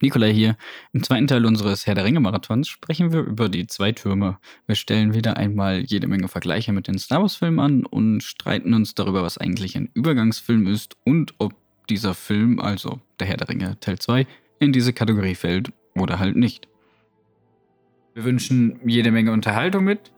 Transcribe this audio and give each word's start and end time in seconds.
Nikolai 0.00 0.32
hier. 0.32 0.56
Im 0.92 1.02
zweiten 1.02 1.26
Teil 1.26 1.44
unseres 1.44 1.86
Herr 1.86 1.94
der 1.94 2.04
Ringe-Marathons 2.04 2.68
sprechen 2.68 3.12
wir 3.12 3.20
über 3.20 3.48
die 3.48 3.66
zwei 3.66 3.92
Türme. 3.92 4.38
Wir 4.66 4.76
stellen 4.76 5.12
wieder 5.12 5.36
einmal 5.36 5.80
jede 5.80 6.06
Menge 6.06 6.28
Vergleiche 6.28 6.72
mit 6.72 6.86
den 6.86 6.98
Star 6.98 7.20
Wars-Filmen 7.20 7.58
an 7.58 7.84
und 7.84 8.22
streiten 8.22 8.74
uns 8.74 8.94
darüber, 8.94 9.22
was 9.22 9.38
eigentlich 9.38 9.76
ein 9.76 9.90
Übergangsfilm 9.94 10.66
ist 10.68 10.96
und 11.04 11.34
ob 11.38 11.54
dieser 11.90 12.14
Film, 12.14 12.60
also 12.60 13.00
der 13.18 13.26
Herr 13.26 13.38
der 13.38 13.48
Ringe 13.48 13.80
Teil 13.80 13.98
2, 13.98 14.26
in 14.60 14.72
diese 14.72 14.92
Kategorie 14.92 15.34
fällt 15.34 15.72
oder 15.96 16.18
halt 16.18 16.36
nicht. 16.36 16.68
Wir 18.14 18.24
wünschen 18.24 18.78
jede 18.84 19.10
Menge 19.10 19.32
Unterhaltung 19.32 19.84
mit. 19.84 20.12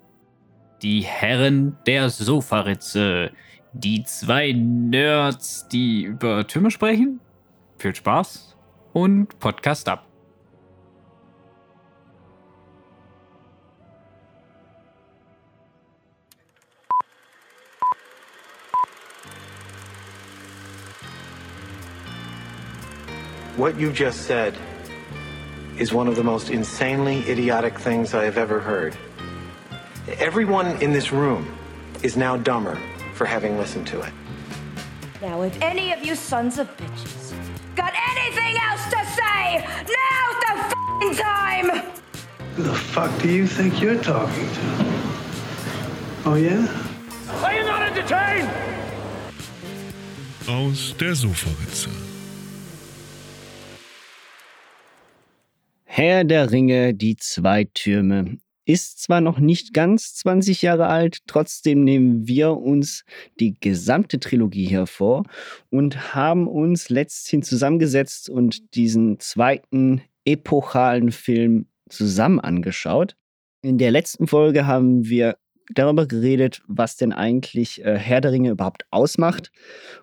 Die 0.83 1.03
Herren 1.03 1.77
der 1.87 2.11
Sofaritze. 2.11 3.31
Die 3.73 4.03
zwei 4.05 4.53
Nerds, 4.53 5.69
die 5.69 6.05
über 6.05 6.47
Türme 6.47 6.71
sprechen. 6.71 7.21
Viel 7.79 7.95
Spaß 7.95 8.57
und 8.93 9.39
Podcast 9.39 9.89
ab. 9.89 10.05
What 23.57 23.79
you 23.79 23.93
just 23.93 24.23
said 24.23 24.57
is 25.77 25.93
one 25.93 26.09
of 26.09 26.17
the 26.17 26.25
most 26.25 26.51
insanely 26.51 27.19
idiotic 27.29 27.79
things 27.79 28.15
I 28.15 28.25
have 28.25 28.39
ever 28.39 28.59
heard. 28.59 28.97
Everyone 30.19 30.81
in 30.83 30.93
this 30.93 31.13
room 31.13 31.47
is 32.03 32.17
now 32.17 32.37
dumber 32.39 32.79
for 33.15 33.27
having 33.27 33.59
listened 33.59 33.87
to 33.89 34.01
it. 34.01 34.13
Now, 35.21 35.43
if 35.43 35.61
any 35.61 35.93
of 35.93 36.03
you 36.03 36.15
sons 36.15 36.59
of 36.59 36.75
bitches 36.79 37.35
got 37.77 37.93
anything 38.31 38.57
else 38.71 38.85
to 38.85 39.05
say, 39.19 39.65
now's 39.97 40.37
the 40.41 41.23
time! 41.23 41.83
Who 42.55 42.63
the 42.63 42.75
fuck 42.75 43.11
do 43.23 43.29
you 43.29 43.47
think 43.47 43.81
you're 43.81 44.03
talking 44.03 44.49
to? 44.49 44.63
Oh 46.27 46.35
yeah? 46.35 46.67
Are 47.43 47.55
you 47.55 47.65
not 47.65 47.83
entertained? 47.83 48.49
Aus 50.47 50.95
der 50.97 51.15
Sofaritze. 51.15 51.91
Herr 55.85 56.25
der 56.25 56.51
Ringe, 56.51 56.95
die 56.95 57.17
zwei 57.17 57.65
Türme 57.65 58.39
ist 58.73 59.03
zwar 59.03 59.21
noch 59.21 59.39
nicht 59.39 59.75
ganz 59.75 60.15
20 60.15 60.63
Jahre 60.63 60.87
alt, 60.87 61.19
trotzdem 61.27 61.85
nehmen 61.85 62.27
wir 62.29 62.57
uns 62.57 63.05
die 63.39 63.59
gesamte 63.59 64.21
Trilogie 64.21 64.67
hervor 64.67 65.25
und 65.71 66.15
haben 66.15 66.47
uns 66.47 66.89
letzthin 66.89 67.43
zusammengesetzt 67.43 68.31
und 68.31 68.75
diesen 68.75 69.19
zweiten 69.19 70.03
epochalen 70.25 71.11
Film 71.11 71.67
zusammen 71.89 72.41
angeschaut. 72.41 73.17
In 73.63 73.79
der 73.79 73.91
letzten 73.91 74.27
Folge 74.27 74.67
haben 74.67 75.09
wir 75.09 75.37
darüber 75.75 76.07
geredet, 76.07 76.63
was 76.67 76.97
denn 76.97 77.13
eigentlich 77.13 77.85
äh, 77.85 77.97
Herr 77.97 78.21
der 78.21 78.33
Ringe 78.33 78.51
überhaupt 78.51 78.85
ausmacht, 78.91 79.51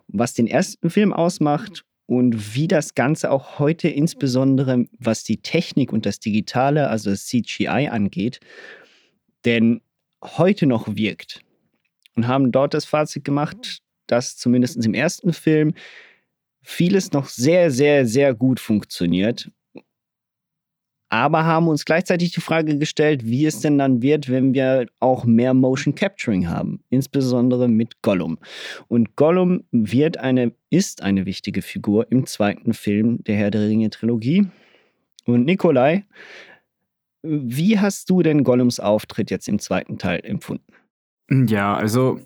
was 0.08 0.34
den 0.34 0.48
ersten 0.48 0.90
Film 0.90 1.14
ausmacht 1.14 1.84
und 2.08 2.56
wie 2.56 2.68
das 2.68 2.96
Ganze 2.96 3.30
auch 3.30 3.60
heute 3.60 3.90
insbesondere 3.90 4.86
was 4.98 5.24
die 5.24 5.38
Technik 5.38 5.94
und 5.94 6.06
das 6.06 6.20
Digitale, 6.20 6.90
also 6.90 7.12
das 7.12 7.28
CGI 7.28 7.90
angeht, 7.92 8.40
denn 9.46 9.82
heute 10.24 10.66
noch 10.66 10.96
wirkt. 10.96 11.42
Und 12.16 12.28
haben 12.28 12.52
dort 12.52 12.74
das 12.74 12.86
Fazit 12.86 13.24
gemacht, 13.24 13.80
dass 14.08 14.38
zumindest 14.38 14.84
im 14.84 14.96
ersten 14.96 15.34
Film 15.34 15.76
vieles 16.64 17.12
noch 17.12 17.28
sehr, 17.28 17.70
sehr, 17.70 18.08
sehr 18.08 18.34
gut 18.34 18.60
funktioniert 18.60 19.52
aber 21.10 21.46
haben 21.46 21.68
uns 21.68 21.86
gleichzeitig 21.86 22.32
die 22.32 22.42
Frage 22.42 22.78
gestellt, 22.78 23.26
wie 23.26 23.46
es 23.46 23.62
denn 23.62 23.78
dann 23.78 24.02
wird, 24.02 24.30
wenn 24.30 24.54
wir 24.54 24.88
auch 25.00 25.26
mehr 25.26 25.54
Motion 25.54 25.96
Capturing 25.96 26.50
haben, 26.50 26.84
insbesondere 26.90 27.68
mit 27.68 28.02
Gollum. 28.02 28.38
Und 28.88 29.16
Gollum 29.16 29.64
wird 29.72 30.18
eine, 30.18 30.54
ist 30.70 31.02
eine 31.02 31.26
wichtige 31.26 31.62
Figur 31.62 32.12
im 32.12 32.26
zweiten 32.26 32.74
Film 32.74 33.24
der 33.24 33.36
Herr 33.36 33.52
der 33.52 33.62
Ringe 33.62 33.90
Trilogie. 33.90 34.48
Und 35.26 35.46
Nikolai, 35.46 36.06
wie 37.24 37.80
hast 37.80 38.10
du 38.10 38.22
denn 38.22 38.44
Gollums 38.44 38.80
Auftritt 38.80 39.32
jetzt 39.32 39.48
im 39.48 39.60
zweiten 39.60 39.98
Teil 39.98 40.22
empfunden? 40.24 40.74
Ja, 41.30 41.76
also 41.76 42.20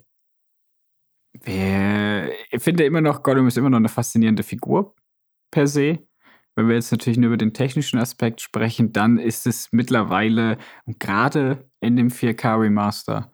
ich 1.44 2.62
finde 2.62 2.84
immer 2.84 3.00
noch, 3.00 3.22
Gollum 3.22 3.48
ist 3.48 3.56
immer 3.56 3.70
noch 3.70 3.78
eine 3.78 3.88
faszinierende 3.88 4.42
Figur 4.42 4.94
per 5.50 5.66
se. 5.66 5.98
Wenn 6.54 6.68
wir 6.68 6.74
jetzt 6.74 6.92
natürlich 6.92 7.18
nur 7.18 7.28
über 7.28 7.36
den 7.36 7.54
technischen 7.54 7.98
Aspekt 7.98 8.40
sprechen, 8.40 8.92
dann 8.92 9.18
ist 9.18 9.46
es 9.46 9.72
mittlerweile, 9.72 10.58
gerade 10.98 11.68
in 11.80 11.96
dem 11.96 12.08
4K 12.08 12.60
Remaster, 12.60 13.32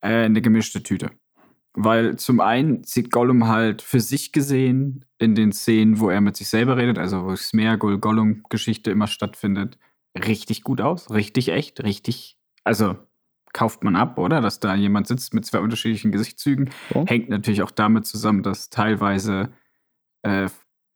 äh, 0.00 0.24
eine 0.24 0.42
gemischte 0.42 0.82
Tüte. 0.82 1.10
Weil 1.74 2.16
zum 2.16 2.40
einen 2.40 2.82
sieht 2.82 3.12
Gollum 3.12 3.46
halt 3.46 3.82
für 3.82 4.00
sich 4.00 4.32
gesehen 4.32 5.04
in 5.18 5.36
den 5.36 5.52
Szenen, 5.52 6.00
wo 6.00 6.10
er 6.10 6.20
mit 6.20 6.36
sich 6.36 6.48
selber 6.48 6.76
redet, 6.76 6.98
also 6.98 7.24
wo 7.24 7.36
Smeargol-Gollum-Geschichte 7.36 8.90
immer 8.90 9.06
stattfindet, 9.06 9.78
richtig 10.16 10.64
gut 10.64 10.80
aus, 10.80 11.10
richtig 11.10 11.50
echt, 11.50 11.84
richtig, 11.84 12.36
also 12.64 12.96
kauft 13.52 13.84
man 13.84 13.96
ab, 13.96 14.18
oder? 14.18 14.40
Dass 14.40 14.60
da 14.60 14.74
jemand 14.74 15.06
sitzt 15.06 15.34
mit 15.34 15.46
zwei 15.46 15.60
unterschiedlichen 15.60 16.12
Gesichtszügen. 16.12 16.70
Oh. 16.94 17.04
Hängt 17.06 17.28
natürlich 17.28 17.62
auch 17.62 17.70
damit 17.70 18.06
zusammen, 18.06 18.42
dass 18.42 18.70
teilweise 18.70 19.52
äh, 20.22 20.48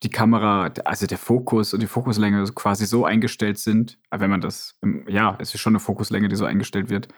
die 0.02 0.10
Kamera, 0.10 0.72
also 0.84 1.06
der 1.06 1.18
Fokus 1.18 1.74
und 1.74 1.80
die 1.80 1.86
Fokuslänge 1.86 2.44
quasi 2.54 2.86
so 2.86 3.04
eingestellt 3.04 3.58
sind, 3.58 3.98
wenn 4.10 4.30
man 4.30 4.40
das, 4.40 4.78
ja, 5.08 5.36
es 5.38 5.54
ist 5.54 5.60
schon 5.60 5.72
eine 5.72 5.80
Fokuslänge, 5.80 6.28
die 6.28 6.36
so 6.36 6.44
eingestellt 6.44 6.90
wird, 6.90 7.08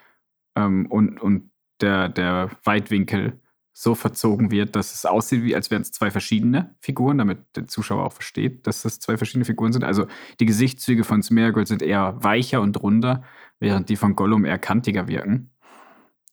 ähm, 0.56 0.86
und, 0.86 1.20
und 1.20 1.50
der, 1.80 2.08
der 2.08 2.50
Weitwinkel 2.64 3.40
so 3.72 3.96
verzogen 3.96 4.52
wird, 4.52 4.76
dass 4.76 4.94
es 4.94 5.04
aussieht, 5.04 5.42
wie 5.42 5.56
als 5.56 5.70
wären 5.70 5.82
es 5.82 5.90
zwei 5.90 6.12
verschiedene 6.12 6.76
Figuren, 6.80 7.18
damit 7.18 7.38
der 7.56 7.66
Zuschauer 7.66 8.04
auch 8.04 8.12
versteht, 8.12 8.66
dass 8.68 8.82
das 8.82 9.00
zwei 9.00 9.16
verschiedene 9.16 9.44
Figuren 9.44 9.72
sind. 9.72 9.82
Also 9.82 10.06
die 10.38 10.46
Gesichtszüge 10.46 11.02
von 11.02 11.22
Smeargold 11.22 11.66
sind 11.66 11.82
eher 11.82 12.22
weicher 12.22 12.60
und 12.60 12.80
runder, 12.80 13.24
während 13.58 13.88
die 13.88 13.96
von 13.96 14.14
Gollum 14.14 14.44
eher 14.44 14.58
kantiger 14.58 15.08
wirken. 15.08 15.50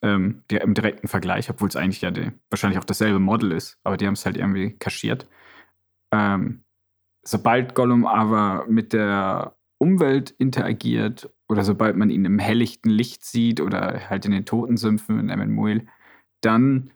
Ähm, 0.03 0.43
der, 0.51 0.61
Im 0.61 0.75
direkten 0.75 1.07
Vergleich, 1.07 1.49
obwohl 1.49 1.69
es 1.69 1.75
eigentlich 1.75 2.01
ja 2.01 2.11
die, 2.11 2.31
wahrscheinlich 2.49 2.79
auch 2.79 2.83
dasselbe 2.85 3.19
Model 3.19 3.51
ist, 3.51 3.79
aber 3.83 3.97
die 3.97 4.05
haben 4.05 4.13
es 4.13 4.25
halt 4.25 4.37
irgendwie 4.37 4.77
kaschiert. 4.77 5.27
Ähm, 6.11 6.63
sobald 7.23 7.75
Gollum 7.75 8.05
aber 8.05 8.65
mit 8.67 8.93
der 8.93 9.55
Umwelt 9.77 10.31
interagiert 10.37 11.33
oder 11.49 11.63
sobald 11.63 11.97
man 11.97 12.09
ihn 12.09 12.25
im 12.25 12.39
helllichten 12.39 12.91
Licht 12.91 13.25
sieht 13.25 13.61
oder 13.61 14.09
halt 14.09 14.25
in 14.25 14.31
den 14.31 14.45
Totensümpfen 14.45 15.19
in 15.19 15.29
Emmenmuil, 15.29 15.87
dann 16.41 16.91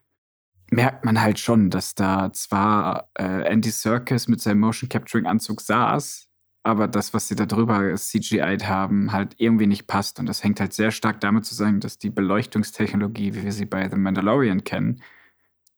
merkt 0.72 1.06
man 1.06 1.22
halt 1.22 1.40
schon, 1.40 1.70
dass 1.70 1.96
da 1.96 2.32
zwar 2.34 3.10
äh, 3.18 3.44
Andy 3.44 3.70
Serkis 3.70 4.28
mit 4.28 4.42
seinem 4.42 4.60
Motion 4.60 4.90
Capturing 4.90 5.26
Anzug 5.26 5.62
saß, 5.62 6.28
aber 6.64 6.88
das, 6.88 7.14
was 7.14 7.28
sie 7.28 7.36
da 7.36 7.46
drüber 7.46 7.94
CGI'd 7.96 8.68
haben, 8.68 9.12
halt 9.12 9.36
irgendwie 9.38 9.68
nicht 9.68 9.88
passt. 9.88 10.20
Und 10.20 10.26
das 10.26 10.44
hängt 10.44 10.60
halt 10.60 10.74
sehr 10.74 10.92
stark 10.92 11.22
damit 11.22 11.46
zusammen, 11.46 11.80
dass 11.80 12.00
die 12.00 12.10
Beleuchtungstechnologie, 12.10 13.36
wie 13.36 13.44
wir 13.44 13.52
sie 13.52 13.66
bei 13.66 13.88
The 13.88 13.98
Mandalorian 13.98 14.64
kennen, 14.64 15.02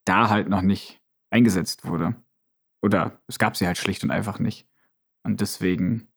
da 0.06 0.30
halt 0.30 0.47
noch 0.47 0.62
nicht 0.62 1.02
eingesetzt 1.30 1.86
wurde. 1.86 2.16
Oder 2.82 3.20
es 3.28 3.40
gab 3.40 3.58
sie 3.58 3.68
halt 3.68 3.78
schlicht 3.78 4.04
und 4.04 4.12
einfach 4.12 4.40
nicht. 4.40 4.68
Und 5.24 5.42
deswegen 5.42 6.08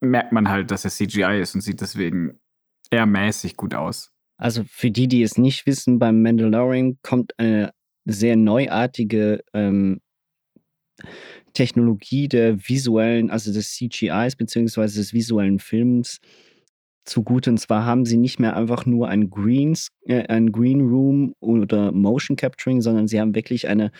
merkt 0.00 0.32
man 0.32 0.48
halt, 0.48 0.70
dass 0.70 0.84
es 0.84 0.96
CGI 0.96 1.40
ist 1.40 1.54
und 1.54 1.60
sieht 1.60 1.80
deswegen 1.80 2.38
eher 2.90 3.06
mäßig 3.06 3.56
gut 3.56 3.74
aus. 3.74 4.12
Also 4.38 4.64
für 4.68 4.90
die, 4.90 5.08
die 5.08 5.22
es 5.22 5.38
nicht 5.38 5.66
wissen, 5.66 5.98
beim 5.98 6.22
Mandalorian 6.22 6.98
kommt 7.02 7.32
eine 7.38 7.72
sehr 8.04 8.36
neuartige 8.36 9.42
ähm, 9.54 10.00
Technologie 11.54 12.28
der 12.28 12.68
visuellen, 12.68 13.30
also 13.30 13.52
des 13.52 13.74
CGIs 13.74 14.36
beziehungsweise 14.36 15.00
des 15.00 15.12
visuellen 15.12 15.58
Films 15.58 16.20
zugute. 17.04 17.50
Und 17.50 17.58
zwar 17.58 17.86
haben 17.86 18.04
sie 18.04 18.18
nicht 18.18 18.38
mehr 18.38 18.56
einfach 18.56 18.84
nur 18.84 19.08
ein, 19.08 19.30
Greens, 19.30 19.88
äh, 20.04 20.26
ein 20.26 20.52
Green 20.52 20.80
Room 20.80 21.34
oder 21.40 21.92
Motion 21.92 22.36
Capturing, 22.36 22.82
sondern 22.82 23.08
sie 23.08 23.20
haben 23.20 23.34
wirklich 23.34 23.68
eine 23.68 23.90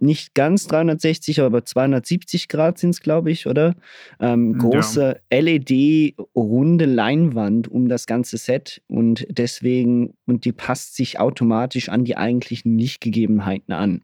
nicht 0.00 0.34
ganz 0.34 0.66
360, 0.66 1.40
aber 1.40 1.64
270 1.64 2.48
Grad 2.48 2.78
sind 2.78 2.90
es, 2.90 3.00
glaube 3.00 3.30
ich, 3.30 3.46
oder? 3.46 3.74
Ähm, 4.20 4.58
große 4.58 5.20
ja. 5.32 5.40
LED-runde 5.40 6.84
Leinwand 6.84 7.68
um 7.68 7.88
das 7.88 8.06
ganze 8.06 8.38
Set 8.38 8.82
und 8.88 9.26
deswegen, 9.30 10.14
und 10.26 10.44
die 10.44 10.52
passt 10.52 10.94
sich 10.96 11.18
automatisch 11.18 11.88
an 11.88 12.04
die 12.04 12.16
eigentlichen 12.16 12.78
Lichtgegebenheiten 12.78 13.74
an. 13.74 14.02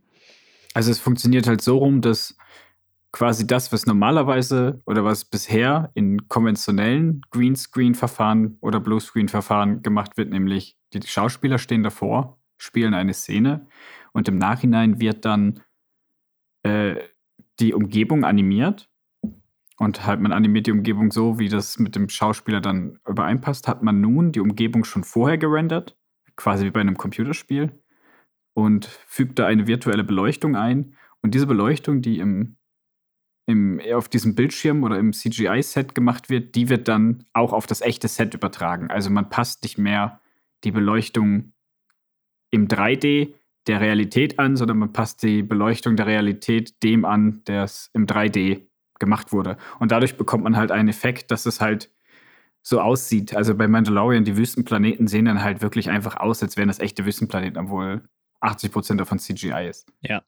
Also 0.74 0.90
es 0.90 0.98
funktioniert 0.98 1.46
halt 1.46 1.62
so 1.62 1.78
rum, 1.78 2.00
dass 2.00 2.36
quasi 3.12 3.46
das, 3.46 3.72
was 3.72 3.86
normalerweise 3.86 4.82
oder 4.86 5.04
was 5.04 5.24
bisher 5.24 5.92
in 5.94 6.28
konventionellen 6.28 7.22
Greenscreen-Verfahren 7.30 8.58
oder 8.60 8.80
Bluescreen-Verfahren 8.80 9.82
gemacht 9.82 10.16
wird, 10.16 10.30
nämlich 10.30 10.76
die 10.92 11.00
Schauspieler 11.06 11.58
stehen 11.58 11.84
davor, 11.84 12.40
spielen 12.58 12.92
eine 12.92 13.14
Szene 13.14 13.68
und 14.12 14.26
im 14.26 14.36
Nachhinein 14.36 15.00
wird 15.00 15.24
dann 15.24 15.60
äh, 16.64 16.96
die 17.60 17.72
Umgebung 17.72 18.24
animiert 18.24 18.90
und 19.76 20.06
halt 20.06 20.20
man 20.20 20.32
animiert 20.32 20.66
die 20.66 20.72
Umgebung 20.72 21.10
so, 21.10 21.38
wie 21.38 21.48
das 21.48 21.78
mit 21.78 21.96
dem 21.96 22.08
Schauspieler 22.08 22.60
dann 22.60 22.98
übereinpasst, 23.08 23.66
hat 23.68 23.82
man 23.82 24.00
nun 24.00 24.32
die 24.32 24.40
Umgebung 24.40 24.84
schon 24.84 25.04
vorher 25.04 25.38
gerendert, 25.38 25.96
quasi 26.36 26.64
wie 26.66 26.70
bei 26.70 26.80
einem 26.80 26.96
Computerspiel, 26.96 27.72
und 28.54 28.86
fügt 29.06 29.38
da 29.38 29.46
eine 29.46 29.66
virtuelle 29.66 30.04
Beleuchtung 30.04 30.56
ein. 30.56 30.96
Und 31.22 31.34
diese 31.34 31.46
Beleuchtung, 31.46 32.02
die 32.02 32.18
im, 32.18 32.56
im, 33.46 33.80
auf 33.92 34.08
diesem 34.08 34.36
Bildschirm 34.36 34.84
oder 34.84 34.98
im 34.98 35.12
CGI-Set 35.12 35.94
gemacht 35.94 36.30
wird, 36.30 36.54
die 36.54 36.68
wird 36.68 36.86
dann 36.86 37.24
auch 37.32 37.52
auf 37.52 37.66
das 37.66 37.80
echte 37.80 38.06
Set 38.06 38.34
übertragen. 38.34 38.90
Also 38.90 39.10
man 39.10 39.28
passt 39.28 39.64
nicht 39.64 39.76
mehr 39.76 40.20
die 40.62 40.70
Beleuchtung 40.70 41.52
im 42.50 42.68
3D 42.68 43.34
der 43.66 43.80
Realität 43.80 44.38
an, 44.38 44.56
sondern 44.56 44.78
man 44.78 44.92
passt 44.92 45.22
die 45.22 45.42
Beleuchtung 45.42 45.96
der 45.96 46.06
Realität 46.06 46.82
dem 46.82 47.04
an, 47.04 47.42
der 47.46 47.64
es 47.64 47.90
im 47.94 48.06
3D 48.06 48.66
gemacht 48.98 49.32
wurde. 49.32 49.56
Und 49.78 49.92
dadurch 49.92 50.16
bekommt 50.16 50.44
man 50.44 50.56
halt 50.56 50.70
einen 50.70 50.88
Effekt, 50.88 51.30
dass 51.30 51.46
es 51.46 51.60
halt 51.60 51.90
so 52.62 52.80
aussieht. 52.80 53.34
Also 53.36 53.54
bei 53.54 53.68
Mandalorian, 53.68 54.24
die 54.24 54.36
Wüstenplaneten 54.36 55.06
sehen 55.06 55.26
dann 55.26 55.42
halt 55.42 55.62
wirklich 55.62 55.90
einfach 55.90 56.16
aus, 56.16 56.42
als 56.42 56.56
wären 56.56 56.68
das 56.68 56.78
echte 56.78 57.04
Wüstenplaneten, 57.04 57.60
obwohl 57.60 58.08
80 58.40 58.72
Prozent 58.72 59.00
davon 59.00 59.18
CGI 59.18 59.68
ist. 59.68 59.86
Ja. 60.00 60.22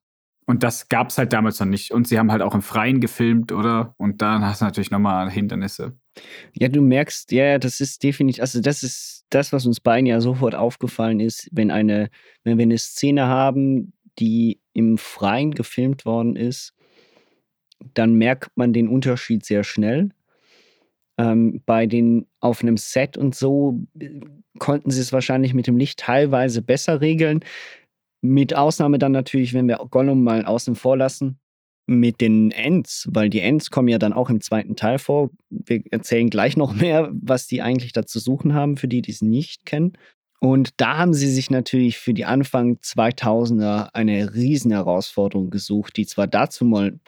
Und 0.46 0.62
das 0.62 0.88
gab 0.88 1.08
es 1.08 1.18
halt 1.18 1.32
damals 1.32 1.58
noch 1.60 1.66
nicht. 1.66 1.90
Und 1.92 2.06
sie 2.06 2.18
haben 2.18 2.30
halt 2.30 2.42
auch 2.42 2.54
im 2.54 2.62
Freien 2.62 3.00
gefilmt, 3.00 3.52
oder? 3.52 3.94
Und 3.98 4.22
dann 4.22 4.44
hast 4.44 4.60
du 4.60 4.64
natürlich 4.64 4.90
nochmal 4.90 5.30
Hindernisse. 5.30 5.98
Ja, 6.54 6.68
du 6.68 6.80
merkst, 6.80 7.32
ja, 7.32 7.58
das 7.58 7.80
ist 7.80 8.02
definitiv, 8.02 8.40
also 8.40 8.60
das 8.60 8.82
ist 8.82 9.24
das, 9.30 9.52
was 9.52 9.66
uns 9.66 9.80
beiden 9.80 10.06
ja 10.06 10.20
sofort 10.20 10.54
aufgefallen 10.54 11.20
ist, 11.20 11.48
wenn 11.52 11.70
eine, 11.70 12.10
wenn 12.44 12.58
wir 12.58 12.62
eine 12.62 12.78
Szene 12.78 13.26
haben, 13.26 13.92
die 14.18 14.60
im 14.72 14.98
Freien 14.98 15.52
gefilmt 15.52 16.06
worden 16.06 16.36
ist, 16.36 16.74
dann 17.94 18.14
merkt 18.14 18.50
man 18.56 18.72
den 18.72 18.88
Unterschied 18.88 19.44
sehr 19.44 19.64
schnell. 19.64 20.10
Ähm, 21.18 21.62
bei 21.64 21.86
den 21.86 22.26
auf 22.40 22.62
einem 22.62 22.76
Set 22.76 23.16
und 23.16 23.34
so 23.34 23.80
äh, 23.98 24.20
konnten 24.58 24.90
sie 24.90 25.00
es 25.00 25.12
wahrscheinlich 25.12 25.54
mit 25.54 25.66
dem 25.66 25.76
Licht 25.76 25.98
teilweise 26.00 26.62
besser 26.62 27.00
regeln. 27.00 27.40
Mit 28.20 28.54
Ausnahme 28.54 28.98
dann 28.98 29.12
natürlich, 29.12 29.54
wenn 29.54 29.68
wir 29.68 29.76
Gollum 29.90 30.24
mal 30.24 30.44
außen 30.44 30.74
vor 30.74 30.96
lassen, 30.96 31.38
mit 31.86 32.20
den 32.20 32.50
Ents, 32.50 33.08
weil 33.10 33.30
die 33.30 33.40
Ents 33.40 33.70
kommen 33.70 33.88
ja 33.88 33.98
dann 33.98 34.12
auch 34.12 34.28
im 34.28 34.40
zweiten 34.40 34.76
Teil 34.76 34.98
vor. 34.98 35.30
Wir 35.50 35.82
erzählen 35.90 36.28
gleich 36.30 36.56
noch 36.56 36.74
mehr, 36.74 37.10
was 37.12 37.46
die 37.46 37.62
eigentlich 37.62 37.92
da 37.92 38.04
zu 38.04 38.18
suchen 38.18 38.54
haben, 38.54 38.76
für 38.76 38.88
die, 38.88 39.02
die 39.02 39.12
es 39.12 39.22
nicht 39.22 39.64
kennen. 39.64 39.92
Und 40.40 40.70
da 40.76 40.98
haben 40.98 41.14
sie 41.14 41.30
sich 41.30 41.50
natürlich 41.50 41.98
für 41.98 42.12
die 42.12 42.24
Anfang 42.24 42.76
2000er 42.76 43.90
eine 43.94 44.34
riesen 44.34 44.70
Herausforderung 44.72 45.50
gesucht, 45.50 45.96
die 45.96 46.06
zwar 46.06 46.26
dazu 46.26 46.64
mal 46.64 46.98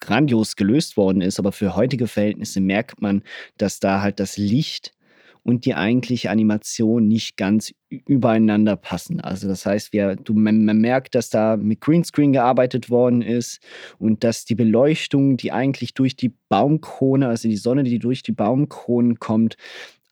grandios 0.00 0.56
gelöst 0.56 0.96
worden 0.96 1.22
ist, 1.22 1.38
aber 1.38 1.52
für 1.52 1.76
heutige 1.76 2.06
Verhältnisse 2.06 2.60
merkt 2.60 3.00
man, 3.00 3.22
dass 3.56 3.80
da 3.80 4.02
halt 4.02 4.20
das 4.20 4.36
Licht 4.36 4.92
und 5.44 5.66
die 5.66 5.74
eigentliche 5.74 6.30
Animation 6.30 7.06
nicht 7.06 7.36
ganz 7.36 7.72
übereinander 7.90 8.76
passen. 8.76 9.20
Also 9.20 9.46
das 9.46 9.66
heißt, 9.66 9.92
wir, 9.92 10.16
du, 10.16 10.32
man, 10.32 10.64
man 10.64 10.78
merkt, 10.78 11.14
dass 11.14 11.28
da 11.28 11.56
mit 11.56 11.80
Greenscreen 11.80 12.32
gearbeitet 12.32 12.90
worden 12.90 13.22
ist 13.22 13.60
und 13.98 14.24
dass 14.24 14.46
die 14.46 14.54
Beleuchtung, 14.54 15.36
die 15.36 15.52
eigentlich 15.52 15.92
durch 15.94 16.16
die 16.16 16.34
Baumkrone, 16.48 17.28
also 17.28 17.46
die 17.46 17.56
Sonne, 17.56 17.84
die 17.84 17.98
durch 17.98 18.22
die 18.22 18.32
Baumkronen 18.32 19.18
kommt, 19.18 19.56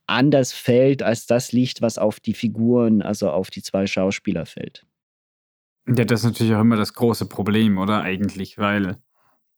anders 0.07 0.53
fällt 0.53 1.03
als 1.03 1.27
das 1.27 1.53
Licht, 1.53 1.81
was 1.81 1.97
auf 1.97 2.21
die 2.21 2.35
Figuren, 2.35 3.01
also 3.01 3.31
auf 3.31 3.51
die 3.51 3.63
zwei 3.63 3.87
Schauspieler 3.87 4.45
fällt. 4.45 4.85
Ja, 5.89 6.05
das 6.05 6.21
ist 6.21 6.27
natürlich 6.27 6.55
auch 6.55 6.61
immer 6.61 6.77
das 6.77 6.93
große 6.93 7.27
Problem, 7.27 7.79
oder 7.79 8.03
eigentlich, 8.03 8.59
weil 8.59 8.99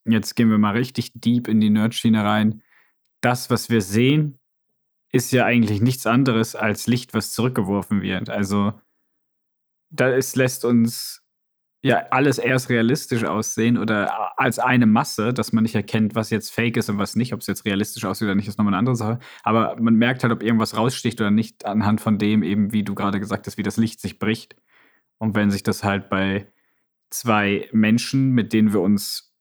jetzt 0.06 0.36
gehen 0.36 0.50
wir 0.50 0.58
mal 0.58 0.76
richtig 0.76 1.12
deep 1.14 1.48
in 1.48 1.60
die 1.60 1.70
Nerdschiene 1.70 2.24
rein. 2.24 2.62
Das, 3.20 3.50
was 3.50 3.70
wir 3.70 3.82
sehen, 3.82 4.38
ist 5.14 5.30
ja 5.30 5.44
eigentlich 5.44 5.80
nichts 5.80 6.06
anderes 6.06 6.56
als 6.56 6.88
Licht, 6.88 7.14
was 7.14 7.32
zurückgeworfen 7.32 8.02
wird. 8.02 8.30
Also 8.30 8.72
da 9.90 10.08
ist, 10.08 10.34
lässt 10.34 10.64
uns 10.64 11.22
ja 11.82 12.06
alles 12.10 12.38
erst 12.38 12.68
realistisch 12.68 13.22
aussehen 13.22 13.78
oder 13.78 14.40
als 14.40 14.58
eine 14.58 14.86
Masse, 14.86 15.32
dass 15.32 15.52
man 15.52 15.62
nicht 15.62 15.76
erkennt, 15.76 16.16
was 16.16 16.30
jetzt 16.30 16.50
fake 16.50 16.78
ist 16.78 16.90
und 16.90 16.98
was 16.98 17.14
nicht. 17.14 17.32
Ob 17.32 17.42
es 17.42 17.46
jetzt 17.46 17.64
realistisch 17.64 18.04
aussieht 18.04 18.26
oder 18.26 18.34
nicht, 18.34 18.48
ist 18.48 18.58
nochmal 18.58 18.72
eine 18.74 18.78
andere 18.78 18.96
Sache. 18.96 19.20
Aber 19.44 19.76
man 19.78 19.94
merkt 19.94 20.24
halt, 20.24 20.32
ob 20.32 20.42
irgendwas 20.42 20.76
raussticht 20.76 21.20
oder 21.20 21.30
nicht, 21.30 21.64
anhand 21.64 22.00
von 22.00 22.18
dem 22.18 22.42
eben, 22.42 22.72
wie 22.72 22.82
du 22.82 22.96
gerade 22.96 23.20
gesagt 23.20 23.46
hast, 23.46 23.56
wie 23.56 23.62
das 23.62 23.76
Licht 23.76 24.00
sich 24.00 24.18
bricht. 24.18 24.56
Und 25.18 25.36
wenn 25.36 25.52
sich 25.52 25.62
das 25.62 25.84
halt 25.84 26.10
bei 26.10 26.52
zwei 27.10 27.68
Menschen, 27.70 28.32
mit 28.32 28.52
denen 28.52 28.72
wir 28.72 28.80
uns 28.80 29.32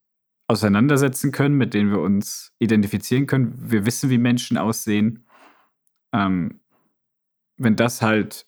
auseinandersetzen 0.48 1.32
können, 1.32 1.56
mit 1.56 1.74
denen 1.74 1.90
wir 1.90 2.00
uns 2.00 2.52
identifizieren 2.60 3.26
können, 3.26 3.56
wir 3.58 3.88
wissen, 3.88 4.12
wie 4.12 4.20
Menschen 4.20 4.58
aussehen, 4.60 5.23
ähm, 6.14 6.60
wenn 7.58 7.76
das 7.76 8.02
halt 8.02 8.46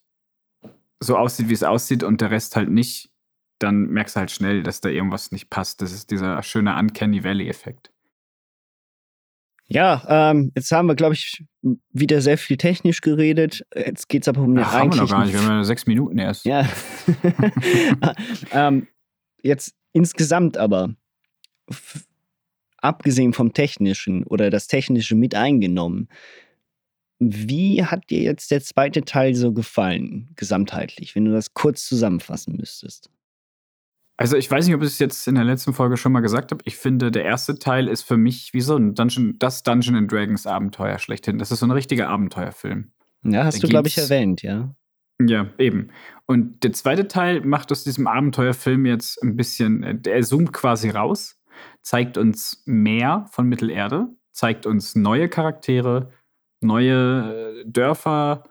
so 0.99 1.17
aussieht, 1.17 1.49
wie 1.49 1.53
es 1.53 1.63
aussieht 1.63 2.03
und 2.03 2.21
der 2.21 2.31
Rest 2.31 2.55
halt 2.55 2.69
nicht, 2.69 3.11
dann 3.59 3.87
merkst 3.87 4.15
du 4.15 4.19
halt 4.21 4.31
schnell, 4.31 4.63
dass 4.63 4.81
da 4.81 4.89
irgendwas 4.89 5.31
nicht 5.31 5.49
passt. 5.49 5.81
Das 5.81 5.91
ist 5.91 6.11
dieser 6.11 6.41
schöne 6.43 6.77
Uncanny 6.77 7.23
Valley-Effekt. 7.23 7.91
Ja, 9.67 10.31
ähm, 10.31 10.51
jetzt 10.55 10.71
haben 10.71 10.87
wir, 10.87 10.95
glaube 10.95 11.15
ich, 11.15 11.43
wieder 11.91 12.21
sehr 12.21 12.37
viel 12.37 12.57
technisch 12.57 13.01
geredet. 13.01 13.65
Jetzt 13.75 14.09
geht 14.09 14.21
es 14.21 14.27
aber 14.27 14.41
um 14.41 14.51
eine 14.51 14.65
Ach, 14.65 14.73
haben 14.73 14.93
wir 14.93 15.01
noch 15.01 15.09
gar 15.09 15.25
nicht, 15.25 15.33
wir 15.33 15.41
haben 15.41 15.49
ja 15.49 15.63
sechs 15.63 15.87
Minuten 15.87 16.19
erst. 16.19 16.45
Ja. 16.45 16.69
ähm, 18.51 18.87
jetzt 19.41 19.73
insgesamt 19.91 20.57
aber, 20.57 20.93
abgesehen 22.77 23.33
vom 23.33 23.53
Technischen 23.53 24.23
oder 24.25 24.51
das 24.51 24.67
Technische 24.67 25.15
mit 25.15 25.33
eingenommen, 25.33 26.09
wie 27.19 27.83
hat 27.83 28.09
dir 28.09 28.21
jetzt 28.21 28.51
der 28.51 28.61
zweite 28.61 29.03
Teil 29.03 29.35
so 29.35 29.53
gefallen, 29.53 30.29
gesamtheitlich, 30.35 31.15
wenn 31.15 31.25
du 31.25 31.31
das 31.31 31.53
kurz 31.53 31.85
zusammenfassen 31.85 32.57
müsstest? 32.57 33.09
Also 34.17 34.37
ich 34.37 34.49
weiß 34.49 34.65
nicht, 34.65 34.75
ob 34.75 34.81
ich 34.81 34.87
es 34.87 34.99
jetzt 34.99 35.27
in 35.27 35.35
der 35.35 35.43
letzten 35.43 35.73
Folge 35.73 35.97
schon 35.97 36.13
mal 36.13 36.21
gesagt 36.21 36.51
habe. 36.51 36.61
Ich 36.65 36.77
finde, 36.77 37.11
der 37.11 37.25
erste 37.25 37.59
Teil 37.59 37.87
ist 37.89 38.03
für 38.03 38.15
mich 38.15 38.53
wie 38.53 38.61
so 38.61 38.77
ein 38.77 38.95
Dungeon, 38.95 39.35
das 39.39 39.63
Dungeon 39.63 39.95
and 39.95 40.11
Dragons 40.11 40.47
Abenteuer 40.47 40.99
schlechthin. 40.99 41.37
Das 41.37 41.51
ist 41.51 41.59
so 41.59 41.65
ein 41.65 41.71
richtiger 41.71 42.07
Abenteuerfilm. 42.07 42.91
Ja, 43.23 43.43
hast 43.43 43.57
da 43.57 43.61
du, 43.61 43.67
glaube 43.67 43.89
ich, 43.89 43.97
erwähnt, 43.97 44.41
ja. 44.41 44.73
Ja, 45.21 45.49
eben. 45.57 45.89
Und 46.25 46.63
der 46.63 46.73
zweite 46.73 47.07
Teil 47.07 47.41
macht 47.41 47.71
aus 47.71 47.83
diesem 47.83 48.07
Abenteuerfilm 48.07 48.85
jetzt 48.85 49.21
ein 49.21 49.35
bisschen, 49.35 49.83
äh, 49.83 49.97
er 50.07 50.23
zoomt 50.23 50.53
quasi 50.53 50.89
raus, 50.89 51.39
zeigt 51.81 52.17
uns 52.17 52.63
mehr 52.65 53.25
von 53.31 53.47
Mittelerde, 53.47 54.07
zeigt 54.31 54.65
uns 54.65 54.95
neue 54.95 55.29
Charaktere, 55.29 56.11
neue 56.65 57.61
äh, 57.61 57.65
Dörfer, 57.65 58.43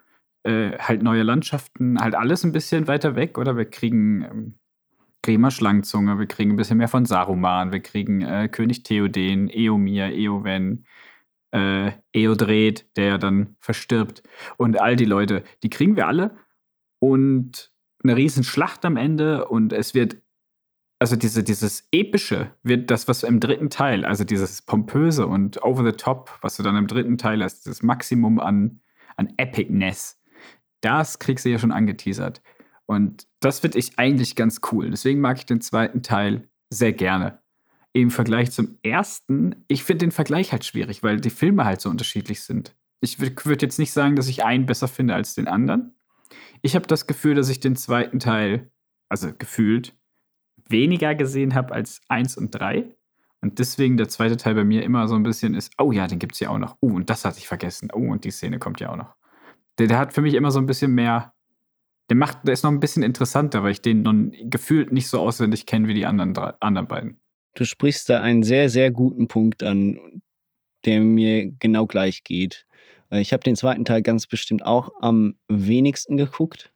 äh, 0.44 0.78
halt 0.78 1.02
neue 1.02 1.22
Landschaften, 1.22 2.00
halt 2.00 2.14
alles 2.14 2.44
ein 2.44 2.52
bisschen 2.52 2.86
weiter 2.86 3.16
weg, 3.16 3.38
oder? 3.38 3.56
Wir 3.56 3.64
kriegen 3.66 4.22
ähm, 4.22 4.54
Bremer 5.22 5.50
Schlangenzunge, 5.50 6.18
wir 6.18 6.26
kriegen 6.26 6.50
ein 6.50 6.56
bisschen 6.56 6.78
mehr 6.78 6.88
von 6.88 7.06
Saruman, 7.06 7.72
wir 7.72 7.80
kriegen 7.80 8.20
äh, 8.22 8.48
König 8.48 8.82
Theoden, 8.82 9.48
Eomir, 9.48 10.12
Eowen, 10.12 10.84
äh, 11.52 11.92
Eodred, 12.12 12.86
der 12.96 13.18
dann 13.18 13.56
verstirbt. 13.60 14.22
Und 14.58 14.80
all 14.80 14.96
die 14.96 15.06
Leute, 15.06 15.42
die 15.62 15.70
kriegen 15.70 15.96
wir 15.96 16.06
alle. 16.08 16.36
Und 16.98 17.72
eine 18.02 18.16
riesen 18.16 18.44
Schlacht 18.44 18.84
am 18.84 18.96
Ende 18.96 19.46
und 19.46 19.72
es 19.72 19.94
wird 19.94 20.16
also 20.98 21.16
diese, 21.16 21.42
dieses 21.42 21.88
Epische 21.92 22.52
wird 22.62 22.90
das, 22.90 23.08
was 23.08 23.22
im 23.22 23.40
dritten 23.40 23.70
Teil, 23.70 24.04
also 24.04 24.24
dieses 24.24 24.62
Pompöse 24.62 25.26
und 25.26 25.62
Over 25.62 25.84
the 25.84 25.96
Top, 25.96 26.38
was 26.40 26.56
du 26.56 26.62
dann 26.62 26.76
im 26.76 26.86
dritten 26.86 27.18
Teil 27.18 27.42
hast, 27.42 27.66
das 27.66 27.82
Maximum 27.82 28.38
an, 28.40 28.80
an 29.16 29.32
Epicness, 29.36 30.20
das 30.80 31.18
kriegst 31.18 31.44
du 31.44 31.50
ja 31.50 31.58
schon 31.58 31.72
angeteasert. 31.72 32.42
Und 32.86 33.26
das 33.40 33.60
finde 33.60 33.78
ich 33.78 33.98
eigentlich 33.98 34.36
ganz 34.36 34.60
cool. 34.70 34.90
Deswegen 34.90 35.20
mag 35.20 35.38
ich 35.38 35.46
den 35.46 35.60
zweiten 35.60 36.02
Teil 36.02 36.48
sehr 36.70 36.92
gerne. 36.92 37.40
Im 37.92 38.10
Vergleich 38.10 38.50
zum 38.50 38.78
ersten, 38.82 39.64
ich 39.68 39.84
finde 39.84 40.06
den 40.06 40.10
Vergleich 40.10 40.52
halt 40.52 40.64
schwierig, 40.64 41.02
weil 41.02 41.20
die 41.20 41.30
Filme 41.30 41.64
halt 41.64 41.80
so 41.80 41.88
unterschiedlich 41.88 42.42
sind. 42.42 42.76
Ich 43.00 43.20
würde 43.20 43.66
jetzt 43.66 43.78
nicht 43.78 43.92
sagen, 43.92 44.16
dass 44.16 44.28
ich 44.28 44.44
einen 44.44 44.66
besser 44.66 44.88
finde 44.88 45.14
als 45.14 45.34
den 45.34 45.48
anderen. 45.48 45.94
Ich 46.62 46.74
habe 46.74 46.86
das 46.86 47.06
Gefühl, 47.06 47.34
dass 47.34 47.48
ich 47.48 47.60
den 47.60 47.76
zweiten 47.76 48.18
Teil, 48.18 48.70
also 49.08 49.32
gefühlt, 49.36 49.94
weniger 50.68 51.14
gesehen 51.14 51.54
habe 51.54 51.74
als 51.74 52.00
1 52.08 52.36
und 52.36 52.50
3. 52.50 52.94
Und 53.40 53.58
deswegen 53.58 53.96
der 53.96 54.08
zweite 54.08 54.36
Teil 54.36 54.54
bei 54.54 54.64
mir 54.64 54.82
immer 54.82 55.06
so 55.06 55.14
ein 55.14 55.22
bisschen 55.22 55.54
ist, 55.54 55.72
oh 55.78 55.92
ja, 55.92 56.06
den 56.06 56.18
gibt 56.18 56.32
es 56.34 56.40
ja 56.40 56.48
auch 56.48 56.58
noch. 56.58 56.76
Oh, 56.80 56.88
und 56.88 57.10
das 57.10 57.24
hatte 57.24 57.38
ich 57.38 57.46
vergessen. 57.46 57.90
Oh, 57.92 58.10
und 58.10 58.24
die 58.24 58.30
Szene 58.30 58.58
kommt 58.58 58.80
ja 58.80 58.90
auch 58.90 58.96
noch. 58.96 59.14
Der, 59.78 59.86
der 59.86 59.98
hat 59.98 60.14
für 60.14 60.22
mich 60.22 60.34
immer 60.34 60.50
so 60.50 60.58
ein 60.58 60.66
bisschen 60.66 60.94
mehr, 60.94 61.34
der 62.08 62.16
macht, 62.16 62.46
der 62.46 62.54
ist 62.54 62.62
noch 62.62 62.70
ein 62.70 62.80
bisschen 62.80 63.02
interessanter, 63.02 63.62
weil 63.62 63.72
ich 63.72 63.82
den 63.82 64.02
nun 64.02 64.34
gefühlt 64.44 64.92
nicht 64.92 65.08
so 65.08 65.20
auswendig 65.20 65.66
kenne 65.66 65.88
wie 65.88 65.94
die 65.94 66.06
anderen, 66.06 66.36
anderen 66.60 66.88
beiden. 66.88 67.20
Du 67.54 67.64
sprichst 67.64 68.08
da 68.08 68.20
einen 68.20 68.42
sehr, 68.42 68.68
sehr 68.68 68.90
guten 68.90 69.28
Punkt 69.28 69.62
an, 69.62 70.22
der 70.84 71.00
mir 71.00 71.52
genau 71.52 71.86
gleich 71.86 72.24
geht. 72.24 72.66
Äh, 73.10 73.20
ich 73.20 73.32
habe 73.32 73.42
den 73.42 73.56
zweiten 73.56 73.84
Teil 73.84 74.02
ganz 74.02 74.26
bestimmt 74.26 74.64
auch 74.64 74.90
am 75.00 75.36
wenigsten 75.48 76.16
geguckt. 76.16 76.72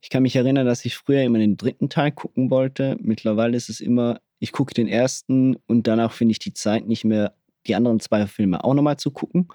Ich 0.00 0.10
kann 0.10 0.22
mich 0.22 0.36
erinnern, 0.36 0.66
dass 0.66 0.84
ich 0.84 0.96
früher 0.96 1.22
immer 1.22 1.38
den 1.38 1.56
dritten 1.56 1.88
Teil 1.88 2.12
gucken 2.12 2.50
wollte. 2.50 2.96
Mittlerweile 3.00 3.56
ist 3.56 3.68
es 3.68 3.80
immer, 3.80 4.20
ich 4.38 4.52
gucke 4.52 4.74
den 4.74 4.88
ersten 4.88 5.56
und 5.66 5.86
danach 5.86 6.12
finde 6.12 6.32
ich 6.32 6.38
die 6.38 6.54
Zeit 6.54 6.86
nicht 6.86 7.04
mehr, 7.04 7.34
die 7.66 7.74
anderen 7.74 8.00
zwei 8.00 8.26
Filme 8.26 8.64
auch 8.64 8.74
nochmal 8.74 8.96
zu 8.96 9.10
gucken. 9.10 9.48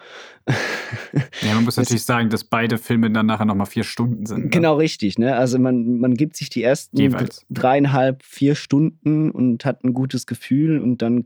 Ja, 1.42 1.56
man 1.56 1.64
muss 1.64 1.78
natürlich 1.78 2.04
sagen, 2.04 2.30
dass 2.30 2.44
beide 2.44 2.78
Filme 2.78 3.10
dann 3.10 3.26
nachher 3.26 3.46
nochmal 3.46 3.66
vier 3.66 3.84
Stunden 3.84 4.26
sind. 4.26 4.44
Ne? 4.44 4.50
Genau 4.50 4.76
richtig, 4.76 5.18
ne? 5.18 5.36
Also 5.36 5.58
man, 5.58 6.00
man 6.00 6.14
gibt 6.14 6.36
sich 6.36 6.50
die 6.50 6.64
ersten 6.64 6.98
Jeweils. 6.98 7.46
dreieinhalb, 7.50 8.24
vier 8.24 8.56
Stunden 8.56 9.32
und 9.32 9.66
hat 9.66 9.84
ein 9.84 9.94
gutes 9.94 10.28
Gefühl 10.28 10.80
und 10.80 11.02
dann 11.02 11.26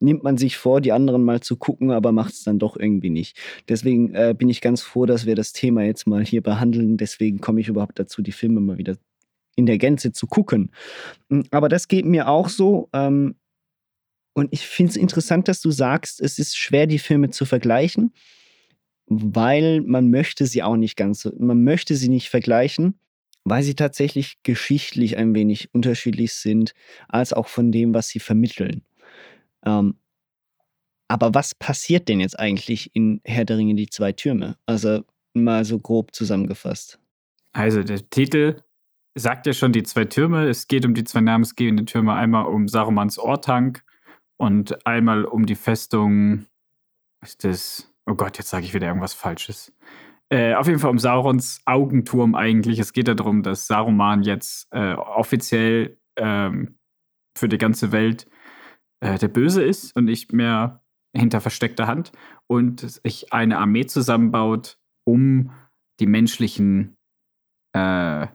nimmt 0.00 0.22
man 0.22 0.36
sich 0.36 0.56
vor, 0.56 0.80
die 0.80 0.92
anderen 0.92 1.24
mal 1.24 1.40
zu 1.40 1.56
gucken, 1.56 1.90
aber 1.90 2.12
macht 2.12 2.34
es 2.34 2.44
dann 2.44 2.58
doch 2.58 2.76
irgendwie 2.76 3.10
nicht. 3.10 3.36
Deswegen 3.68 4.14
äh, 4.14 4.34
bin 4.36 4.48
ich 4.48 4.60
ganz 4.60 4.82
froh, 4.82 5.06
dass 5.06 5.26
wir 5.26 5.34
das 5.34 5.52
Thema 5.52 5.82
jetzt 5.82 6.06
mal 6.06 6.24
hier 6.24 6.42
behandeln. 6.42 6.96
Deswegen 6.96 7.40
komme 7.40 7.60
ich 7.60 7.68
überhaupt 7.68 7.98
dazu, 7.98 8.22
die 8.22 8.32
Filme 8.32 8.60
mal 8.60 8.78
wieder 8.78 8.96
in 9.56 9.66
der 9.66 9.78
Gänze 9.78 10.12
zu 10.12 10.26
gucken. 10.26 10.70
Mm, 11.28 11.42
Aber 11.50 11.68
das 11.68 11.88
geht 11.88 12.04
mir 12.04 12.28
auch 12.28 12.48
so. 12.48 12.88
Ähm, 12.92 13.34
und 14.34 14.52
ich 14.52 14.66
finde 14.66 14.90
es 14.90 14.96
interessant, 14.96 15.48
dass 15.48 15.60
du 15.60 15.70
sagst, 15.72 16.20
es 16.20 16.38
ist 16.38 16.56
schwer, 16.56 16.86
die 16.86 17.00
Filme 17.00 17.30
zu 17.30 17.44
vergleichen, 17.44 18.12
weil 19.06 19.80
man 19.80 20.10
möchte 20.10 20.46
sie 20.46 20.62
auch 20.62 20.76
nicht 20.76 20.96
ganz 20.96 21.28
man 21.38 21.64
möchte 21.64 21.96
sie 21.96 22.08
nicht 22.08 22.28
vergleichen, 22.28 23.00
weil 23.44 23.64
sie 23.64 23.74
tatsächlich 23.74 24.36
geschichtlich 24.44 25.16
ein 25.16 25.34
wenig 25.34 25.74
unterschiedlich 25.74 26.34
sind, 26.34 26.72
als 27.08 27.32
auch 27.32 27.48
von 27.48 27.72
dem, 27.72 27.94
was 27.94 28.08
sie 28.08 28.20
vermitteln. 28.20 28.82
Ähm, 29.68 29.94
aber 31.08 31.34
was 31.34 31.54
passiert 31.54 32.08
denn 32.08 32.20
jetzt 32.20 32.38
eigentlich 32.38 32.90
in 32.94 33.20
Herr 33.24 33.44
der 33.44 33.58
Ringe, 33.58 33.74
die 33.74 33.88
zwei 33.88 34.12
Türme? 34.12 34.56
Also 34.66 35.04
mal 35.34 35.64
so 35.64 35.78
grob 35.78 36.14
zusammengefasst. 36.14 36.98
Also 37.52 37.82
der 37.82 38.08
Titel 38.10 38.62
sagt 39.14 39.46
ja 39.46 39.52
schon 39.52 39.72
die 39.72 39.82
zwei 39.82 40.04
Türme. 40.04 40.48
Es 40.48 40.68
geht 40.68 40.84
um 40.84 40.94
die 40.94 41.04
zwei 41.04 41.20
namensgebenden 41.20 41.86
Türme. 41.86 42.14
Einmal 42.14 42.46
um 42.46 42.68
Sarumans 42.68 43.18
Ortank 43.18 43.84
und 44.36 44.86
einmal 44.86 45.24
um 45.24 45.46
die 45.46 45.54
Festung. 45.54 46.46
Ist 47.22 47.44
das. 47.44 47.92
Oh 48.06 48.14
Gott, 48.14 48.38
jetzt 48.38 48.48
sage 48.48 48.64
ich 48.64 48.74
wieder 48.74 48.86
irgendwas 48.86 49.14
Falsches. 49.14 49.72
Äh, 50.30 50.54
auf 50.54 50.66
jeden 50.66 50.78
Fall 50.78 50.90
um 50.90 50.98
Saurons 50.98 51.62
Augenturm 51.64 52.34
eigentlich. 52.34 52.78
Es 52.78 52.92
geht 52.92 53.08
darum, 53.08 53.42
dass 53.42 53.66
Saruman 53.66 54.22
jetzt 54.22 54.68
äh, 54.72 54.94
offiziell 54.94 55.98
ähm, 56.16 56.78
für 57.36 57.48
die 57.48 57.58
ganze 57.58 57.92
Welt 57.92 58.26
äh, 59.00 59.18
der 59.18 59.28
Böse 59.28 59.62
ist 59.62 59.94
und 59.96 60.04
nicht 60.04 60.32
mehr 60.32 60.82
hinter 61.16 61.40
versteckter 61.40 61.86
Hand 61.86 62.12
und 62.46 62.80
sich 62.80 63.32
eine 63.32 63.58
Armee 63.58 63.86
zusammenbaut, 63.86 64.78
um 65.04 65.50
die 66.00 66.06
menschlichen, 66.06 66.96
äh, 67.72 68.26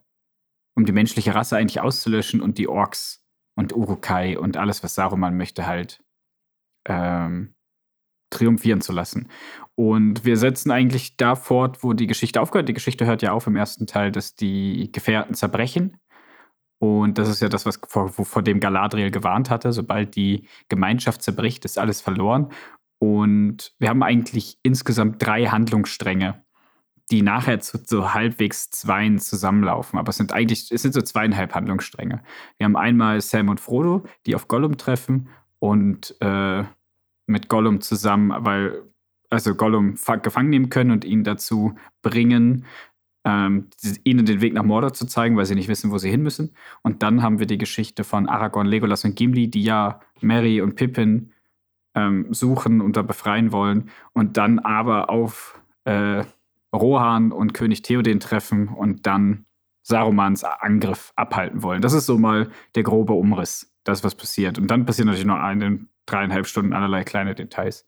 um 0.76 0.86
die 0.86 0.92
menschliche 0.92 1.36
Rasse 1.36 1.58
eigentlich 1.58 1.82
auszulöschen 1.82 2.42
und 2.42 2.58
die 2.58 2.68
Orks 2.68 3.24
und 3.56 3.76
Urukai 3.76 4.38
und 4.38 4.58
alles, 4.58 4.84
was 4.84 4.96
Saruman 4.96 5.38
möchte, 5.38 5.68
halt 5.68 6.04
ähm, 6.88 7.54
triumphieren 8.32 8.82
zu 8.82 8.92
lassen. 8.92 9.30
Und 9.76 10.26
wir 10.26 10.38
setzen 10.38 10.72
eigentlich 10.72 11.18
da 11.18 11.36
fort, 11.36 11.84
wo 11.84 11.94
die 11.94 12.08
Geschichte 12.08 12.42
aufgehört. 12.42 12.68
Die 12.68 12.74
Geschichte 12.74 13.06
hört 13.06 13.22
ja 13.22 13.32
auf 13.32 13.48
im 13.48 13.56
ersten 13.56 13.88
Teil, 13.88 14.12
dass 14.12 14.36
die 14.36 14.92
Gefährten 14.92 15.36
zerbrechen. 15.36 15.98
Und 16.84 17.18
das 17.18 17.30
ist 17.30 17.42
ja 17.42 17.48
das, 17.48 17.66
was 17.66 17.80
vor, 17.88 18.10
vor 18.10 18.42
dem 18.42 18.60
Galadriel 18.60 19.10
gewarnt 19.10 19.50
hatte. 19.50 19.72
Sobald 19.72 20.18
die 20.18 20.50
Gemeinschaft 20.68 21.22
zerbricht, 21.22 21.64
ist 21.64 21.80
alles 21.80 22.02
verloren. 22.02 22.50
Und 23.00 23.74
wir 23.80 23.88
haben 23.88 24.04
eigentlich 24.04 24.58
insgesamt 24.64 25.26
drei 25.26 25.46
Handlungsstränge, 25.46 26.44
die 27.10 27.22
nachher 27.22 27.62
zu 27.62 27.78
so 27.86 28.14
halbwegs 28.14 28.70
zweien 28.70 29.18
zusammenlaufen. 29.18 29.98
Aber 29.98 30.10
es 30.10 30.18
sind 30.18 30.34
eigentlich, 30.34 30.74
es 30.74 30.82
sind 30.82 30.94
so 30.94 31.02
zweieinhalb 31.02 31.56
Handlungsstränge. 31.56 32.22
Wir 32.58 32.66
haben 32.66 32.76
einmal 32.76 33.22
Sam 33.22 33.48
und 33.48 33.62
Frodo, 33.62 34.04
die 34.26 34.36
auf 34.36 34.50
Gollum 34.50 34.76
treffen 34.76 35.30
und 35.60 36.18
äh, 36.20 36.66
mit 37.28 37.48
Gollum 37.48 37.80
zusammen, 37.80 38.34
weil 38.44 38.84
also 39.30 39.56
Gollum 39.56 39.96
gefangen 40.22 40.50
nehmen 40.50 40.70
können 40.70 40.92
und 40.92 41.06
ihn 41.06 41.24
dazu 41.24 41.76
bringen, 42.02 42.66
ähm, 43.26 43.70
ihnen 44.04 44.26
den 44.26 44.42
Weg 44.42 44.54
nach 44.54 44.64
Mordor 44.64 44.94
zu 44.94 45.06
zeigen, 45.06 45.38
weil 45.38 45.46
sie 45.46 45.56
nicht 45.56 45.68
wissen, 45.70 45.92
wo 45.92 45.98
sie 45.98 46.10
hin 46.10 46.22
müssen. 46.24 46.56
Und 46.82 47.04
dann 47.04 47.22
haben 47.22 47.40
wir 47.40 47.46
die 47.46 47.58
Geschichte 47.58 48.04
von 48.04 48.28
Aragorn, 48.28 48.68
Legolas 48.68 49.06
und 49.06 49.16
Gimli, 49.16 49.50
die 49.50 49.64
ja 49.64 50.02
Mary 50.22 50.62
und 50.62 50.76
Pippin 50.76 51.32
ähm, 51.96 52.34
suchen 52.34 52.82
und 52.82 52.98
da 52.98 53.02
befreien 53.02 53.52
wollen. 53.52 53.90
Und 54.14 54.38
dann 54.38 54.60
aber 54.60 55.10
auf 55.10 55.62
äh, 55.86 56.24
Rohan 56.76 57.32
und 57.32 57.54
König 57.54 57.82
Theoden 57.84 58.20
treffen 58.20 58.68
und 58.68 59.06
dann 59.06 59.46
Sarumans 59.84 60.44
Angriff 60.44 61.12
abhalten 61.16 61.62
wollen. 61.62 61.82
Das 61.82 61.94
ist 61.94 62.06
so 62.06 62.18
mal 62.18 62.50
der 62.76 62.84
grobe 62.84 63.14
Umriss, 63.14 63.74
das, 63.84 64.04
was 64.04 64.16
passiert. 64.16 64.58
Und 64.58 64.68
dann 64.68 64.86
passieren 64.86 65.08
natürlich 65.08 65.28
noch 65.28 65.50
in 65.50 65.60
den 65.60 65.90
dreieinhalb 66.06 66.48
Stunden 66.48 66.74
allerlei 66.74 67.04
kleine 67.04 67.36
Details. 67.36 67.86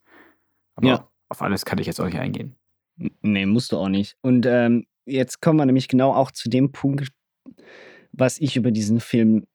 Aber 0.75 0.87
Ja. 0.87 1.07
auf 1.29 1.41
alles 1.41 1.65
kann 1.65 1.79
ich 1.79 1.87
jetzt 1.87 1.99
auch 1.99 2.05
nicht 2.05 2.19
eingehen. 2.19 2.55
Nee, 3.21 3.45
musst 3.45 3.71
du 3.71 3.77
auch 3.77 3.89
nicht. 3.89 4.17
Und 4.21 4.45
ähm, 4.45 4.85
jetzt 5.05 5.41
kommen 5.41 5.59
wir 5.59 5.65
nämlich 5.65 5.87
genau 5.87 6.13
auch 6.13 6.31
zu 6.31 6.49
dem 6.49 6.71
Punkt, 6.71 7.09
was 8.11 8.39
ich 8.39 8.55
über 8.55 8.71
diesen 8.71 8.99
Film 8.99 9.45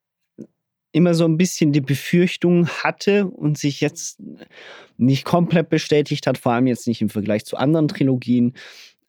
immer 0.93 1.15
so 1.15 1.25
ein 1.25 1.37
bisschen 1.37 1.73
die 1.73 1.81
Befürchtung 1.81 2.67
hatte 2.69 3.27
und 3.29 3.59
sich 3.59 3.81
jetzt 3.81 4.21
nicht 4.97 5.25
komplett 5.25 5.69
bestätigt 5.69 6.27
hat, 6.27 6.39
vor 6.39 6.53
allem 6.53 6.67
jetzt 6.67 6.87
nicht 6.87 7.01
im 7.01 7.11
Vergleich 7.11 7.45
zu 7.45 7.57
anderen 7.57 7.89
Trilogien, 7.89 8.55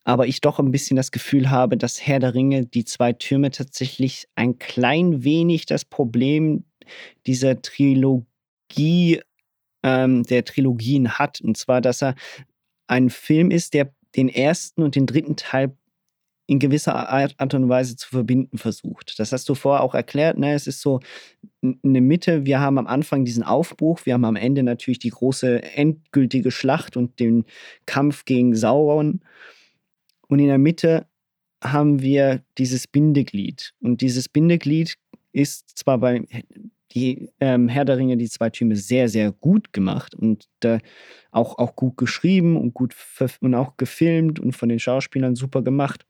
aber 0.04 0.28
ich 0.28 0.42
doch 0.42 0.60
ein 0.60 0.72
bisschen 0.72 0.96
das 0.96 1.12
Gefühl 1.12 1.50
habe, 1.50 1.78
dass 1.78 2.06
Herr 2.06 2.20
der 2.20 2.34
Ringe, 2.34 2.66
die 2.66 2.86
zwei 2.86 3.14
Türme 3.14 3.52
tatsächlich 3.52 4.28
ein 4.36 4.58
klein 4.58 5.24
wenig 5.24 5.66
das 5.66 5.86
Problem 5.86 6.66
dieser 7.28 7.62
Trilogie, 7.62 9.22
ähm, 9.84 10.24
der 10.24 10.46
Trilogien 10.46 11.20
hat. 11.20 11.42
Und 11.42 11.58
zwar, 11.58 11.82
dass 11.82 12.02
er 12.02 12.16
ein 12.88 13.10
Film 13.10 13.52
ist, 13.52 13.74
der 13.74 13.94
den 14.16 14.30
ersten 14.30 14.82
und 14.82 14.96
den 14.96 15.06
dritten 15.06 15.36
Teil 15.36 15.76
in 16.48 16.60
gewisser 16.60 17.10
Art 17.10 17.54
und 17.54 17.70
Weise 17.70 17.96
zu 17.96 18.10
verbinden 18.10 18.58
versucht. 18.58 19.20
Das 19.20 19.32
hast 19.32 19.48
du 19.48 19.56
vorher 19.56 19.84
auch 19.84 19.96
erklärt. 19.96 20.38
Ne? 20.38 20.54
Es 20.54 20.68
ist 20.68 20.82
so 20.82 21.00
eine 21.62 22.02
Mitte. 22.02 22.46
Wir 22.46 22.60
haben 22.60 22.78
am 22.78 22.88
Anfang 22.88 23.24
diesen 23.26 23.44
Aufbruch. 23.44 24.06
Wir 24.06 24.16
haben 24.16 24.26
am 24.26 24.36
Ende 24.36 24.64
natürlich 24.64 25.00
die 25.00 25.10
große 25.10 25.64
endgültige 25.64 26.52
Schlacht 26.52 26.98
und 26.98 27.20
den 27.20 27.46
Kampf 27.86 28.26
gegen 28.26 28.56
Sauron. 28.56 29.22
Und 30.28 30.40
in 30.40 30.48
der 30.48 30.58
Mitte 30.58 31.06
haben 31.64 32.02
wir 32.02 32.44
dieses 32.58 32.88
Bindeglied. 32.88 33.74
Und 33.82 34.02
dieses 34.02 34.28
Bindeglied 34.28 34.96
ist 35.32 35.78
zwar 35.78 36.00
bei 36.00 36.26
die 36.94 37.30
ähm, 37.40 37.70
Herr 37.70 37.86
der 37.86 37.98
Ringe, 37.98 38.18
die 38.18 38.30
zwei 38.30 38.50
Türme, 38.50 38.76
sehr, 38.76 39.08
sehr 39.08 39.32
gut 39.32 39.72
gemacht 39.74 40.14
und 40.14 40.48
äh, 40.64 40.80
auch, 41.32 41.58
auch 41.58 41.76
gut 41.76 41.98
geschrieben 41.98 42.58
und 42.58 42.74
gut 42.74 42.96
und 43.40 43.56
auch 43.56 43.78
gefilmt 43.78 44.40
und 44.40 44.54
von 44.54 44.70
den 44.70 44.80
Schauspielern 44.80 45.36
super 45.36 45.62
gemacht. 45.62 46.06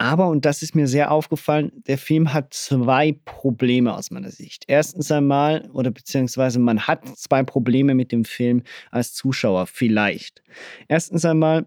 Aber, 0.00 0.28
und 0.28 0.46
das 0.46 0.62
ist 0.62 0.74
mir 0.74 0.86
sehr 0.86 1.10
aufgefallen, 1.10 1.72
der 1.86 1.98
Film 1.98 2.32
hat 2.32 2.54
zwei 2.54 3.12
Probleme 3.26 3.94
aus 3.94 4.10
meiner 4.10 4.30
Sicht. 4.30 4.64
Erstens 4.66 5.10
einmal, 5.10 5.68
oder 5.74 5.90
beziehungsweise 5.90 6.58
man 6.58 6.86
hat 6.86 7.06
zwei 7.18 7.42
Probleme 7.42 7.94
mit 7.94 8.10
dem 8.10 8.24
Film 8.24 8.62
als 8.90 9.12
Zuschauer, 9.12 9.66
vielleicht. 9.66 10.42
Erstens 10.88 11.26
einmal, 11.26 11.66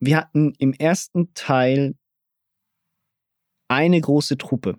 wir 0.00 0.16
hatten 0.16 0.54
im 0.56 0.72
ersten 0.72 1.34
Teil 1.34 1.96
eine 3.68 4.00
große 4.00 4.38
Truppe. 4.38 4.78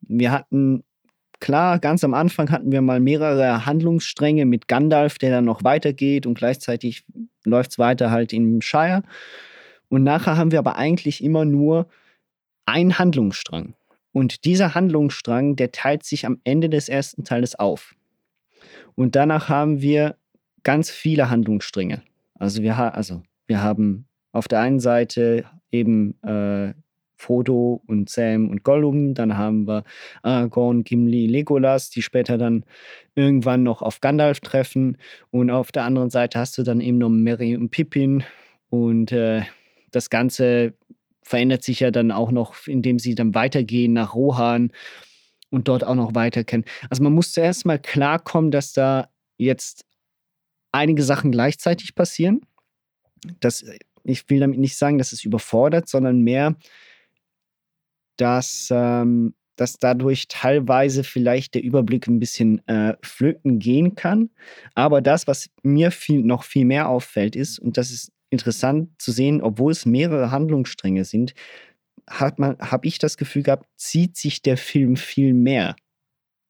Wir 0.00 0.32
hatten, 0.32 0.82
klar, 1.38 1.78
ganz 1.78 2.02
am 2.02 2.14
Anfang 2.14 2.50
hatten 2.50 2.72
wir 2.72 2.82
mal 2.82 2.98
mehrere 2.98 3.66
Handlungsstränge 3.66 4.46
mit 4.46 4.66
Gandalf, 4.66 5.18
der 5.18 5.30
dann 5.30 5.44
noch 5.44 5.62
weitergeht 5.62 6.26
und 6.26 6.34
gleichzeitig 6.34 7.04
läuft 7.44 7.70
es 7.70 7.78
weiter 7.78 8.10
halt 8.10 8.32
im 8.32 8.60
Shire. 8.62 9.04
Und 9.88 10.02
nachher 10.02 10.36
haben 10.36 10.50
wir 10.50 10.58
aber 10.58 10.74
eigentlich 10.74 11.22
immer 11.22 11.44
nur 11.44 11.88
einen 12.70 12.98
Handlungsstrang. 12.98 13.74
Und 14.12 14.44
dieser 14.44 14.74
Handlungsstrang, 14.74 15.56
der 15.56 15.72
teilt 15.72 16.04
sich 16.04 16.26
am 16.26 16.40
Ende 16.44 16.68
des 16.68 16.88
ersten 16.88 17.24
Teiles 17.24 17.58
auf. 17.58 17.94
Und 18.94 19.16
danach 19.16 19.48
haben 19.48 19.80
wir 19.82 20.16
ganz 20.62 20.90
viele 20.90 21.30
Handlungsstränge. 21.30 22.02
Also 22.34 22.62
wir, 22.62 22.76
ha 22.76 22.88
also 22.88 23.22
wir 23.46 23.62
haben 23.62 24.06
auf 24.32 24.48
der 24.48 24.60
einen 24.60 24.80
Seite 24.80 25.44
eben 25.70 26.20
äh, 26.22 26.74
Frodo 27.16 27.82
und 27.86 28.08
Sam 28.08 28.48
und 28.48 28.64
Gollum, 28.64 29.12
dann 29.14 29.36
haben 29.36 29.68
wir 29.68 29.84
Aragorn, 30.22 30.84
Gimli, 30.84 31.26
Legolas, 31.26 31.90
die 31.90 32.00
später 32.00 32.38
dann 32.38 32.64
irgendwann 33.14 33.62
noch 33.62 33.82
auf 33.82 34.00
Gandalf 34.00 34.40
treffen. 34.40 34.96
Und 35.30 35.50
auf 35.50 35.70
der 35.70 35.84
anderen 35.84 36.08
Seite 36.08 36.38
hast 36.38 36.56
du 36.56 36.62
dann 36.62 36.80
eben 36.80 36.98
noch 36.98 37.10
Merry 37.10 37.56
und 37.56 37.70
Pippin. 37.70 38.24
Und 38.70 39.12
äh, 39.12 39.42
das 39.90 40.08
Ganze 40.08 40.72
verändert 41.30 41.62
sich 41.62 41.78
ja 41.78 41.92
dann 41.92 42.10
auch 42.10 42.32
noch, 42.32 42.66
indem 42.66 42.98
sie 42.98 43.14
dann 43.14 43.36
weitergehen 43.36 43.92
nach 43.92 44.14
Rohan 44.14 44.72
und 45.50 45.68
dort 45.68 45.84
auch 45.84 45.94
noch 45.94 46.14
weiter 46.16 46.42
kennen. 46.42 46.64
Also 46.90 47.04
man 47.04 47.12
muss 47.12 47.30
zuerst 47.30 47.64
mal 47.64 47.78
klarkommen, 47.78 48.50
dass 48.50 48.72
da 48.72 49.08
jetzt 49.38 49.86
einige 50.72 51.04
Sachen 51.04 51.30
gleichzeitig 51.30 51.94
passieren. 51.94 52.40
Das, 53.38 53.64
ich 54.02 54.28
will 54.28 54.40
damit 54.40 54.58
nicht 54.58 54.76
sagen, 54.76 54.98
dass 54.98 55.12
es 55.12 55.24
überfordert, 55.24 55.88
sondern 55.88 56.22
mehr, 56.22 56.56
dass, 58.16 58.68
ähm, 58.72 59.34
dass 59.54 59.78
dadurch 59.78 60.26
teilweise 60.26 61.04
vielleicht 61.04 61.54
der 61.54 61.62
Überblick 61.62 62.08
ein 62.08 62.18
bisschen 62.18 62.66
äh, 62.66 62.96
flöten 63.02 63.60
gehen 63.60 63.94
kann. 63.94 64.30
Aber 64.74 65.00
das, 65.00 65.28
was 65.28 65.48
mir 65.62 65.92
viel, 65.92 66.22
noch 66.22 66.42
viel 66.42 66.64
mehr 66.64 66.88
auffällt, 66.88 67.36
ist, 67.36 67.60
und 67.60 67.76
das 67.76 67.92
ist 67.92 68.10
interessant 68.30 68.90
zu 68.98 69.12
sehen, 69.12 69.42
obwohl 69.42 69.72
es 69.72 69.86
mehrere 69.86 70.30
Handlungsstränge 70.30 71.04
sind, 71.04 71.34
habe 72.08 72.86
ich 72.86 72.98
das 72.98 73.16
Gefühl 73.16 73.42
gehabt, 73.42 73.68
zieht 73.76 74.16
sich 74.16 74.42
der 74.42 74.56
Film 74.56 74.96
viel 74.96 75.34
mehr 75.34 75.76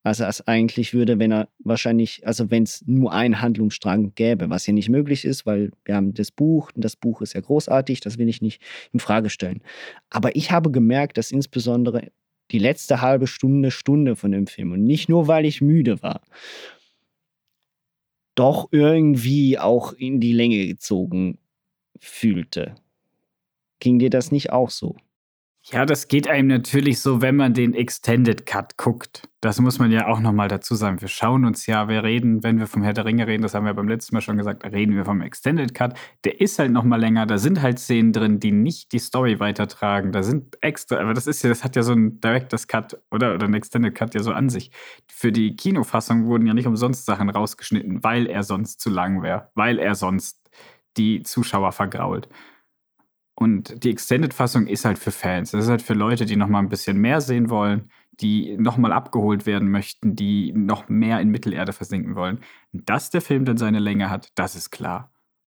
als 0.03 0.21
er 0.21 0.29
es 0.29 0.47
eigentlich 0.47 0.95
würde, 0.95 1.19
wenn 1.19 1.33
er 1.33 1.49
wahrscheinlich, 1.59 2.27
also 2.27 2.51
wenn 2.51 2.63
es 2.63 2.83
nur 2.87 3.13
einen 3.13 3.41
Handlungsstrang 3.41 4.15
gäbe, 4.15 4.49
was 4.49 4.67
ja 4.67 4.73
nicht 4.73 4.89
möglich 4.89 5.25
ist, 5.25 5.45
weil 5.45 5.73
wir 5.85 5.95
haben 5.95 6.15
das 6.15 6.31
Buch 6.31 6.71
und 6.75 6.85
das 6.85 6.97
Buch 6.97 7.21
ist 7.21 7.35
ja 7.35 7.41
großartig, 7.41 8.01
das 8.01 8.17
will 8.17 8.29
ich 8.29 8.41
nicht 8.41 8.63
in 8.93 9.01
Frage 9.01 9.29
stellen. 9.29 9.63
Aber 10.09 10.37
ich 10.37 10.51
habe 10.51 10.71
gemerkt, 10.71 11.19
dass 11.19 11.31
insbesondere 11.31 12.11
die 12.51 12.59
letzte 12.59 13.01
halbe 13.03 13.27
Stunde, 13.27 13.71
Stunde 13.71 14.17
von 14.17 14.33
dem 14.33 14.47
Film 14.47 14.73
und 14.73 14.85
nicht 14.85 15.09
nur, 15.09 15.29
weil 15.29 15.45
ich 15.45 15.61
müde 15.61 16.03
war, 16.03 16.23
doch 18.35 18.69
irgendwie 18.73 19.59
auch 19.59 19.93
in 19.93 20.19
die 20.19 20.33
Länge 20.33 20.67
gezogen 20.67 21.39
fühlte. 22.01 22.75
Ging 23.79 23.99
dir 23.99 24.11
das 24.11 24.33
nicht 24.33 24.51
auch 24.53 24.71
so? 24.71 24.97
Ja, 25.63 25.85
das 25.85 26.09
geht 26.09 26.27
einem 26.27 26.49
natürlich 26.49 27.01
so, 27.01 27.21
wenn 27.21 27.37
man 27.37 27.53
den 27.53 27.75
Extended 27.75 28.47
Cut 28.47 28.79
guckt. 28.79 29.29
Das 29.43 29.61
muss 29.61 29.79
man 29.79 29.91
ja 29.91 30.07
auch 30.07 30.19
nochmal 30.19 30.49
dazu 30.49 30.75
sagen. 30.75 31.03
Wir 31.03 31.09
schauen 31.09 31.45
uns 31.45 31.67
ja, 31.67 31.87
wir 31.87 32.03
reden, 32.03 32.43
wenn 32.43 32.59
wir 32.59 32.67
vom 32.67 32.83
Herr 32.83 32.95
der 32.95 33.05
Ringe 33.05 33.27
reden, 33.27 33.43
das 33.43 33.55
haben 33.55 33.67
wir 33.67 33.75
beim 33.75 33.87
letzten 33.87 34.15
Mal 34.15 34.23
schon 34.23 34.39
gesagt, 34.39 34.65
reden 34.65 34.97
wir 34.97 35.05
vom 35.05 35.21
Extended 35.21 35.75
Cut. 35.75 35.99
Der 36.25 36.41
ist 36.41 36.59
halt 36.59 36.73
nochmal 36.73 36.99
länger. 36.99 37.27
Da 37.27 37.37
sind 37.37 37.61
halt 37.61 37.79
Szenen 37.79 38.13
drin, 38.13 38.41
die 38.41 38.53
nicht 38.53 38.93
die 38.93 38.99
Story 38.99 39.39
weitertragen. 39.39 40.13
Da 40.13 40.23
sind 40.23 40.57
extra, 40.63 40.97
aber 40.99 41.13
das 41.13 41.27
ist 41.27 41.43
ja, 41.43 41.51
das 41.51 41.63
hat 41.63 41.77
ja 41.77 41.83
so 41.83 41.93
ein 41.93 42.21
Director's 42.21 42.67
Cut 42.67 42.99
oder, 43.11 43.35
oder 43.35 43.47
ein 43.47 43.55
Extended 43.55 43.95
Cut 43.95 44.15
ja 44.15 44.23
so 44.23 44.33
an 44.33 44.49
sich. 44.49 44.71
Für 45.13 45.31
die 45.31 45.57
Kinofassung 45.57 46.25
wurden 46.25 46.47
ja 46.47 46.55
nicht 46.55 46.67
umsonst 46.67 47.05
Sachen 47.05 47.29
rausgeschnitten, 47.29 48.03
weil 48.03 48.27
er 48.27 48.45
sonst 48.45 48.81
zu 48.81 48.89
lang 48.89 49.23
wäre, 49.23 49.51
weil 49.55 49.79
er 49.79 49.95
sonst 49.95 50.40
die 50.97 51.23
Zuschauer 51.23 51.73
vergrault. 51.73 52.29
Und 53.35 53.85
die 53.85 53.91
Extended-Fassung 53.91 54.67
ist 54.67 54.85
halt 54.85 54.99
für 54.99 55.11
Fans. 55.11 55.53
Das 55.53 55.65
ist 55.65 55.71
halt 55.71 55.81
für 55.81 55.95
Leute, 55.95 56.27
die 56.27 56.37
noch 56.37 56.49
mal 56.49 56.59
ein 56.59 56.69
bisschen 56.69 56.99
mehr 56.99 57.23
sehen 57.23 57.49
wollen, 57.49 57.91
die 58.21 58.57
noch 58.59 58.77
mal 58.77 58.93
abgeholt 58.93 59.47
werden 59.47 59.71
möchten, 59.71 60.15
die 60.15 60.53
noch 60.53 60.89
mehr 60.91 61.21
in 61.21 61.31
Mittelerde 61.31 61.73
versinken 61.73 62.17
wollen. 62.17 62.41
Dass 62.73 63.09
der 63.09 63.23
Film 63.23 63.47
dann 63.47 63.57
seine 63.57 63.79
Länge 63.79 64.11
hat, 64.11 64.31
das 64.35 64.57
ist 64.57 64.71
klar. 64.71 65.11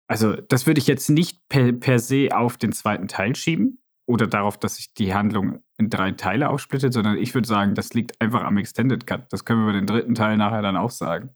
Also, 0.08 0.36
das 0.36 0.68
würde 0.68 0.80
ich 0.80 0.88
jetzt 0.88 1.10
nicht 1.10 1.48
per, 1.50 1.72
per 1.72 1.98
se 1.98 2.30
auf 2.32 2.58
den 2.58 2.72
zweiten 2.72 3.08
Teil 3.08 3.36
schieben 3.36 3.82
oder 4.06 4.28
darauf, 4.28 4.60
dass 4.60 4.76
sich 4.76 4.94
die 4.94 5.14
Handlung 5.14 5.64
in 5.78 5.90
drei 5.90 6.12
Teile 6.12 6.50
aufsplittet, 6.50 6.94
sondern 6.94 7.18
ich 7.18 7.34
würde 7.34 7.48
sagen, 7.48 7.76
das 7.76 7.94
liegt 7.94 8.20
einfach 8.22 8.44
am 8.44 8.58
Extended 8.58 9.08
Cut. 9.08 9.32
Das 9.32 9.46
können 9.46 9.62
wir 9.62 9.70
über 9.70 9.80
den 9.80 9.88
dritten 9.88 10.14
Teil 10.14 10.38
nachher 10.38 10.62
dann 10.62 10.78
auch 10.78 10.92
sagen. 10.92 11.30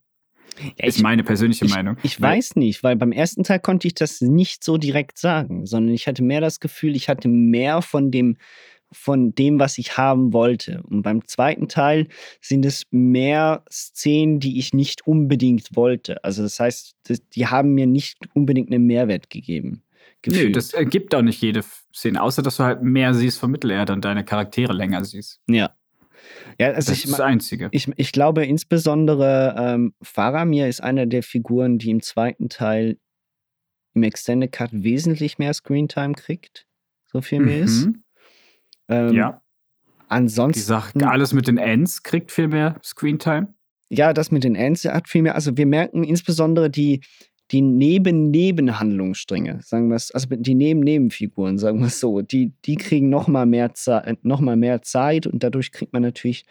Ja, 0.78 0.86
ist 0.86 1.02
meine 1.02 1.22
persönliche 1.22 1.64
ich, 1.64 1.74
Meinung. 1.74 1.96
Ich 2.02 2.20
weiß 2.20 2.56
nicht, 2.56 2.82
weil 2.82 2.96
beim 2.96 3.12
ersten 3.12 3.44
Teil 3.44 3.60
konnte 3.60 3.86
ich 3.86 3.94
das 3.94 4.20
nicht 4.20 4.64
so 4.64 4.78
direkt 4.78 5.18
sagen, 5.18 5.66
sondern 5.66 5.94
ich 5.94 6.06
hatte 6.06 6.22
mehr 6.22 6.40
das 6.40 6.60
Gefühl, 6.60 6.96
ich 6.96 7.08
hatte 7.08 7.28
mehr 7.28 7.82
von 7.82 8.10
dem, 8.10 8.36
von 8.92 9.34
dem, 9.34 9.58
was 9.58 9.78
ich 9.78 9.96
haben 9.96 10.32
wollte. 10.32 10.82
Und 10.84 11.02
beim 11.02 11.26
zweiten 11.26 11.68
Teil 11.68 12.08
sind 12.40 12.64
es 12.64 12.84
mehr 12.90 13.64
Szenen, 13.70 14.40
die 14.40 14.58
ich 14.58 14.72
nicht 14.72 15.06
unbedingt 15.06 15.74
wollte. 15.74 16.22
Also 16.24 16.42
das 16.42 16.58
heißt, 16.60 16.96
die 17.34 17.46
haben 17.46 17.74
mir 17.74 17.86
nicht 17.86 18.18
unbedingt 18.34 18.72
einen 18.72 18.86
Mehrwert 18.86 19.30
gegeben. 19.30 19.82
Nö, 20.26 20.50
das 20.50 20.72
ergibt 20.72 21.14
auch 21.14 21.22
nicht 21.22 21.40
jede 21.40 21.62
Szene, 21.94 22.20
außer 22.20 22.42
dass 22.42 22.56
du 22.56 22.64
halt 22.64 22.82
mehr 22.82 23.14
siehst 23.14 23.38
von 23.38 23.50
Mittelerde 23.50 23.92
und 23.92 24.04
deine 24.04 24.24
Charaktere 24.24 24.72
länger 24.72 25.04
siehst. 25.04 25.40
Ja. 25.48 25.74
Ja, 26.58 26.68
also 26.68 26.90
das 26.90 26.98
ich, 26.98 27.04
ist 27.04 27.12
das 27.12 27.20
Einzige. 27.20 27.68
Ich, 27.72 27.90
ich 27.96 28.12
glaube 28.12 28.44
insbesondere 28.44 29.54
ähm, 29.58 29.94
Faramir 30.02 30.68
ist 30.68 30.82
einer 30.82 31.06
der 31.06 31.22
Figuren, 31.22 31.78
die 31.78 31.90
im 31.90 32.02
zweiten 32.02 32.48
Teil 32.48 32.98
im 33.94 34.02
Extended 34.02 34.52
Cut 34.52 34.70
wesentlich 34.72 35.38
mehr 35.38 35.54
Screentime 35.54 36.14
kriegt, 36.14 36.66
so 37.06 37.20
viel 37.20 37.40
mehr 37.40 37.58
mhm. 37.58 37.64
ist. 37.64 37.88
Ähm, 38.88 39.14
ja. 39.14 39.42
Ansonsten. 40.08 40.60
Die 40.60 40.64
Sache, 40.64 40.92
alles 41.08 41.32
mit 41.32 41.48
den 41.48 41.58
Ends 41.58 42.02
kriegt 42.02 42.30
viel 42.30 42.48
mehr 42.48 42.78
Screentime. 42.84 43.54
Ja, 43.88 44.12
das 44.12 44.30
mit 44.30 44.44
den 44.44 44.54
Ends 44.54 44.84
hat 44.84 45.08
viel 45.08 45.22
mehr. 45.22 45.34
Also 45.34 45.56
wir 45.56 45.66
merken 45.66 46.04
insbesondere 46.04 46.70
die, 46.70 47.00
die 47.52 47.62
Neben-Nebenhandlungsstränge, 47.62 49.60
sagen 49.62 49.88
wir 49.88 49.96
es, 49.96 50.10
also 50.10 50.28
die 50.30 50.54
Neben-Nebenfiguren, 50.54 51.58
sagen 51.58 51.78
wir 51.78 51.86
es 51.86 52.00
so, 52.00 52.20
die, 52.22 52.52
die 52.64 52.76
kriegen 52.76 53.08
nochmal 53.08 53.46
mehr, 53.46 53.72
noch 54.22 54.40
mehr 54.40 54.82
Zeit 54.82 55.26
und 55.26 55.42
dadurch 55.42 55.70
kriegt 55.70 55.92
man 55.92 56.02
natürlich 56.02 56.44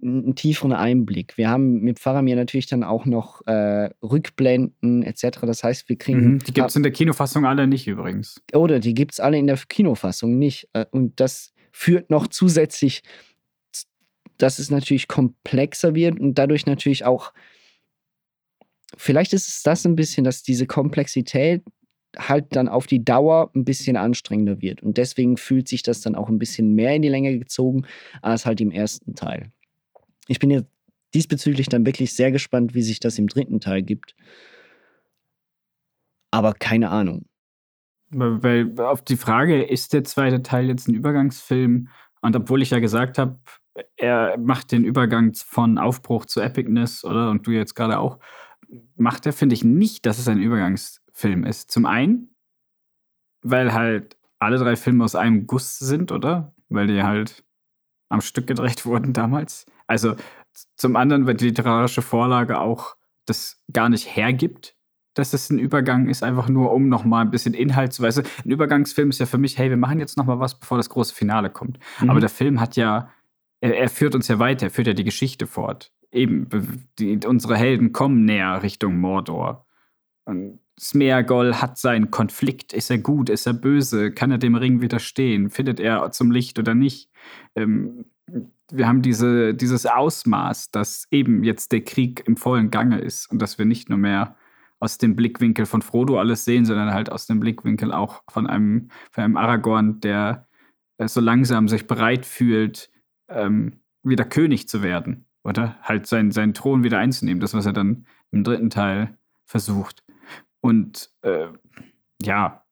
einen 0.00 0.34
tieferen 0.34 0.72
Einblick. 0.72 1.36
Wir 1.36 1.50
haben 1.50 1.80
mit 1.80 1.98
Faramir 1.98 2.36
natürlich 2.36 2.66
dann 2.66 2.84
auch 2.84 3.04
noch 3.04 3.44
äh, 3.46 3.90
Rückblenden 4.02 5.02
etc. 5.02 5.40
Das 5.42 5.64
heißt, 5.64 5.88
wir 5.88 5.96
kriegen. 5.96 6.34
Mhm, 6.34 6.38
die 6.40 6.52
gibt 6.52 6.70
es 6.70 6.76
in 6.76 6.84
der 6.84 6.92
Kinofassung 6.92 7.44
alle 7.44 7.66
nicht 7.66 7.88
übrigens. 7.88 8.40
Oder 8.52 8.78
die 8.78 8.94
gibt 8.94 9.12
es 9.12 9.20
alle 9.20 9.38
in 9.38 9.46
der 9.46 9.56
Kinofassung 9.56 10.38
nicht. 10.38 10.68
Äh, 10.72 10.86
und 10.90 11.18
das 11.18 11.52
führt 11.72 12.10
noch 12.10 12.28
zusätzlich, 12.28 13.02
dass 14.36 14.60
es 14.60 14.70
natürlich 14.70 15.08
komplexer 15.08 15.94
wird 15.94 16.20
und 16.20 16.34
dadurch 16.34 16.66
natürlich 16.66 17.04
auch 17.04 17.32
vielleicht 18.96 19.32
ist 19.32 19.48
es 19.48 19.62
das 19.62 19.84
ein 19.86 19.96
bisschen, 19.96 20.24
dass 20.24 20.42
diese 20.42 20.66
Komplexität 20.66 21.62
halt 22.16 22.56
dann 22.56 22.68
auf 22.68 22.86
die 22.86 23.04
Dauer 23.04 23.50
ein 23.54 23.64
bisschen 23.64 23.96
anstrengender 23.96 24.62
wird. 24.62 24.82
Und 24.82 24.96
deswegen 24.96 25.36
fühlt 25.36 25.68
sich 25.68 25.82
das 25.82 26.00
dann 26.00 26.14
auch 26.14 26.28
ein 26.28 26.38
bisschen 26.38 26.74
mehr 26.74 26.94
in 26.94 27.02
die 27.02 27.08
Länge 27.08 27.38
gezogen 27.38 27.86
als 28.22 28.46
halt 28.46 28.60
im 28.60 28.70
ersten 28.70 29.14
Teil. 29.14 29.52
Ich 30.26 30.38
bin 30.38 30.50
jetzt 30.50 30.68
diesbezüglich 31.14 31.68
dann 31.68 31.86
wirklich 31.86 32.14
sehr 32.14 32.32
gespannt, 32.32 32.74
wie 32.74 32.82
sich 32.82 33.00
das 33.00 33.18
im 33.18 33.28
dritten 33.28 33.60
Teil 33.60 33.82
gibt. 33.82 34.14
Aber 36.30 36.52
keine 36.54 36.90
Ahnung. 36.90 37.26
Weil 38.10 38.72
auf 38.80 39.02
die 39.02 39.16
Frage, 39.16 39.62
ist 39.62 39.92
der 39.92 40.04
zweite 40.04 40.42
Teil 40.42 40.66
jetzt 40.68 40.88
ein 40.88 40.94
Übergangsfilm? 40.94 41.88
Und 42.20 42.36
obwohl 42.36 42.62
ich 42.62 42.70
ja 42.70 42.78
gesagt 42.78 43.18
habe, 43.18 43.38
er 43.96 44.36
macht 44.38 44.72
den 44.72 44.84
Übergang 44.84 45.34
von 45.34 45.78
Aufbruch 45.78 46.24
zu 46.24 46.40
Epicness, 46.40 47.04
oder? 47.04 47.30
Und 47.30 47.46
du 47.46 47.52
jetzt 47.52 47.74
gerade 47.74 47.98
auch, 47.98 48.18
macht 48.96 49.26
er, 49.26 49.32
finde 49.32 49.54
ich, 49.54 49.64
nicht, 49.64 50.06
dass 50.06 50.18
es 50.18 50.28
ein 50.28 50.38
Übergangsfilm 50.38 51.44
ist. 51.44 51.70
Zum 51.70 51.86
einen, 51.86 52.34
weil 53.42 53.72
halt 53.72 54.16
alle 54.38 54.58
drei 54.58 54.76
Filme 54.76 55.04
aus 55.04 55.14
einem 55.14 55.46
Guss 55.46 55.78
sind, 55.78 56.12
oder? 56.12 56.54
Weil 56.68 56.86
die 56.86 57.02
halt 57.02 57.44
am 58.08 58.20
Stück 58.20 58.46
gedrecht 58.46 58.86
wurden 58.86 59.12
damals. 59.12 59.66
Also 59.86 60.16
zum 60.76 60.96
anderen, 60.96 61.26
weil 61.26 61.34
die 61.34 61.46
literarische 61.46 62.02
Vorlage 62.02 62.58
auch 62.58 62.96
das 63.26 63.60
gar 63.72 63.88
nicht 63.88 64.16
hergibt, 64.16 64.74
dass 65.14 65.32
es 65.32 65.50
ein 65.50 65.58
Übergang 65.58 66.08
ist, 66.08 66.22
einfach 66.22 66.48
nur 66.48 66.72
um 66.72 66.88
nochmal 66.88 67.24
ein 67.24 67.30
bisschen 67.30 67.54
Inhalt 67.54 67.92
zu 67.92 68.02
weisen. 68.02 68.24
Ein 68.44 68.50
Übergangsfilm 68.50 69.10
ist 69.10 69.18
ja 69.18 69.26
für 69.26 69.38
mich, 69.38 69.58
hey, 69.58 69.68
wir 69.68 69.76
machen 69.76 69.98
jetzt 69.98 70.16
nochmal 70.16 70.38
was, 70.38 70.58
bevor 70.58 70.76
das 70.76 70.88
große 70.90 71.14
Finale 71.14 71.50
kommt. 71.50 71.78
Mhm. 72.00 72.10
Aber 72.10 72.20
der 72.20 72.28
Film 72.28 72.60
hat 72.60 72.76
ja, 72.76 73.10
er, 73.60 73.76
er, 73.76 73.88
führt 73.88 74.14
uns 74.14 74.28
ja 74.28 74.38
weiter, 74.38 74.66
er 74.66 74.70
führt 74.70 74.86
ja 74.86 74.92
die 74.92 75.04
Geschichte 75.04 75.46
fort 75.46 75.92
eben, 76.12 76.48
die, 76.98 77.18
unsere 77.26 77.56
Helden 77.56 77.92
kommen 77.92 78.24
näher 78.24 78.62
Richtung 78.62 78.98
Mordor. 78.98 79.66
Und 80.24 80.60
Smeagol 80.78 81.56
hat 81.56 81.78
seinen 81.78 82.10
Konflikt. 82.10 82.72
Ist 82.72 82.90
er 82.90 82.98
gut? 82.98 83.28
Ist 83.28 83.46
er 83.46 83.52
böse? 83.52 84.12
Kann 84.12 84.30
er 84.30 84.38
dem 84.38 84.54
Ring 84.54 84.80
widerstehen? 84.80 85.50
Findet 85.50 85.80
er 85.80 86.10
zum 86.12 86.30
Licht 86.30 86.58
oder 86.58 86.74
nicht? 86.74 87.10
Ähm, 87.54 88.06
wir 88.70 88.86
haben 88.86 89.02
diese, 89.02 89.54
dieses 89.54 89.86
Ausmaß, 89.86 90.70
dass 90.70 91.06
eben 91.10 91.42
jetzt 91.42 91.72
der 91.72 91.82
Krieg 91.82 92.22
im 92.26 92.36
vollen 92.36 92.70
Gange 92.70 92.98
ist 92.98 93.30
und 93.30 93.40
dass 93.40 93.58
wir 93.58 93.64
nicht 93.64 93.88
nur 93.88 93.98
mehr 93.98 94.36
aus 94.78 94.98
dem 94.98 95.16
Blickwinkel 95.16 95.66
von 95.66 95.82
Frodo 95.82 96.20
alles 96.20 96.44
sehen, 96.44 96.64
sondern 96.64 96.92
halt 96.92 97.10
aus 97.10 97.26
dem 97.26 97.40
Blickwinkel 97.40 97.92
auch 97.92 98.22
von 98.30 98.46
einem, 98.46 98.90
von 99.10 99.24
einem 99.24 99.36
Aragorn, 99.36 100.00
der 100.00 100.46
äh, 100.98 101.08
so 101.08 101.20
langsam 101.20 101.66
sich 101.66 101.86
bereit 101.86 102.26
fühlt, 102.26 102.90
ähm, 103.28 103.80
wieder 104.04 104.24
König 104.24 104.68
zu 104.68 104.82
werden 104.82 105.27
oder? 105.48 105.76
Halt 105.82 106.06
sein, 106.06 106.30
seinen 106.30 106.54
Thron 106.54 106.84
wieder 106.84 106.98
einzunehmen. 106.98 107.40
Das, 107.40 107.54
was 107.54 107.66
er 107.66 107.72
dann 107.72 108.06
im 108.30 108.44
dritten 108.44 108.70
Teil 108.70 109.16
versucht. 109.44 110.04
Und 110.60 111.10
äh, 111.22 111.48
ja, 112.22 112.64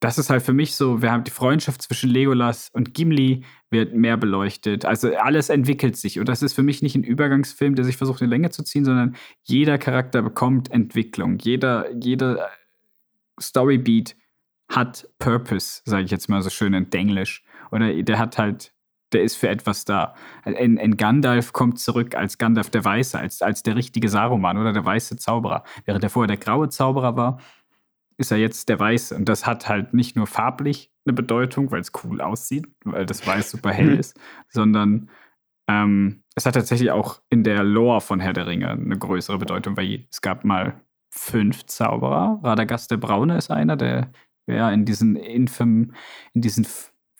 das 0.00 0.16
ist 0.16 0.30
halt 0.30 0.42
für 0.42 0.54
mich 0.54 0.74
so, 0.74 1.02
wir 1.02 1.12
haben 1.12 1.24
die 1.24 1.30
Freundschaft 1.30 1.82
zwischen 1.82 2.08
Legolas 2.08 2.70
und 2.72 2.94
Gimli 2.94 3.44
wird 3.70 3.94
mehr 3.94 4.16
beleuchtet. 4.16 4.86
Also 4.86 5.14
alles 5.14 5.50
entwickelt 5.50 5.96
sich. 5.96 6.18
Und 6.18 6.26
das 6.26 6.42
ist 6.42 6.54
für 6.54 6.62
mich 6.62 6.82
nicht 6.82 6.96
ein 6.96 7.04
Übergangsfilm, 7.04 7.74
der 7.74 7.84
sich 7.84 7.98
versucht, 7.98 8.22
in 8.22 8.30
Länge 8.30 8.50
zu 8.50 8.64
ziehen, 8.64 8.86
sondern 8.86 9.14
jeder 9.42 9.76
Charakter 9.76 10.22
bekommt 10.22 10.70
Entwicklung. 10.70 11.38
Jeder, 11.38 11.94
jeder 11.94 12.48
Storybeat 13.38 14.16
hat 14.70 15.06
Purpose, 15.18 15.82
sage 15.84 16.04
ich 16.04 16.10
jetzt 16.10 16.28
mal 16.28 16.40
so 16.40 16.48
schön 16.48 16.72
in 16.72 16.88
Denglisch. 16.88 17.44
Oder 17.70 18.02
der 18.02 18.18
hat 18.18 18.38
halt 18.38 18.72
der 19.12 19.22
ist 19.22 19.36
für 19.36 19.48
etwas 19.48 19.84
da. 19.84 20.14
In, 20.44 20.76
in, 20.76 20.96
Gandalf 20.96 21.52
kommt 21.52 21.78
zurück 21.78 22.14
als 22.14 22.38
Gandalf 22.38 22.70
der 22.70 22.84
Weiße, 22.84 23.18
als, 23.18 23.42
als 23.42 23.62
der 23.62 23.76
richtige 23.76 24.08
Saruman 24.08 24.58
oder 24.58 24.72
der 24.72 24.84
weiße 24.84 25.16
Zauberer. 25.16 25.64
Während 25.84 26.04
er 26.04 26.10
vorher 26.10 26.28
der 26.28 26.36
graue 26.36 26.68
Zauberer 26.68 27.16
war, 27.16 27.40
ist 28.16 28.30
er 28.30 28.38
jetzt 28.38 28.68
der 28.68 28.78
Weiße. 28.78 29.14
Und 29.16 29.28
das 29.28 29.46
hat 29.46 29.68
halt 29.68 29.94
nicht 29.94 30.16
nur 30.16 30.26
farblich 30.26 30.92
eine 31.04 31.14
Bedeutung, 31.14 31.70
weil 31.70 31.80
es 31.80 31.92
cool 32.04 32.20
aussieht, 32.20 32.66
weil 32.84 33.06
das 33.06 33.26
Weiß 33.26 33.50
super 33.50 33.72
hell 33.72 33.98
ist, 33.98 34.18
sondern 34.48 35.10
ähm, 35.68 36.22
es 36.34 36.46
hat 36.46 36.54
tatsächlich 36.54 36.90
auch 36.90 37.20
in 37.30 37.44
der 37.44 37.62
Lore 37.62 38.00
von 38.00 38.20
Herr 38.20 38.32
der 38.32 38.46
Ringe 38.46 38.68
eine 38.68 38.98
größere 38.98 39.38
Bedeutung, 39.38 39.76
weil 39.76 40.06
es 40.10 40.20
gab 40.20 40.44
mal 40.44 40.80
fünf 41.10 41.66
Zauberer. 41.66 42.40
Radagast 42.42 42.90
der 42.90 42.96
Braune 42.96 43.36
ist 43.36 43.50
einer, 43.50 43.76
der 43.76 44.12
ja 44.46 44.70
in 44.70 44.84
diesen 44.84 45.16
Infam, 45.16 45.94
in 46.34 46.42
diesen, 46.42 46.66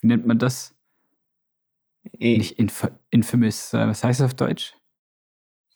wie 0.01 0.07
nennt 0.07 0.27
man 0.27 0.37
das? 0.37 0.75
Eh, 2.19 2.37
Nicht 2.37 2.57
Inf 2.59 2.89
Infamous, 3.09 3.73
äh, 3.73 3.87
was 3.87 4.03
heißt 4.03 4.19
das 4.19 4.25
auf 4.25 4.33
Deutsch? 4.33 4.73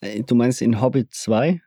äh, 0.02 0.24
Du 0.24 0.36
meinst 0.36 0.62
in 0.62 0.82
Hobbit 0.82 1.14
2? 1.14 1.62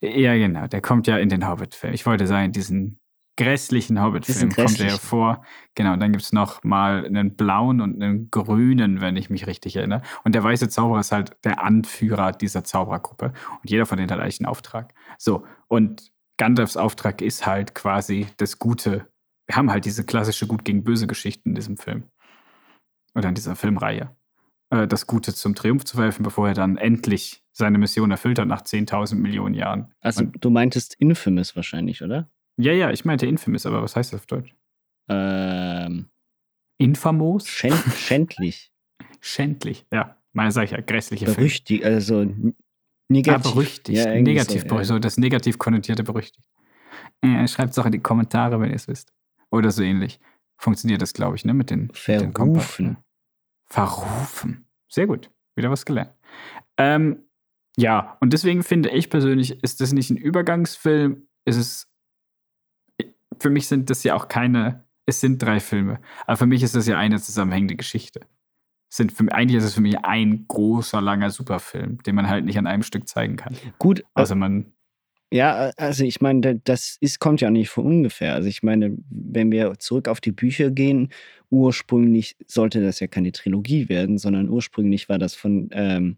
Ja, 0.00 0.34
genau, 0.34 0.66
der 0.66 0.80
kommt 0.82 1.06
ja 1.06 1.16
in 1.18 1.28
den 1.30 1.48
Hobbit-Film. 1.48 1.94
Ich 1.94 2.04
wollte 2.04 2.26
sagen, 2.26 2.52
diesen 2.52 3.00
grässlichen 3.38 4.00
Hobbit-Film 4.02 4.52
kommt 4.54 4.78
er 4.80 4.88
ja 4.88 4.96
vor. 4.98 5.42
Genau, 5.74 5.94
und 5.94 6.00
dann 6.00 6.12
gibt 6.12 6.22
es 6.22 6.32
noch 6.32 6.62
mal 6.64 7.04
einen 7.04 7.34
blauen 7.36 7.80
und 7.80 8.02
einen 8.02 8.30
grünen, 8.30 9.00
wenn 9.00 9.16
ich 9.16 9.30
mich 9.30 9.46
richtig 9.46 9.76
erinnere. 9.76 10.02
Und 10.24 10.34
der 10.34 10.44
weiße 10.44 10.68
Zauberer 10.68 11.00
ist 11.00 11.12
halt 11.12 11.36
der 11.44 11.62
Anführer 11.62 12.32
dieser 12.32 12.62
Zauberergruppe. 12.64 13.32
Und 13.62 13.70
jeder 13.70 13.86
von 13.86 13.96
denen 13.98 14.10
hat 14.10 14.20
eigentlich 14.20 14.40
einen 14.40 14.46
Auftrag. 14.48 14.94
So, 15.18 15.44
und 15.68 16.12
Gandalfs 16.38 16.76
Auftrag 16.76 17.22
ist 17.22 17.46
halt 17.46 17.74
quasi 17.74 18.26
das 18.36 18.58
Gute. 18.58 19.06
Wir 19.46 19.56
haben 19.56 19.70
halt 19.70 19.86
diese 19.86 20.04
klassische 20.04 20.46
Gut 20.46 20.64
gegen 20.64 20.84
Böse 20.84 21.06
Geschichte 21.06 21.48
in 21.48 21.54
diesem 21.54 21.76
Film. 21.78 22.04
Oder 23.16 23.28
in 23.30 23.34
dieser 23.34 23.56
Filmreihe. 23.56 24.14
Äh, 24.70 24.86
das 24.86 25.06
Gute 25.06 25.32
zum 25.34 25.54
Triumph 25.54 25.84
zu 25.84 25.96
verhelfen, 25.96 26.22
bevor 26.22 26.48
er 26.48 26.54
dann 26.54 26.76
endlich 26.76 27.42
seine 27.52 27.78
Mission 27.78 28.10
erfüllt 28.10 28.38
hat 28.38 28.46
nach 28.48 28.62
10.000 28.62 29.14
Millionen 29.16 29.54
Jahren. 29.54 29.92
Also 30.00 30.24
Und- 30.24 30.44
du 30.44 30.50
meintest 30.50 30.94
Infamous 30.94 31.56
wahrscheinlich, 31.56 32.02
oder? 32.02 32.28
Ja, 32.58 32.72
ja, 32.72 32.90
ich 32.90 33.04
meinte 33.04 33.26
Infamous, 33.26 33.64
aber 33.66 33.82
was 33.82 33.96
heißt 33.96 34.12
das 34.12 34.20
auf 34.20 34.26
Deutsch? 34.26 34.54
Ähm, 35.08 36.08
Infamos? 36.78 37.46
schänd 37.48 37.74
schändlich. 37.96 38.72
Schändlich, 39.20 39.86
ja. 39.92 40.16
Meine 40.32 40.52
sag 40.52 40.64
ich 40.64 40.70
ja, 40.72 40.80
grässliche 40.80 41.24
Film. 41.26 41.36
Berüchtigt, 41.36 41.84
also 41.84 42.20
n- 42.20 42.54
Ah, 42.58 43.12
negativ. 43.12 43.52
berüchtigt. 43.52 43.98
Ja, 43.98 44.14
negativ, 44.20 44.64
so, 44.68 44.76
ja. 44.76 44.84
so 44.84 44.98
das 44.98 45.16
negativ 45.16 45.58
konnotierte 45.58 46.02
berüchtigt. 46.02 46.46
Äh, 47.22 47.46
Schreibt 47.46 47.70
es 47.70 47.78
auch 47.78 47.86
in 47.86 47.92
die 47.92 48.00
Kommentare, 48.00 48.60
wenn 48.60 48.70
ihr 48.70 48.76
es 48.76 48.88
wisst. 48.88 49.12
Oder 49.50 49.70
so 49.70 49.82
ähnlich. 49.82 50.18
Funktioniert 50.58 51.00
das, 51.02 51.12
glaube 51.14 51.36
ich, 51.36 51.44
ne? 51.44 51.54
Mit 51.54 51.70
den, 51.70 51.82
mit 51.82 52.20
den 52.20 52.32
Verrufen. 53.66 54.66
Sehr 54.88 55.06
gut. 55.06 55.30
Wieder 55.54 55.70
was 55.70 55.84
gelernt. 55.84 56.12
Ähm, 56.76 57.24
ja, 57.76 58.16
und 58.20 58.32
deswegen 58.32 58.62
finde 58.62 58.90
ich 58.90 59.10
persönlich, 59.10 59.62
ist 59.62 59.80
das 59.80 59.92
nicht 59.92 60.10
ein 60.10 60.16
Übergangsfilm. 60.16 61.26
Es 61.44 61.56
ist. 61.56 61.88
Für 63.38 63.50
mich 63.50 63.68
sind 63.68 63.90
das 63.90 64.02
ja 64.02 64.14
auch 64.14 64.28
keine. 64.28 64.86
Es 65.04 65.20
sind 65.20 65.40
drei 65.40 65.60
Filme. 65.60 66.00
Aber 66.26 66.36
für 66.36 66.46
mich 66.46 66.62
ist 66.62 66.74
das 66.74 66.86
ja 66.86 66.98
eine 66.98 67.20
zusammenhängende 67.20 67.76
Geschichte. 67.76 68.20
Es 68.90 68.96
Sind 68.96 69.12
für, 69.12 69.30
eigentlich 69.32 69.58
ist 69.58 69.64
es 69.64 69.74
für 69.74 69.80
mich 69.80 69.98
ein 69.98 70.46
großer, 70.48 71.00
langer 71.00 71.30
Superfilm, 71.30 72.02
den 72.02 72.14
man 72.14 72.28
halt 72.28 72.44
nicht 72.44 72.58
an 72.58 72.66
einem 72.66 72.82
Stück 72.82 73.08
zeigen 73.08 73.36
kann. 73.36 73.56
Gut, 73.78 74.04
Also 74.14 74.34
man. 74.34 74.72
Ja, 75.32 75.72
also 75.76 76.04
ich 76.04 76.20
meine, 76.20 76.40
da- 76.40 76.54
das 76.64 76.96
ist, 77.00 77.18
kommt 77.18 77.40
ja 77.40 77.50
nicht 77.50 77.68
von 77.68 77.84
ungefähr. 77.84 78.34
Also 78.34 78.48
ich 78.48 78.62
meine, 78.62 78.96
wenn 79.10 79.50
wir 79.50 79.74
zurück 79.78 80.08
auf 80.08 80.20
die 80.20 80.30
Bücher 80.32 80.70
gehen, 80.70 81.08
ursprünglich 81.50 82.36
sollte 82.46 82.80
das 82.80 83.00
ja 83.00 83.06
keine 83.08 83.32
Trilogie 83.32 83.88
werden, 83.88 84.18
sondern 84.18 84.48
ursprünglich 84.48 85.08
war 85.08 85.18
das 85.18 85.34
von 85.34 85.68
ähm, 85.72 86.16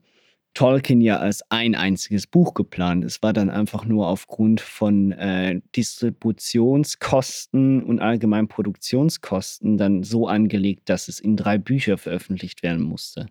Tolkien 0.54 1.00
ja 1.00 1.18
als 1.18 1.42
ein 1.50 1.74
einziges 1.74 2.26
Buch 2.26 2.52
geplant. 2.54 3.04
Es 3.04 3.22
war 3.22 3.32
dann 3.32 3.48
einfach 3.50 3.84
nur 3.86 4.08
aufgrund 4.08 4.60
von 4.60 5.12
äh, 5.12 5.60
Distributionskosten 5.76 7.82
und 7.82 8.00
allgemein 8.00 8.48
Produktionskosten 8.48 9.78
dann 9.78 10.02
so 10.02 10.26
angelegt, 10.28 10.88
dass 10.90 11.08
es 11.08 11.18
in 11.20 11.36
drei 11.36 11.56
Bücher 11.58 11.96
veröffentlicht 11.98 12.62
werden 12.62 12.82
musste. 12.82 13.26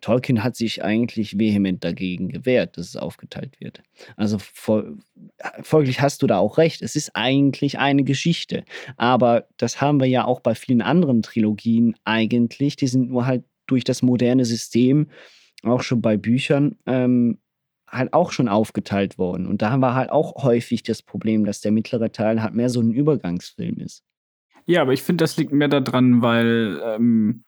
Tolkien 0.00 0.44
hat 0.44 0.54
sich 0.54 0.84
eigentlich 0.84 1.38
vehement 1.38 1.82
dagegen 1.82 2.28
gewehrt, 2.28 2.76
dass 2.76 2.88
es 2.88 2.96
aufgeteilt 2.96 3.60
wird. 3.60 3.82
Also 4.16 4.38
fol 4.38 4.98
folglich 5.62 6.00
hast 6.00 6.22
du 6.22 6.26
da 6.26 6.38
auch 6.38 6.58
recht. 6.58 6.82
Es 6.82 6.94
ist 6.94 7.10
eigentlich 7.14 7.78
eine 7.78 8.04
Geschichte. 8.04 8.64
Aber 8.96 9.48
das 9.56 9.80
haben 9.80 10.00
wir 10.00 10.06
ja 10.06 10.24
auch 10.24 10.40
bei 10.40 10.54
vielen 10.54 10.82
anderen 10.82 11.22
Trilogien 11.22 11.96
eigentlich. 12.04 12.76
Die 12.76 12.86
sind 12.86 13.10
nur 13.10 13.26
halt 13.26 13.44
durch 13.66 13.84
das 13.84 14.02
moderne 14.02 14.44
System, 14.44 15.08
auch 15.62 15.82
schon 15.82 16.00
bei 16.00 16.16
Büchern, 16.16 16.76
ähm, 16.86 17.38
halt 17.88 18.12
auch 18.12 18.32
schon 18.32 18.48
aufgeteilt 18.48 19.18
worden. 19.18 19.46
Und 19.46 19.62
da 19.62 19.70
haben 19.70 19.80
wir 19.80 19.94
halt 19.94 20.10
auch 20.10 20.42
häufig 20.42 20.82
das 20.82 21.02
Problem, 21.02 21.44
dass 21.44 21.60
der 21.60 21.72
mittlere 21.72 22.12
Teil 22.12 22.42
halt 22.42 22.54
mehr 22.54 22.70
so 22.70 22.80
ein 22.80 22.92
Übergangsfilm 22.92 23.78
ist. 23.78 24.04
Ja, 24.66 24.82
aber 24.82 24.92
ich 24.92 25.02
finde, 25.02 25.24
das 25.24 25.36
liegt 25.38 25.52
mehr 25.52 25.68
daran, 25.68 26.20
weil 26.20 26.80
ähm, 26.84 27.44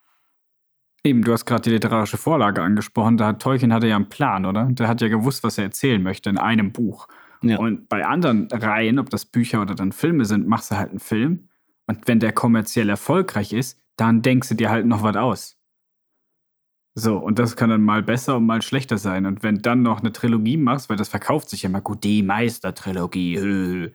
eben, 1.04 1.22
du 1.22 1.32
hast 1.32 1.46
gerade 1.46 1.62
die 1.62 1.70
literarische 1.70 2.16
Vorlage 2.16 2.62
angesprochen, 2.62 3.16
da 3.16 3.28
hat 3.28 3.42
Tolkien 3.42 3.72
hatte 3.72 3.86
ja 3.86 3.96
einen 3.96 4.08
Plan, 4.08 4.46
oder? 4.46 4.66
Der 4.70 4.88
hat 4.88 5.00
ja 5.00 5.08
gewusst, 5.08 5.42
was 5.44 5.58
er 5.58 5.64
erzählen 5.64 6.02
möchte 6.02 6.30
in 6.30 6.38
einem 6.38 6.72
Buch. 6.72 7.08
Ja. 7.42 7.58
Und 7.58 7.88
bei 7.88 8.04
anderen 8.04 8.48
Reihen, 8.50 8.98
ob 8.98 9.08
das 9.10 9.24
Bücher 9.24 9.62
oder 9.62 9.74
dann 9.74 9.92
Filme 9.92 10.24
sind, 10.24 10.46
machst 10.46 10.70
du 10.70 10.76
halt 10.76 10.90
einen 10.90 11.00
Film. 11.00 11.48
Und 11.86 12.06
wenn 12.06 12.20
der 12.20 12.32
kommerziell 12.32 12.88
erfolgreich 12.88 13.52
ist, 13.52 13.78
dann 13.96 14.22
denkst 14.22 14.48
du 14.48 14.54
dir 14.54 14.70
halt 14.70 14.86
noch 14.86 15.02
was 15.02 15.16
aus. 15.16 15.56
So, 16.94 17.16
und 17.16 17.38
das 17.38 17.56
kann 17.56 17.70
dann 17.70 17.82
mal 17.82 18.02
besser 18.02 18.36
und 18.36 18.46
mal 18.46 18.62
schlechter 18.62 18.98
sein. 18.98 19.24
Und 19.24 19.42
wenn 19.42 19.58
dann 19.58 19.82
noch 19.82 20.00
eine 20.00 20.12
Trilogie 20.12 20.56
machst, 20.56 20.90
weil 20.90 20.96
das 20.96 21.08
verkauft 21.08 21.48
sich 21.48 21.62
ja 21.62 21.68
immer 21.68 21.80
gut, 21.80 22.04
die 22.04 22.22
Meistertrilogie, 22.22 23.92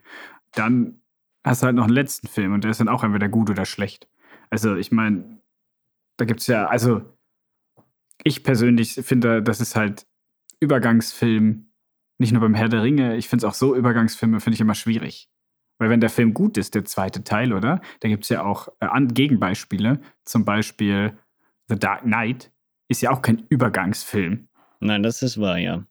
dann 0.53 1.01
hast 1.43 1.61
du 1.61 1.65
halt 1.67 1.75
noch 1.75 1.83
einen 1.83 1.93
letzten 1.93 2.27
Film 2.27 2.53
und 2.53 2.63
der 2.63 2.71
ist 2.71 2.79
dann 2.79 2.89
auch 2.89 3.03
entweder 3.03 3.29
gut 3.29 3.49
oder 3.49 3.65
schlecht. 3.65 4.07
Also, 4.49 4.75
ich 4.75 4.91
meine, 4.91 5.39
da 6.17 6.25
gibt 6.25 6.41
es 6.41 6.47
ja, 6.47 6.67
also, 6.67 7.01
ich 8.23 8.43
persönlich 8.43 8.93
finde, 8.93 9.41
das 9.43 9.61
ist 9.61 9.75
halt 9.75 10.07
Übergangsfilm, 10.59 11.71
nicht 12.17 12.31
nur 12.31 12.41
beim 12.41 12.53
Herr 12.53 12.69
der 12.69 12.83
Ringe, 12.83 13.17
ich 13.17 13.27
finde 13.27 13.45
es 13.45 13.49
auch 13.51 13.55
so, 13.55 13.75
Übergangsfilme 13.75 14.39
finde 14.39 14.55
ich 14.55 14.61
immer 14.61 14.75
schwierig. 14.75 15.29
Weil 15.77 15.89
wenn 15.89 15.99
der 15.99 16.09
Film 16.09 16.33
gut 16.33 16.57
ist, 16.57 16.73
der 16.75 16.85
zweite 16.85 17.23
Teil, 17.23 17.51
oder? 17.51 17.81
Da 17.99 18.07
gibt 18.07 18.23
es 18.23 18.29
ja 18.29 18.43
auch 18.43 18.69
äh, 18.79 18.85
An- 18.85 19.13
Gegenbeispiele. 19.13 19.99
Zum 20.23 20.45
Beispiel 20.45 21.17
The 21.67 21.77
Dark 21.77 22.03
Knight 22.03 22.51
ist 22.87 23.01
ja 23.01 23.11
auch 23.11 23.21
kein 23.21 23.45
Übergangsfilm. 23.49 24.47
Nein, 24.79 25.03
das 25.03 25.21
ist 25.21 25.39
wahr, 25.39 25.57
ja. 25.57 25.85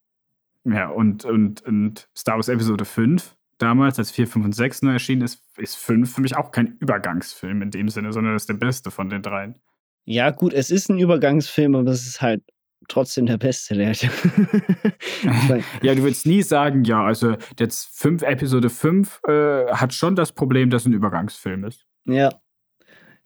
Ja, 0.64 0.88
und, 0.88 1.26
und, 1.26 1.60
und 1.62 2.08
Star 2.16 2.36
Wars 2.36 2.48
Episode 2.48 2.86
5, 2.86 3.36
damals, 3.58 3.98
als 3.98 4.10
4, 4.10 4.26
5 4.26 4.44
und 4.46 4.52
6 4.54 4.82
neu 4.82 4.92
erschienen 4.92 5.22
ist, 5.22 5.42
ist 5.58 5.76
5 5.76 6.14
für 6.14 6.22
mich 6.22 6.36
auch 6.36 6.50
kein 6.50 6.78
Übergangsfilm 6.78 7.60
in 7.60 7.70
dem 7.70 7.90
Sinne, 7.90 8.12
sondern 8.14 8.32
das 8.32 8.44
ist 8.44 8.48
der 8.48 8.54
beste 8.54 8.90
von 8.90 9.10
den 9.10 9.20
dreien. 9.20 9.56
Ja, 10.04 10.30
gut, 10.30 10.52
es 10.52 10.70
ist 10.70 10.90
ein 10.90 10.98
Übergangsfilm, 10.98 11.74
aber 11.74 11.90
es 11.90 12.06
ist 12.06 12.20
halt 12.20 12.42
trotzdem 12.88 13.26
der 13.26 13.38
beste. 13.38 13.74
Der 13.74 13.94
mein, 15.48 15.64
Ja, 15.82 15.94
du 15.94 16.02
würdest 16.02 16.26
nie 16.26 16.42
sagen, 16.42 16.84
ja, 16.84 17.04
also 17.04 17.36
jetzt 17.58 17.98
5, 17.98 18.22
Episode 18.22 18.70
5 18.70 19.20
äh, 19.26 19.66
hat 19.72 19.94
schon 19.94 20.16
das 20.16 20.32
Problem, 20.32 20.70
dass 20.70 20.82
es 20.82 20.86
ein 20.86 20.92
Übergangsfilm 20.92 21.64
ist. 21.64 21.86
ja, 22.04 22.30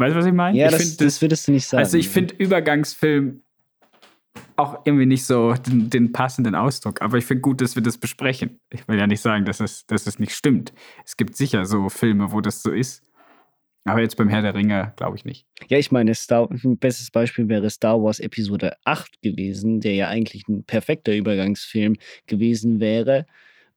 Weißt 0.01 0.15
du, 0.15 0.19
was 0.21 0.27
ich 0.27 0.33
meine? 0.33 0.57
ja 0.57 0.67
ich 0.67 0.73
das, 0.73 0.83
find 0.83 1.01
das 1.01 1.23
würdest 1.23 1.49
du 1.49 1.53
nicht 1.53 1.67
sagen. 1.67 1.83
Also 1.83 1.99
ich 1.99 2.09
finde 2.09 2.35
Übergangsfilm 2.37 3.43
auch 4.57 4.81
irgendwie 4.85 5.07
nicht 5.07 5.25
so 5.25 5.55
den, 5.55 5.91
den 5.91 6.13
passenden 6.13 6.55
Ausdruck. 6.55 7.03
Aber 7.03 7.19
ich 7.19 7.25
finde 7.25 7.41
gut, 7.41 7.61
dass 7.61 7.75
wir 7.75 7.83
das 7.83 7.99
besprechen. 7.99 8.61
Ich 8.71 8.87
will 8.87 8.99
ja 8.99 9.07
nicht 9.07 9.21
sagen, 9.21 9.45
dass 9.45 9.61
es, 9.61 9.87
dass 9.87 10.07
es 10.07 10.19
nicht 10.19 10.35
stimmt. 10.35 10.73
Es 11.05 11.17
gibt 11.17 11.37
sicher 11.37 11.65
so 11.65 11.89
Filme, 11.89 12.33
wo 12.33 12.41
das 12.41 12.63
so 12.63 12.71
ist. 12.71 13.03
Aber 13.89 14.01
jetzt 14.01 14.17
beim 14.17 14.29
Herr 14.29 14.43
der 14.43 14.55
Ringe 14.55 14.93
glaube 14.97 15.17
ich 15.17 15.25
nicht. 15.25 15.47
Ja, 15.69 15.79
ich 15.79 15.91
meine, 15.91 16.15
Star, 16.15 16.49
ein 16.51 16.79
bestes 16.79 17.11
Beispiel 17.11 17.49
wäre 17.49 17.71
Star 17.71 18.03
Wars 18.03 18.21
Episode 18.21 18.77
8 18.85 19.23
gewesen, 19.23 19.81
der 19.81 19.95
ja 19.95 20.09
eigentlich 20.09 20.47
ein 20.49 20.65
perfekter 20.65 21.15
Übergangsfilm 21.15 21.97
gewesen 22.27 22.81
wäre, 22.81 23.27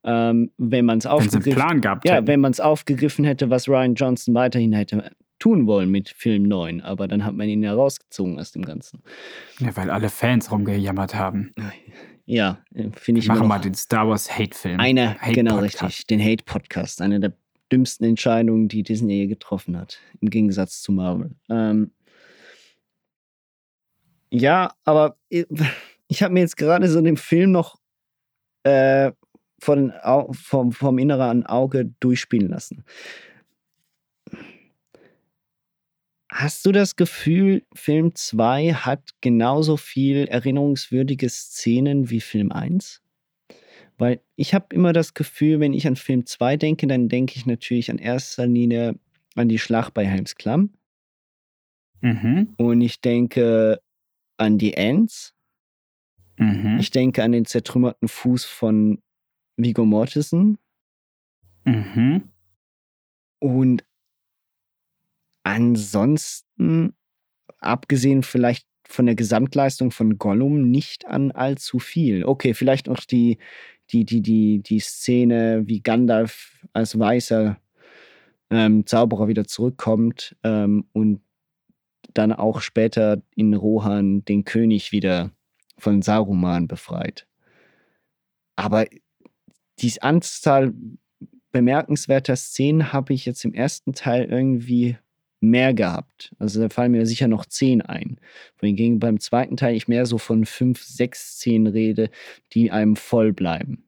ähm, 0.04 0.52
wenn 0.58 0.86
man 0.86 0.98
es 0.98 1.06
aufgegriffen. 1.06 1.82
Ja, 2.06 2.26
wenn 2.28 2.40
man 2.40 2.52
es 2.52 2.60
aufgegriffen 2.60 3.26
hätte, 3.26 3.50
was 3.50 3.68
Ryan 3.68 3.96
Johnson 3.96 4.34
weiterhin 4.34 4.74
hätte 4.74 5.12
tun 5.42 5.66
wollen 5.66 5.90
mit 5.90 6.10
Film 6.10 6.44
9, 6.44 6.82
aber 6.82 7.08
dann 7.08 7.26
hat 7.26 7.34
man 7.34 7.50
ihn 7.50 7.64
ja 7.64 7.74
rausgezogen 7.74 8.40
aus 8.40 8.52
dem 8.52 8.64
Ganzen. 8.64 9.02
ja, 9.60 9.76
weil 9.76 9.90
alle 9.90 10.10
Fans 10.10 10.52
rumgejammert 10.52 11.16
haben. 11.16 11.54
Ja, 12.26 12.60
äh, 12.74 12.90
finde 12.94 13.20
ich 13.20 13.28
Machen 13.28 13.40
immer 13.40 13.48
mal 13.48 13.60
den 13.60 13.74
Star 13.74 14.08
Wars 14.08 14.38
Hate-Film. 14.38 14.80
einer, 14.80 15.16
Hate 15.20 15.34
genau 15.34 15.58
Podcast. 15.58 15.84
richtig, 15.84 16.08
den 16.08 16.22
Hate-Podcast, 16.22 17.02
eine 17.02 17.20
der 17.20 17.34
dümmsten 17.72 18.06
Entscheidungen, 18.06 18.68
die 18.68 18.84
Disney 18.84 19.16
je 19.16 19.28
getroffen 19.28 19.78
hat, 19.78 20.00
im 20.20 20.30
Gegensatz 20.30 20.82
zu 20.82 20.92
Marvel. 20.92 21.32
Ähm, 21.50 21.92
ja, 24.30 24.74
aber 24.84 25.18
ich, 25.30 26.24
habe 26.24 26.34
mir 26.34 26.42
jetzt 26.42 26.58
gerade 26.58 26.88
so 26.88 27.02
den 27.02 27.18
Film 27.18 27.52
noch 27.52 27.80
äh, 28.64 29.12
Au 30.02 30.32
vom, 30.34 30.72
vom 30.72 30.98
inneren 30.98 31.46
Auge 31.46 31.94
durchspielen 32.00 32.50
lassen. 32.50 32.84
Hast 36.32 36.66
du 36.66 36.72
das 36.72 36.96
Gefühl, 36.96 37.64
Film 37.74 38.16
2 38.16 38.74
hat 38.74 39.10
genauso 39.20 39.76
viel 39.76 40.26
erinnerungswürdige 40.28 41.30
Szenen 41.30 42.10
wie 42.10 42.22
Film 42.22 42.52
1? 42.52 43.01
Weil 44.02 44.20
ich 44.36 44.56
habe 44.56 44.74
immer 44.74 44.94
das 44.94 45.14
Gefühl, 45.14 45.60
wenn 45.60 45.74
ich 45.74 45.86
an 45.86 45.96
Film 45.96 46.26
2 46.26 46.58
denke, 46.58 46.88
dann 46.88 47.08
denke 47.08 47.36
ich 47.36 47.46
natürlich 47.46 47.92
an 47.92 48.00
erster 48.00 48.48
Linie 48.48 48.96
an 49.36 49.48
die 49.48 49.60
Schlacht 49.60 49.94
bei 49.94 50.08
Helms 50.08 50.34
Klamm. 50.34 50.72
Mhm. 52.00 52.56
Und 52.58 52.82
ich 52.82 53.00
denke 53.02 53.80
an 54.38 54.58
die 54.58 54.74
Ents. 54.74 55.36
Mhm. 56.38 56.80
Ich 56.80 56.90
denke 56.90 57.24
an 57.24 57.32
den 57.32 57.46
zertrümmerten 57.46 58.08
Fuß 58.08 58.44
von 58.44 59.04
Viggo 59.56 59.86
Mortensen. 59.86 60.58
Mhm. 61.66 62.24
Und 63.38 63.86
ansonsten, 65.44 66.96
abgesehen 67.60 68.24
vielleicht 68.24 68.66
von 68.88 69.06
der 69.06 69.16
Gesamtleistung 69.16 69.92
von 69.92 70.18
Gollum, 70.18 70.72
nicht 70.72 71.06
an 71.06 71.30
allzu 71.30 71.78
viel. 71.78 72.26
Okay, 72.26 72.56
vielleicht 72.56 72.88
noch 72.88 73.00
die, 73.02 73.38
die, 73.92 74.06
die, 74.06 74.22
die, 74.22 74.62
die 74.62 74.80
Szene, 74.80 75.64
wie 75.66 75.82
Gandalf 75.82 76.66
als 76.74 76.98
weißer 76.98 77.58
ähm, 78.50 78.86
Zauberer 78.86 79.28
wieder 79.28 79.46
zurückkommt 79.46 80.36
ähm, 80.44 80.86
und 80.94 81.22
dann 82.14 82.34
auch 82.34 82.62
später 82.62 83.22
in 83.36 83.54
Rohan 83.54 84.26
den 84.26 84.44
König 84.44 84.92
wieder 84.92 85.32
von 85.78 86.02
Saruman 86.02 86.68
befreit. 86.68 87.28
Aber 88.56 88.86
die 89.80 90.02
Anzahl 90.02 90.74
bemerkenswerter 91.52 92.36
Szenen 92.36 92.94
habe 92.94 93.14
ich 93.14 93.26
jetzt 93.26 93.44
im 93.46 93.54
ersten 93.54 93.94
Teil 93.94 94.26
irgendwie 94.26 94.98
mehr 95.42 95.74
gehabt. 95.74 96.34
Also 96.40 96.62
da 96.62 96.70
fallen 96.70 96.92
mir 96.92 97.06
sicher 97.06 97.28
noch 97.28 97.46
zehn 97.46 97.82
ein. 97.82 98.18
Wohingegen 98.60 99.00
beim 99.00 99.20
zweiten 99.20 99.58
Teil 99.58 99.76
ich 99.76 99.88
mehr 99.88 100.06
so 100.06 100.18
von 100.18 100.46
fünf, 100.46 100.82
sechs 100.82 101.38
Szenen 101.38 101.68
rede, 101.68 102.10
die 102.54 102.72
einem 102.72 102.96
voll 102.96 103.34
bleiben. 103.34 103.84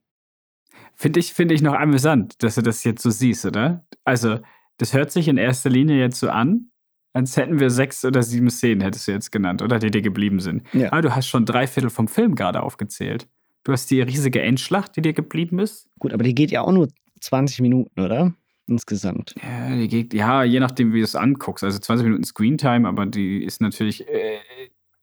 Finde 0.95 1.19
ich, 1.19 1.33
finde 1.33 1.55
ich 1.55 1.61
noch 1.61 1.73
amüsant, 1.73 2.41
dass 2.43 2.55
du 2.55 2.61
das 2.61 2.83
jetzt 2.83 3.01
so 3.01 3.09
siehst, 3.09 3.45
oder? 3.45 3.85
Also, 4.03 4.39
das 4.77 4.93
hört 4.93 5.11
sich 5.11 5.27
in 5.27 5.37
erster 5.37 5.69
Linie 5.69 5.99
jetzt 5.99 6.19
so 6.19 6.29
an, 6.29 6.71
als 7.13 7.37
hätten 7.37 7.59
wir 7.59 7.69
sechs 7.69 8.03
oder 8.03 8.23
sieben 8.23 8.49
Szenen, 8.49 8.81
hättest 8.81 9.07
du 9.07 9.11
jetzt 9.11 9.31
genannt, 9.31 9.61
oder 9.61 9.79
die 9.79 9.91
dir 9.91 10.01
geblieben 10.01 10.39
sind. 10.39 10.63
Ja. 10.73 10.91
Aber 10.91 11.01
du 11.01 11.15
hast 11.15 11.27
schon 11.27 11.45
drei 11.45 11.67
Viertel 11.67 11.89
vom 11.89 12.07
Film 12.07 12.35
gerade 12.35 12.61
aufgezählt. 12.61 13.27
Du 13.63 13.71
hast 13.71 13.89
die 13.91 14.01
riesige 14.01 14.41
Endschlacht, 14.41 14.95
die 14.95 15.01
dir 15.01 15.13
geblieben 15.13 15.59
ist. 15.59 15.89
Gut, 15.99 16.13
aber 16.13 16.23
die 16.23 16.35
geht 16.35 16.51
ja 16.51 16.61
auch 16.61 16.71
nur 16.71 16.89
20 17.21 17.61
Minuten, 17.61 17.99
oder? 17.99 18.33
Insgesamt. 18.67 19.35
Ja, 19.41 19.75
die 19.75 19.87
geht, 19.87 20.13
ja, 20.13 20.43
je 20.43 20.59
nachdem, 20.59 20.93
wie 20.93 20.99
du 20.99 21.03
es 21.03 21.15
anguckst. 21.15 21.63
Also 21.63 21.79
20 21.79 22.05
Minuten 22.05 22.23
Screentime, 22.23 22.87
aber 22.87 23.05
die 23.05 23.43
ist 23.43 23.61
natürlich 23.61 24.07
äh, 24.07 24.39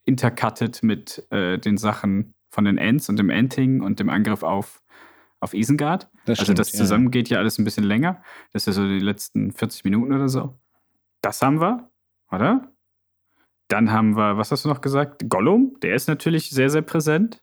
intercutted 0.05 0.83
mit 0.83 1.27
äh, 1.31 1.59
den 1.59 1.77
Sachen 1.77 2.35
von 2.49 2.65
den 2.65 2.79
Ents 2.79 3.09
und 3.09 3.19
dem 3.19 3.31
Ending 3.31 3.83
und 3.83 4.01
dem 4.01 4.09
Angriff 4.09 4.43
auf, 4.43 4.83
auf 5.41 5.53
Isengard. 5.53 6.09
Das 6.25 6.39
also 6.39 6.45
stimmt, 6.45 6.59
das 6.59 6.73
ja. 6.73 6.79
zusammen 6.79 7.11
geht 7.11 7.29
ja 7.29 7.39
alles 7.39 7.59
ein 7.59 7.65
bisschen 7.65 7.85
länger. 7.85 8.23
Das 8.53 8.63
ist 8.63 8.67
ja 8.67 8.73
so 8.73 8.89
die 8.89 8.99
letzten 8.99 9.53
40 9.53 9.85
Minuten 9.85 10.13
oder 10.13 10.29
so. 10.29 10.59
Das 11.21 11.43
haben 11.43 11.61
wir, 11.61 11.91
oder? 12.31 12.73
Dann 13.69 13.93
haben 13.93 14.17
wir, 14.17 14.37
was 14.37 14.51
hast 14.51 14.65
du 14.65 14.69
noch 14.69 14.81
gesagt? 14.81 15.29
Gollum, 15.29 15.77
der 15.83 15.95
ist 15.95 16.09
natürlich 16.09 16.51
sehr, 16.51 16.71
sehr 16.71 16.83
präsent. 16.83 17.43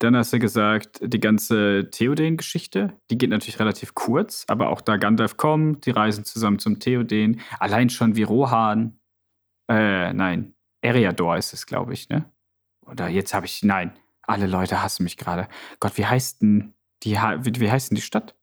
Dann 0.00 0.16
hast 0.16 0.32
du 0.32 0.38
gesagt, 0.38 0.98
die 1.02 1.20
ganze 1.20 1.90
Theoden-Geschichte, 1.90 2.98
die 3.10 3.18
geht 3.18 3.28
natürlich 3.28 3.60
relativ 3.60 3.94
kurz, 3.94 4.46
aber 4.48 4.70
auch 4.70 4.80
da 4.80 4.96
Gandalf 4.96 5.36
kommt, 5.36 5.84
die 5.84 5.90
reisen 5.90 6.24
zusammen 6.24 6.58
zum 6.58 6.80
Theoden. 6.80 7.42
Allein 7.58 7.90
schon 7.90 8.16
wie 8.16 8.22
Rohan, 8.22 8.98
äh, 9.68 10.14
nein, 10.14 10.54
Eriador 10.80 11.36
ist 11.36 11.52
es, 11.52 11.66
glaube 11.66 11.92
ich, 11.92 12.08
ne? 12.08 12.24
Oder 12.86 13.08
jetzt 13.08 13.34
habe 13.34 13.44
ich, 13.44 13.62
nein, 13.62 13.92
alle 14.22 14.46
Leute 14.46 14.82
hassen 14.82 15.04
mich 15.04 15.18
gerade. 15.18 15.48
Gott, 15.80 15.98
wie 15.98 16.06
heißt 16.06 16.40
denn 16.40 16.72
die, 17.02 17.16
wie, 17.16 17.60
wie 17.60 17.70
heißt 17.70 17.90
denn 17.90 17.96
die 17.96 18.02
Stadt? 18.02 18.34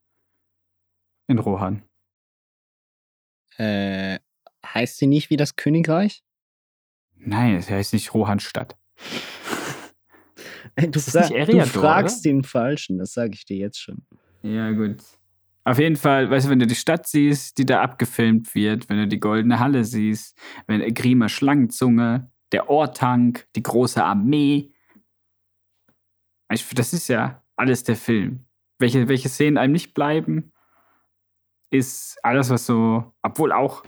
In 1.25 1.39
Rohan. 1.39 1.81
Äh, 3.57 4.19
heißt 4.63 4.97
sie 4.97 5.07
nicht 5.07 5.31
wie 5.31 5.37
das 5.37 5.55
Königreich? 5.55 6.23
Nein, 7.15 7.55
es 7.55 7.67
heißt 7.67 7.93
nicht 7.93 8.13
Rohan-Stadt. 8.13 8.77
Du, 10.77 10.99
Ist 10.99 11.07
das 11.07 11.13
fra 11.13 11.21
nicht 11.21 11.31
du 11.31 11.35
Eriador, 11.53 11.81
fragst 11.81 12.25
den 12.25 12.43
Falschen, 12.43 12.97
das 12.99 13.13
sage 13.13 13.31
ich 13.33 13.45
dir 13.45 13.57
jetzt 13.57 13.79
schon. 13.79 14.05
Ja, 14.43 14.71
gut. 14.71 14.97
Auf 15.63 15.79
jeden 15.79 15.95
Fall, 15.95 16.29
weißt 16.29 16.45
du, 16.45 16.51
wenn 16.51 16.59
du 16.59 16.67
die 16.67 16.75
Stadt 16.75 17.07
siehst, 17.07 17.57
die 17.57 17.65
da 17.65 17.81
abgefilmt 17.81 18.53
wird, 18.55 18.87
wenn 18.87 18.97
du 18.97 19.07
die 19.07 19.19
goldene 19.19 19.59
Halle 19.59 19.83
siehst, 19.83 20.37
wenn 20.67 20.93
Grima 20.93 21.27
Schlangenzunge, 21.29 22.31
der 22.53 22.69
Ohrtank, 22.69 23.47
die 23.55 23.63
große 23.63 24.01
Armee. 24.03 24.71
Ich- 26.53 26.69
Das 26.69 26.93
ist 26.93 27.07
ja 27.09 27.43
alles 27.55 27.83
der 27.83 27.95
Film. 27.97 28.45
Welche, 28.79 29.07
welche 29.09 29.27
Szenen 29.29 29.57
einem 29.57 29.73
nicht 29.73 29.93
bleiben, 29.93 30.53
ist 31.71 32.17
alles, 32.23 32.49
was 32.49 32.65
so, 32.65 33.11
obwohl 33.21 33.51
auch, 33.51 33.83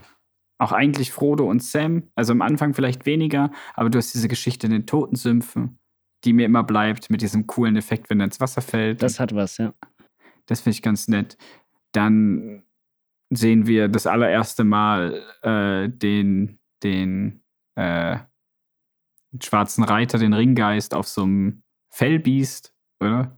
auch 0.57 0.73
eigentlich 0.73 1.11
Frodo 1.11 1.49
und 1.49 1.63
Sam, 1.63 2.11
also 2.15 2.33
am 2.33 2.41
Anfang 2.41 2.73
vielleicht 2.73 3.05
weniger, 3.05 3.51
aber 3.75 3.89
du 3.89 3.97
hast 3.97 4.13
diese 4.13 4.27
Geschichte 4.27 4.67
in 4.67 4.73
den 4.73 4.85
Totensümpfen, 4.85 5.78
die 6.23 6.33
mir 6.33 6.45
immer 6.45 6.63
bleibt, 6.63 7.09
mit 7.09 7.21
diesem 7.21 7.47
coolen 7.47 7.75
Effekt, 7.75 8.09
wenn 8.09 8.19
er 8.19 8.25
ins 8.25 8.39
Wasser 8.39 8.61
fällt. 8.61 9.01
Das 9.01 9.19
hat 9.19 9.33
was, 9.33 9.57
ja. 9.57 9.73
Das 10.45 10.61
finde 10.61 10.75
ich 10.75 10.81
ganz 10.81 11.07
nett. 11.07 11.37
Dann 11.91 12.63
sehen 13.29 13.67
wir 13.67 13.87
das 13.87 14.07
allererste 14.07 14.63
Mal 14.63 15.23
äh, 15.43 15.89
den, 15.89 16.59
den 16.83 17.43
äh, 17.75 18.19
schwarzen 19.41 19.83
Reiter, 19.83 20.17
den 20.17 20.33
Ringgeist, 20.33 20.93
auf 20.95 21.07
so 21.07 21.23
einem 21.23 21.63
Fellbiest, 21.89 22.73
oder? 22.99 23.37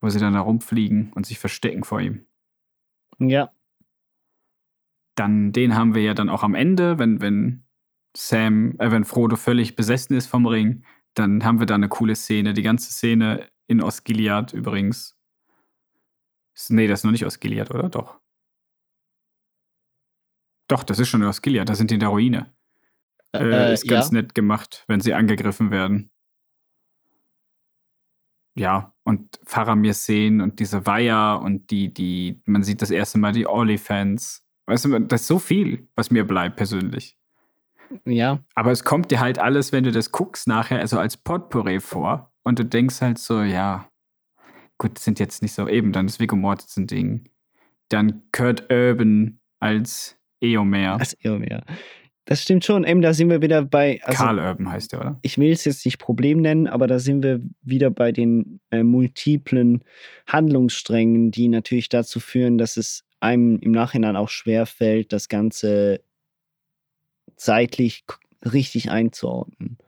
Wo 0.00 0.08
sie 0.08 0.18
dann 0.18 0.34
da 0.34 0.40
rumfliegen 0.40 1.12
und 1.14 1.26
sich 1.26 1.38
verstecken 1.38 1.84
vor 1.84 2.00
ihm. 2.00 2.26
Ja, 3.18 3.50
Dann 5.14 5.52
den 5.52 5.74
haben 5.74 5.94
wir 5.94 6.02
ja 6.02 6.14
dann 6.14 6.28
auch 6.28 6.42
am 6.42 6.54
Ende, 6.54 6.98
wenn, 6.98 7.20
wenn 7.20 7.64
Sam, 8.16 8.74
äh, 8.78 8.90
wenn 8.90 9.04
Frodo 9.04 9.36
völlig 9.36 9.76
besessen 9.76 10.16
ist 10.16 10.26
vom 10.26 10.46
Ring, 10.46 10.84
dann 11.16 11.44
haben 11.44 11.58
wir 11.58 11.66
da 11.66 11.74
eine 11.74 11.88
coole 11.88 12.14
Szene. 12.14 12.54
Die 12.54 12.62
ganze 12.62 12.92
Szene 12.92 13.48
in 13.66 13.82
Osgiliath 13.82 14.52
übrigens. 14.52 15.16
Nee, 16.68 16.86
das 16.86 17.00
ist 17.00 17.04
noch 17.04 17.12
nicht 17.12 17.26
Osgiliath, 17.26 17.70
oder? 17.70 17.88
Doch. 17.88 18.20
Doch, 20.68 20.84
das 20.84 20.98
ist 20.98 21.08
schon 21.08 21.22
Osgiliath, 21.22 21.68
da 21.68 21.74
sind 21.74 21.90
die 21.90 21.94
in 21.94 22.00
der 22.00 22.08
Ruine. 22.10 22.54
Äh, 23.32 23.70
äh, 23.70 23.72
ist 23.72 23.88
ganz 23.88 24.10
ja. 24.10 24.14
nett 24.14 24.34
gemacht, 24.34 24.84
wenn 24.88 25.00
sie 25.00 25.14
angegriffen 25.14 25.70
werden. 25.70 26.10
Ja, 28.54 28.94
und 29.04 29.38
Faramir-Szenen 29.44 30.40
und 30.40 30.58
diese 30.60 30.86
Weiher 30.86 31.40
und 31.42 31.70
die, 31.70 31.92
die, 31.92 32.40
man 32.46 32.62
sieht 32.62 32.80
das 32.82 32.90
erste 32.90 33.18
Mal 33.18 33.32
die 33.32 33.46
Olifants. 33.46 34.46
Weißt 34.66 34.86
du, 34.86 34.98
das 35.00 35.22
ist 35.22 35.26
so 35.26 35.38
viel, 35.38 35.88
was 35.94 36.10
mir 36.10 36.26
bleibt 36.26 36.56
persönlich. 36.56 37.18
Ja, 38.04 38.40
Aber 38.54 38.70
es 38.72 38.84
kommt 38.84 39.10
dir 39.10 39.20
halt 39.20 39.38
alles, 39.38 39.72
wenn 39.72 39.84
du 39.84 39.92
das 39.92 40.12
guckst, 40.12 40.46
nachher 40.46 40.80
also 40.80 40.98
als 40.98 41.16
Potpourri 41.16 41.80
vor. 41.80 42.32
Und 42.42 42.58
du 42.58 42.64
denkst 42.64 43.00
halt 43.00 43.18
so, 43.18 43.42
ja, 43.42 43.88
gut, 44.78 44.96
das 44.96 45.04
sind 45.04 45.18
jetzt 45.18 45.42
nicht 45.42 45.52
so 45.52 45.68
eben, 45.68 45.92
dann 45.92 46.06
das 46.06 46.20
Viggo 46.20 46.36
Mortensen-Ding. 46.36 47.28
Dann 47.88 48.22
Kurt 48.32 48.70
Urban 48.70 49.40
als 49.60 50.16
Eomer. 50.40 50.98
als 51.00 51.16
Irrmeer. 51.20 51.64
Das 52.26 52.42
stimmt 52.42 52.64
schon. 52.64 52.84
Eben, 52.84 53.02
da 53.02 53.14
sind 53.14 53.30
wir 53.30 53.40
wieder 53.40 53.64
bei. 53.64 54.00
Also, 54.02 54.24
Karl 54.24 54.40
Urban 54.40 54.70
heißt 54.70 54.92
der, 54.92 55.00
oder? 55.00 55.18
ich 55.22 55.38
will 55.38 55.52
es 55.52 55.64
jetzt 55.64 55.84
nicht 55.84 55.98
Problem 55.98 56.40
nennen, 56.40 56.66
aber 56.66 56.88
da 56.88 56.98
sind 56.98 57.22
wir 57.22 57.40
wieder 57.62 57.90
bei 57.90 58.10
den 58.10 58.60
äh, 58.70 58.82
multiplen 58.82 59.84
Handlungssträngen, 60.26 61.30
die 61.30 61.46
natürlich 61.46 61.88
dazu 61.88 62.18
führen, 62.18 62.58
dass 62.58 62.76
es 62.76 63.04
einem 63.20 63.58
im 63.60 63.70
Nachhinein 63.70 64.16
auch 64.16 64.28
schwer 64.28 64.66
fällt, 64.66 65.12
das 65.12 65.28
Ganze 65.28 66.00
zeitlich 67.36 68.04
richtig 68.44 68.90
einzuordnen. 68.90 69.78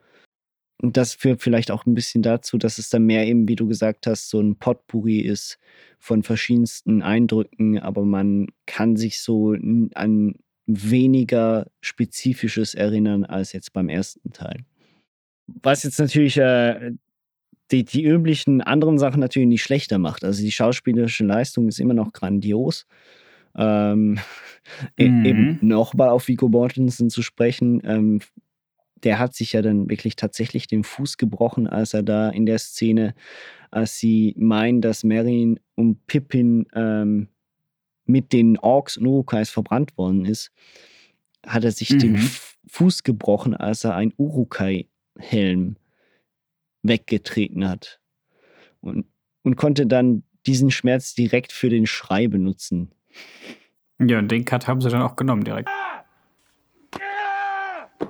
Und 0.81 0.97
das 0.97 1.15
führt 1.15 1.43
vielleicht 1.43 1.71
auch 1.71 1.87
ein 1.87 1.95
bisschen 1.95 2.23
dazu, 2.23 2.57
dass 2.57 2.79
es 2.79 2.89
dann 2.89 3.05
mehr 3.05 3.27
eben, 3.27 3.49
wie 3.49 3.57
du 3.57 3.67
gesagt 3.67 4.07
hast, 4.07 4.31
so 4.31 4.41
ein 4.41 4.57
Potpourri 4.57 5.19
ist 5.19 5.59
von 5.99 6.23
verschiedensten 6.23 7.03
Eindrücken, 7.03 7.81
aber 7.81 8.05
man 8.05 8.47
kann 8.67 8.97
sich 8.97 9.21
so 9.21 9.57
an 9.95 10.35
weniger 10.67 11.67
Spezifisches 11.81 12.75
erinnern 12.75 13.25
als 13.25 13.53
jetzt 13.53 13.73
beim 13.73 13.89
ersten 13.89 14.33
Teil. 14.33 14.65
Was 15.47 15.83
jetzt 15.83 15.99
natürlich 15.99 16.37
äh, 16.37 16.93
die, 17.71 17.85
die 17.85 18.05
üblichen 18.05 18.61
anderen 18.61 18.99
Sachen 18.99 19.21
natürlich 19.21 19.49
nicht 19.49 19.63
schlechter 19.63 19.99
macht. 19.99 20.25
Also 20.25 20.43
die 20.43 20.53
schauspielerische 20.53 21.25
Leistung 21.25 21.69
ist 21.69 21.81
immer 21.81 21.95
noch 21.95 22.13
grandios. 22.13 22.87
Ähm, 23.57 24.19
e- 24.99 25.09
Mhm. 25.09 25.25
Eben 25.27 25.59
nochmal 25.61 26.11
auf 26.11 26.29
Vigo 26.29 26.49
Mortensen 26.49 27.11
zu 27.11 27.23
sprechen. 27.23 27.81
Ähm, 27.85 28.21
der 29.05 29.19
hat 29.21 29.35
sich 29.35 29.53
ja 29.53 29.63
dann 29.63 29.89
wirklich 29.89 30.17
tatsächlich 30.17 30.67
den 30.67 30.83
Fuß 30.85 31.19
gebrochen, 31.19 31.67
als 31.69 31.95
er 31.95 32.03
da 32.03 32.31
in 32.31 32.47
der 32.47 32.59
Szene, 32.59 33.15
als 33.71 33.99
sie 33.99 34.35
meinen, 34.37 34.81
dass 34.81 35.05
Merrin 35.05 35.61
und 35.77 36.07
Pippin 36.09 36.67
ähm, 36.75 37.29
mit 38.07 38.33
den 38.33 38.59
Orks 38.59 38.97
und 38.97 39.07
Urukais 39.07 39.51
verbrannt 39.51 39.97
worden 39.99 40.25
ist, 40.25 40.51
hat 41.47 41.63
er 41.65 41.73
sich 41.73 41.97
den 41.97 42.13
Mhm. 42.13 42.17
F- 42.17 42.59
Fuß 42.69 43.05
gebrochen, 43.05 43.55
als 43.55 43.85
er 43.85 43.95
einen 43.95 44.13
Urukai-Helm 44.17 45.77
weggetreten 46.83 47.69
hat. 47.69 48.01
und, 48.81 49.07
und 49.43 49.57
konnte 49.57 49.87
dann 49.87 50.23
diesen 50.47 50.71
Schmerz 50.71 51.15
direkt 51.15 51.53
für 51.53 51.69
den 51.69 51.87
Schrei 51.87 52.29
benutzen. 52.29 52.91
Ja, 53.99 54.19
und 54.19 54.29
den 54.29 54.45
Cut 54.45 54.69
haben 54.69 54.81
sie 54.81 54.91
dann 54.91 55.03
auch 55.03 55.17
genommen 55.17 55.45
direkt. 55.45 55.69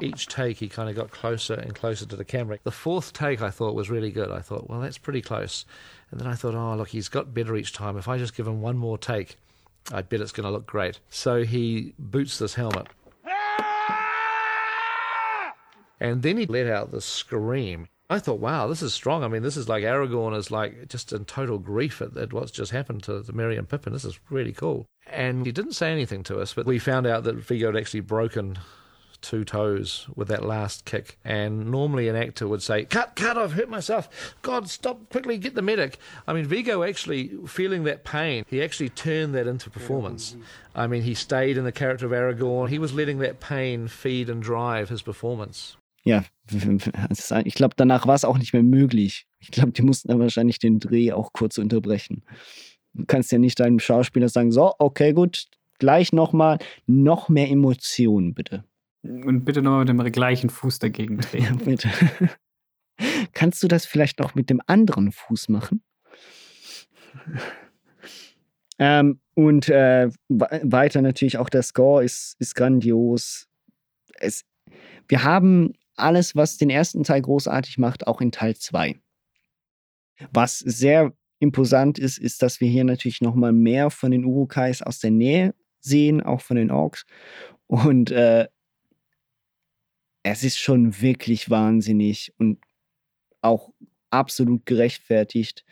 each 0.02 0.26
take 0.26 0.58
he 0.58 0.68
kind 0.68 0.88
of 0.88 0.96
got 0.96 1.10
closer 1.10 1.54
and 1.54 1.74
closer 1.74 2.06
to 2.06 2.16
the 2.16 2.24
camera. 2.24 2.58
The 2.64 2.70
fourth 2.70 3.12
take 3.12 3.42
I 3.42 3.50
thought 3.50 3.74
was 3.74 3.90
really 3.90 4.10
good. 4.10 4.30
I 4.30 4.40
thought, 4.40 4.68
well, 4.68 4.80
that's 4.80 4.98
pretty 4.98 5.22
close. 5.22 5.64
And 6.10 6.20
then 6.20 6.26
I 6.26 6.34
thought, 6.34 6.54
oh, 6.54 6.74
look, 6.76 6.88
he's 6.88 7.08
got 7.08 7.34
better 7.34 7.56
each 7.56 7.72
time. 7.72 7.96
If 7.96 8.08
I 8.08 8.18
just 8.18 8.36
give 8.36 8.46
him 8.46 8.60
one 8.60 8.76
more 8.76 8.98
take, 8.98 9.36
I 9.92 10.02
bet 10.02 10.20
it's 10.20 10.32
going 10.32 10.44
to 10.44 10.50
look 10.50 10.66
great. 10.66 11.00
So 11.08 11.44
he 11.44 11.94
boots 11.98 12.38
this 12.38 12.54
helmet. 12.54 12.86
And 16.00 16.22
then 16.22 16.36
he 16.36 16.46
let 16.46 16.68
out 16.68 16.92
the 16.92 17.00
scream. 17.00 17.88
I 18.10 18.18
thought, 18.18 18.40
wow, 18.40 18.66
this 18.66 18.80
is 18.80 18.94
strong. 18.94 19.22
I 19.22 19.28
mean, 19.28 19.42
this 19.42 19.56
is 19.56 19.68
like 19.68 19.84
Aragorn 19.84 20.34
is 20.34 20.50
like 20.50 20.88
just 20.88 21.12
in 21.12 21.26
total 21.26 21.58
grief 21.58 22.00
at, 22.00 22.16
at 22.16 22.32
what's 22.32 22.50
just 22.50 22.72
happened 22.72 23.02
to, 23.02 23.22
to 23.22 23.32
Merry 23.34 23.56
and 23.56 23.68
Pippin. 23.68 23.92
This 23.92 24.06
is 24.06 24.18
really 24.30 24.52
cool. 24.52 24.86
And 25.06 25.44
he 25.44 25.52
didn't 25.52 25.72
say 25.72 25.92
anything 25.92 26.22
to 26.24 26.40
us, 26.40 26.54
but 26.54 26.66
we 26.66 26.78
found 26.78 27.06
out 27.06 27.24
that 27.24 27.36
Vigo 27.36 27.66
had 27.66 27.76
actually 27.76 28.00
broken 28.00 28.58
two 29.20 29.44
toes 29.44 30.06
with 30.14 30.28
that 30.28 30.44
last 30.44 30.86
kick. 30.86 31.18
And 31.22 31.70
normally 31.70 32.08
an 32.08 32.16
actor 32.16 32.48
would 32.48 32.62
say, 32.62 32.84
Cut, 32.84 33.14
cut, 33.14 33.36
I've 33.36 33.52
hurt 33.52 33.68
myself. 33.68 34.34
God, 34.40 34.70
stop, 34.70 35.10
quickly 35.10 35.36
get 35.36 35.54
the 35.54 35.62
medic. 35.62 35.98
I 36.26 36.32
mean, 36.32 36.46
Vigo 36.46 36.82
actually, 36.82 37.28
feeling 37.46 37.84
that 37.84 38.04
pain, 38.04 38.44
he 38.48 38.62
actually 38.62 38.88
turned 38.90 39.34
that 39.34 39.46
into 39.46 39.68
performance. 39.68 40.34
I 40.74 40.86
mean, 40.86 41.02
he 41.02 41.14
stayed 41.14 41.58
in 41.58 41.64
the 41.64 41.72
character 41.72 42.06
of 42.06 42.12
Aragorn. 42.12 42.70
He 42.70 42.78
was 42.78 42.94
letting 42.94 43.18
that 43.18 43.40
pain 43.40 43.88
feed 43.88 44.30
and 44.30 44.42
drive 44.42 44.88
his 44.88 45.02
performance. 45.02 45.76
Ja, 46.08 46.24
ich 47.44 47.54
glaube, 47.54 47.74
danach 47.76 48.06
war 48.06 48.14
es 48.14 48.24
auch 48.24 48.38
nicht 48.38 48.54
mehr 48.54 48.62
möglich. 48.62 49.26
Ich 49.40 49.50
glaube, 49.50 49.72
die 49.72 49.82
mussten 49.82 50.08
dann 50.08 50.18
wahrscheinlich 50.18 50.58
den 50.58 50.80
Dreh 50.80 51.12
auch 51.12 51.34
kurz 51.34 51.58
unterbrechen. 51.58 52.22
Du 52.94 53.04
kannst 53.04 53.30
ja 53.30 53.36
nicht 53.36 53.60
deinem 53.60 53.78
Schauspieler 53.78 54.30
sagen, 54.30 54.50
so, 54.50 54.74
okay, 54.78 55.12
gut, 55.12 55.48
gleich 55.78 56.14
nochmal, 56.14 56.60
noch 56.86 57.28
mehr 57.28 57.50
Emotionen, 57.50 58.32
bitte. 58.32 58.64
Und 59.02 59.44
bitte 59.44 59.60
nochmal 59.60 59.84
mit 59.84 60.06
dem 60.06 60.10
gleichen 60.10 60.48
Fuß 60.48 60.78
dagegen 60.78 61.18
drehen. 61.20 61.44
Ja, 61.44 61.52
bitte. 61.62 61.90
Kannst 63.34 63.62
du 63.62 63.68
das 63.68 63.84
vielleicht 63.84 64.18
noch 64.18 64.34
mit 64.34 64.48
dem 64.48 64.62
anderen 64.66 65.12
Fuß 65.12 65.50
machen? 65.50 65.82
ähm, 68.78 69.20
und 69.34 69.68
äh, 69.68 70.08
weiter 70.30 71.02
natürlich 71.02 71.36
auch 71.36 71.50
der 71.50 71.62
Score 71.62 72.02
ist, 72.02 72.34
ist 72.38 72.54
grandios. 72.54 73.46
Es, 74.18 74.46
wir 75.06 75.22
haben 75.22 75.74
alles, 75.98 76.36
was 76.36 76.56
den 76.58 76.70
ersten 76.70 77.04
Teil 77.04 77.22
großartig 77.22 77.78
macht, 77.78 78.06
auch 78.06 78.20
in 78.20 78.32
Teil 78.32 78.56
2. 78.56 79.00
Was 80.32 80.58
sehr 80.58 81.12
imposant 81.38 81.98
ist, 81.98 82.18
ist, 82.18 82.42
dass 82.42 82.60
wir 82.60 82.68
hier 82.68 82.84
natürlich 82.84 83.20
nochmal 83.20 83.52
mehr 83.52 83.90
von 83.90 84.10
den 84.10 84.24
Urukais 84.24 84.82
aus 84.82 84.98
der 84.98 85.10
Nähe 85.10 85.54
sehen, 85.80 86.22
auch 86.22 86.40
von 86.40 86.56
den 86.56 86.70
Orks. 86.70 87.04
Und 87.66 88.10
äh, 88.10 88.48
es 90.22 90.42
ist 90.42 90.58
schon 90.58 91.00
wirklich 91.00 91.48
wahnsinnig 91.50 92.32
und 92.38 92.58
auch 93.40 93.70
absolut 94.10 94.66
gerechtfertigt, 94.66 95.64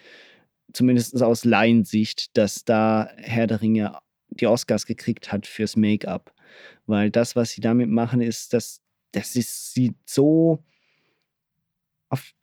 zumindest 0.72 1.20
aus 1.22 1.44
Laiensicht, 1.44 2.36
dass 2.36 2.64
da 2.64 3.10
Herr 3.16 3.46
der 3.46 3.60
Ringe 3.60 3.98
die 4.28 4.46
Oscars 4.46 4.86
gekriegt 4.86 5.32
hat 5.32 5.46
fürs 5.46 5.76
Make-up. 5.76 6.32
Weil 6.86 7.10
das, 7.10 7.34
was 7.34 7.50
sie 7.50 7.60
damit 7.60 7.88
machen, 7.88 8.20
ist, 8.20 8.52
dass 8.52 8.80
das 9.12 9.36
ist, 9.36 9.74
sieht 9.74 9.96
so 10.06 10.64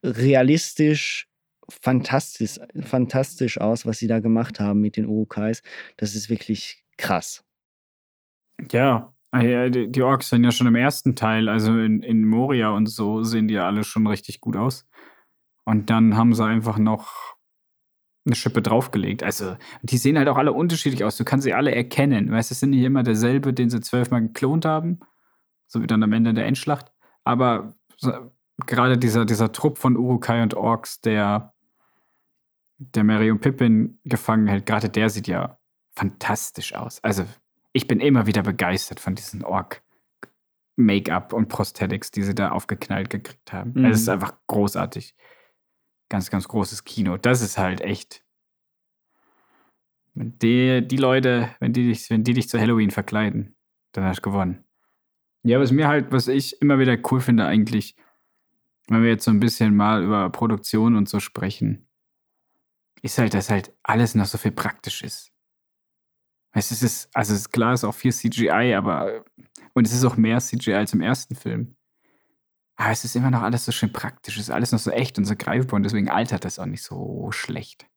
realistisch, 0.03 1.29
fantastisch, 1.69 2.59
fantastisch 2.81 3.59
aus, 3.59 3.85
was 3.85 3.97
sie 3.97 4.07
da 4.07 4.19
gemacht 4.19 4.59
haben 4.59 4.81
mit 4.81 4.97
den 4.97 5.05
Urukais. 5.05 5.63
Das 5.97 6.15
ist 6.15 6.29
wirklich 6.29 6.83
krass. 6.97 7.43
Ja, 8.71 9.13
Ah 9.33 9.69
die 9.69 10.01
Orks 10.03 10.29
sind 10.29 10.43
ja 10.43 10.51
schon 10.51 10.67
im 10.67 10.75
ersten 10.75 11.15
Teil, 11.15 11.49
also 11.49 11.75
in, 11.79 12.03
in 12.03 12.23
Moria 12.23 12.69
und 12.69 12.85
so, 12.85 13.23
sehen 13.23 13.47
die 13.47 13.55
ja 13.55 13.65
alle 13.65 13.83
schon 13.83 14.05
richtig 14.05 14.41
gut 14.41 14.55
aus. 14.55 14.85
Und 15.65 15.89
dann 15.89 16.15
haben 16.15 16.35
sie 16.35 16.45
einfach 16.45 16.77
noch 16.77 17.35
eine 18.27 18.35
Schippe 18.35 18.61
draufgelegt. 18.61 19.23
Also, 19.23 19.57
die 19.81 19.97
sehen 19.97 20.19
halt 20.19 20.27
auch 20.27 20.37
alle 20.37 20.53
unterschiedlich 20.53 21.03
aus. 21.03 21.17
Du 21.17 21.23
kannst 21.23 21.45
sie 21.45 21.53
alle 21.53 21.73
erkennen. 21.73 22.31
Weißt 22.31 22.51
du, 22.51 22.53
es 22.53 22.59
sind 22.59 22.69
nicht 22.69 22.83
immer 22.83 23.01
derselbe, 23.01 23.53
den 23.53 23.71
sie 23.71 23.81
zwölfmal 23.81 24.21
geklont 24.21 24.65
haben. 24.65 24.99
So 25.73 25.81
wie 25.81 25.87
dann 25.87 26.03
am 26.03 26.13
Ende 26.13 26.35
der 26.35 26.45
Endschlacht. 26.45 26.91
Aber 27.23 27.73
so, 27.97 28.11
gerade 28.67 28.95
dieser, 28.95 29.25
dieser 29.25 29.51
Trupp 29.51 29.79
von 29.79 29.97
Urukai 29.97 30.43
und 30.43 30.53
Orks, 30.53 31.01
der, 31.01 31.55
der 32.77 33.03
Mary 33.03 33.31
und 33.31 33.41
Pippin 33.41 33.99
gefangen 34.05 34.45
hält, 34.45 34.67
gerade 34.67 34.87
der 34.87 35.09
sieht 35.09 35.27
ja 35.27 35.57
fantastisch 35.95 36.75
aus. 36.75 37.03
Also, 37.03 37.25
ich 37.71 37.87
bin 37.87 37.99
immer 37.99 38.27
wieder 38.27 38.43
begeistert 38.43 38.99
von 38.99 39.15
diesen 39.15 39.43
Ork. 39.43 39.81
Make-up 40.75 41.33
und 41.33 41.49
Prosthetics, 41.49 42.11
die 42.11 42.21
sie 42.21 42.35
da 42.35 42.49
aufgeknallt 42.49 43.09
gekriegt 43.09 43.51
haben. 43.51 43.73
Mhm. 43.73 43.85
Es 43.85 44.01
ist 44.01 44.09
einfach 44.09 44.35
großartig. 44.45 45.15
Ganz, 46.09 46.29
ganz 46.29 46.47
großes 46.47 46.83
Kino. 46.83 47.17
Das 47.17 47.41
ist 47.41 47.57
halt 47.57 47.81
echt. 47.81 48.23
Die, 50.13 50.87
die 50.87 50.97
Leute, 50.97 51.55
wenn 51.59 51.73
die, 51.73 51.87
dich, 51.87 52.11
wenn 52.11 52.23
die 52.23 52.33
dich 52.33 52.47
zu 52.47 52.59
Halloween 52.59 52.91
verkleiden, 52.91 53.55
dann 53.91 54.03
hast 54.03 54.17
du 54.17 54.29
gewonnen. 54.29 54.63
Ja, 55.43 55.59
was 55.59 55.71
mir 55.71 55.87
halt, 55.87 56.11
was 56.11 56.27
ich 56.27 56.61
immer 56.61 56.79
wieder 56.79 56.97
cool 57.11 57.19
finde, 57.19 57.45
eigentlich, 57.45 57.95
wenn 58.87 59.03
wir 59.03 59.09
jetzt 59.09 59.25
so 59.25 59.31
ein 59.31 59.39
bisschen 59.39 59.75
mal 59.75 60.03
über 60.03 60.29
Produktion 60.29 60.95
und 60.95 61.09
so 61.09 61.19
sprechen, 61.19 61.87
ist 63.01 63.17
halt, 63.17 63.33
dass 63.33 63.49
halt 63.49 63.73
alles 63.83 64.15
noch 64.15 64.25
so 64.25 64.37
viel 64.37 64.51
praktisch 64.51 65.03
ist. 65.03 65.31
Es 66.53 66.71
ist, 66.71 67.09
also 67.13 67.33
es 67.33 67.39
ist 67.41 67.51
klar, 67.51 67.73
es 67.73 67.81
ist 67.81 67.89
auch 67.89 67.95
viel 67.95 68.13
CGI, 68.13 68.75
aber 68.75 69.25
und 69.73 69.87
es 69.87 69.93
ist 69.93 70.05
auch 70.05 70.17
mehr 70.17 70.39
CGI 70.39 70.75
als 70.75 70.93
im 70.93 71.01
ersten 71.01 71.35
Film. 71.35 71.75
Aber 72.75 72.91
es 72.91 73.03
ist 73.03 73.15
immer 73.15 73.31
noch 73.31 73.41
alles 73.41 73.65
so 73.65 73.71
schön 73.71 73.91
praktisch, 73.91 74.37
es 74.37 74.43
ist 74.43 74.49
alles 74.49 74.71
noch 74.71 74.79
so 74.79 74.91
echt 74.91 75.17
und 75.17 75.25
so 75.25 75.35
greifbar 75.35 75.77
und 75.77 75.83
deswegen 75.83 76.09
altert 76.09 76.45
das 76.45 76.59
auch 76.59 76.65
nicht 76.65 76.83
so 76.83 77.31
schlecht. 77.31 77.87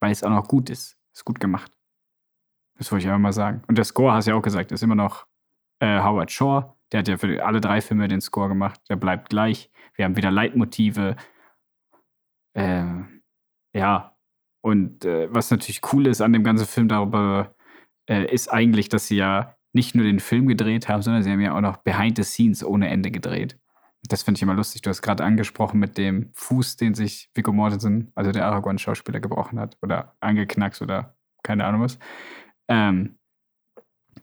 Weil 0.00 0.12
es 0.12 0.22
auch 0.22 0.30
noch 0.30 0.48
gut 0.48 0.70
ist. 0.70 0.96
Ist 1.14 1.24
gut 1.24 1.40
gemacht. 1.40 1.72
Das 2.76 2.90
wollte 2.90 3.04
ich 3.04 3.08
einfach 3.08 3.20
mal 3.20 3.32
sagen. 3.32 3.62
Und 3.68 3.76
der 3.78 3.84
Score, 3.84 4.12
hast 4.12 4.26
du 4.26 4.32
ja 4.32 4.36
auch 4.36 4.42
gesagt, 4.42 4.72
ist 4.72 4.82
immer 4.82 4.94
noch 4.94 5.26
äh, 5.78 6.00
Howard 6.00 6.30
Shore. 6.30 6.74
Der 6.92 7.00
hat 7.00 7.08
ja 7.08 7.16
für 7.16 7.44
alle 7.44 7.60
drei 7.60 7.80
Filme 7.80 8.06
den 8.08 8.20
Score 8.20 8.48
gemacht. 8.48 8.80
Der 8.88 8.96
bleibt 8.96 9.30
gleich. 9.30 9.70
Wir 9.96 10.04
haben 10.04 10.16
wieder 10.16 10.30
Leitmotive. 10.30 11.16
Äh, 12.54 12.84
ja. 13.74 14.16
Und 14.60 15.04
äh, 15.04 15.32
was 15.32 15.50
natürlich 15.50 15.80
cool 15.92 16.06
ist 16.06 16.20
an 16.20 16.32
dem 16.32 16.44
ganzen 16.44 16.66
Film, 16.66 16.88
darüber 16.88 17.54
äh, 18.08 18.32
ist 18.32 18.48
eigentlich, 18.48 18.88
dass 18.88 19.08
sie 19.08 19.16
ja 19.16 19.56
nicht 19.72 19.94
nur 19.94 20.04
den 20.04 20.20
Film 20.20 20.46
gedreht 20.46 20.88
haben, 20.88 21.02
sondern 21.02 21.22
sie 21.22 21.30
haben 21.30 21.40
ja 21.40 21.56
auch 21.56 21.60
noch 21.60 21.78
Behind 21.78 22.16
the 22.16 22.22
Scenes 22.22 22.62
ohne 22.64 22.88
Ende 22.88 23.10
gedreht. 23.10 23.58
Das 24.08 24.22
finde 24.22 24.38
ich 24.38 24.42
immer 24.42 24.54
lustig. 24.54 24.82
Du 24.82 24.90
hast 24.90 25.02
gerade 25.02 25.24
angesprochen 25.24 25.80
mit 25.80 25.96
dem 25.96 26.30
Fuß, 26.34 26.76
den 26.76 26.94
sich 26.94 27.30
Viggo 27.34 27.52
Mortensen, 27.52 28.10
also 28.14 28.32
der 28.32 28.46
Aragorn-Schauspieler, 28.46 29.20
gebrochen 29.20 29.58
hat 29.58 29.78
oder 29.80 30.16
angeknackst 30.20 30.82
oder 30.82 31.16
keine 31.42 31.64
Ahnung 31.64 31.82
was. 31.82 31.98
Ähm, 32.68 33.18